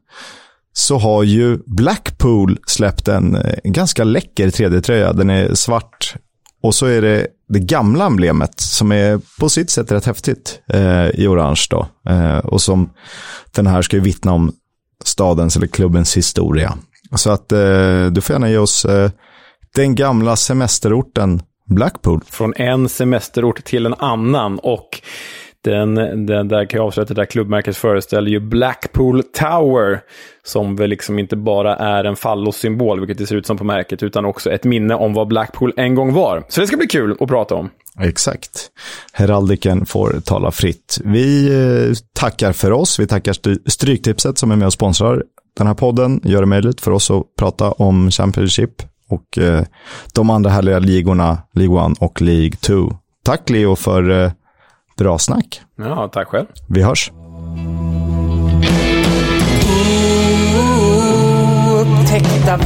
så 0.74 0.97
har 0.97 1.24
ju 1.24 1.57
Blackpool 1.66 2.59
släppt 2.68 3.07
en 3.07 3.36
eh, 3.36 3.55
ganska 3.64 4.03
läcker 4.03 4.47
3D-tröja. 4.47 5.14
Den 5.14 5.30
är 5.30 5.53
svart 5.53 6.16
och 6.64 6.76
så 6.76 6.86
är 6.86 7.01
det 7.01 7.28
det 7.49 7.59
gamla 7.59 8.05
emblemet 8.05 8.59
som 8.59 8.91
är 8.91 9.22
på 9.39 9.49
sitt 9.49 9.70
sätt 9.70 9.91
rätt 9.91 10.05
häftigt 10.05 10.61
eh, 10.70 11.07
i 11.07 11.28
orange 11.28 11.68
då. 11.70 11.88
Eh, 12.09 12.38
och 12.38 12.61
som 12.61 12.89
den 13.51 13.68
här 13.68 13.82
ska 13.82 13.95
ju 13.95 14.03
vittna 14.03 14.32
om 14.32 14.51
stadens 15.03 15.57
eller 15.57 15.68
klubbens 15.68 16.18
historia. 16.18 16.78
Så 17.16 17.32
att 17.32 17.51
eh, 17.51 18.05
du 18.05 18.22
får 18.22 18.34
gärna 18.34 18.49
ge 18.49 18.57
oss 18.57 18.86
eh, 18.86 19.11
den 19.76 19.95
gamla 19.95 20.36
semesterorten 20.36 21.41
Blackpool. 21.66 22.22
Från 22.30 22.53
en 22.55 22.89
semesterort 22.89 23.64
till 23.64 23.86
en 23.86 23.93
annan. 23.93 24.59
Och 24.59 25.01
den, 25.64 25.95
den 26.26 26.47
där 26.47 26.66
kan 26.66 26.78
jag 26.78 26.88
avslöja 26.88 27.05
det 27.05 27.14
där 27.14 27.26
klubbmärket 27.26 27.78
föreställer 27.78 28.32
ju 28.32 28.39
Blackpool 28.39 29.24
Tower. 29.24 29.99
Som 30.45 30.76
väl 30.76 30.89
liksom 30.89 31.20
inte 31.20 31.36
bara 31.36 31.76
är 31.76 32.03
en 32.03 32.16
fallossymbol, 32.16 32.99
vilket 32.99 33.18
det 33.18 33.26
ser 33.28 33.36
ut 33.36 33.45
som 33.45 33.57
på 33.57 33.64
märket, 33.64 34.03
utan 34.03 34.26
också 34.26 34.51
ett 34.51 34.64
minne 34.64 34.95
om 34.95 35.14
vad 35.14 35.28
Blackpool 35.28 35.74
en 35.78 35.95
gång 35.95 36.14
var. 36.14 36.43
Så 36.49 36.61
det 36.61 36.68
ska 36.68 36.78
bli 36.78 36.88
kul 36.88 37.18
att 37.20 37.28
prata 37.28 37.55
om. 37.55 37.70
Exakt. 37.99 38.70
Heraldiken 39.14 39.86
får 39.86 40.20
tala 40.26 40.51
fritt. 40.51 40.99
Vi 41.03 41.47
eh, 41.89 41.93
tackar 42.14 42.51
för 42.53 42.72
oss. 42.72 42.99
Vi 42.99 43.07
tackar 43.07 43.34
Stry- 43.34 43.70
Stryktipset 43.70 44.38
som 44.38 44.51
är 44.51 44.55
med 44.55 44.66
och 44.66 44.74
sponsrar 44.74 45.24
den 45.57 45.68
här 45.68 45.74
podden. 45.74 46.22
Gör 46.24 46.39
det 46.39 46.47
möjligt 46.47 46.82
för 46.82 46.91
oss 46.91 47.11
att 47.11 47.24
prata 47.39 47.72
om 47.72 48.11
Championship 48.11 48.70
och 49.14 49.38
eh, 49.38 49.64
de 50.14 50.30
andra 50.30 50.49
härliga 50.49 50.80
ligorna, 50.80 51.38
League 51.53 51.91
1 51.91 51.97
och 51.99 52.22
League 52.22 52.51
2. 52.51 52.93
Tack 53.24 53.49
Leo 53.49 53.76
för 53.76 54.24
eh, 54.24 54.32
bra 54.97 55.18
snack. 55.18 55.61
Ja, 55.78 56.09
tack 56.14 56.28
själv. 56.28 56.47
Vi 56.70 56.82
hörs. 56.84 57.11
Upptäckta 61.82 62.57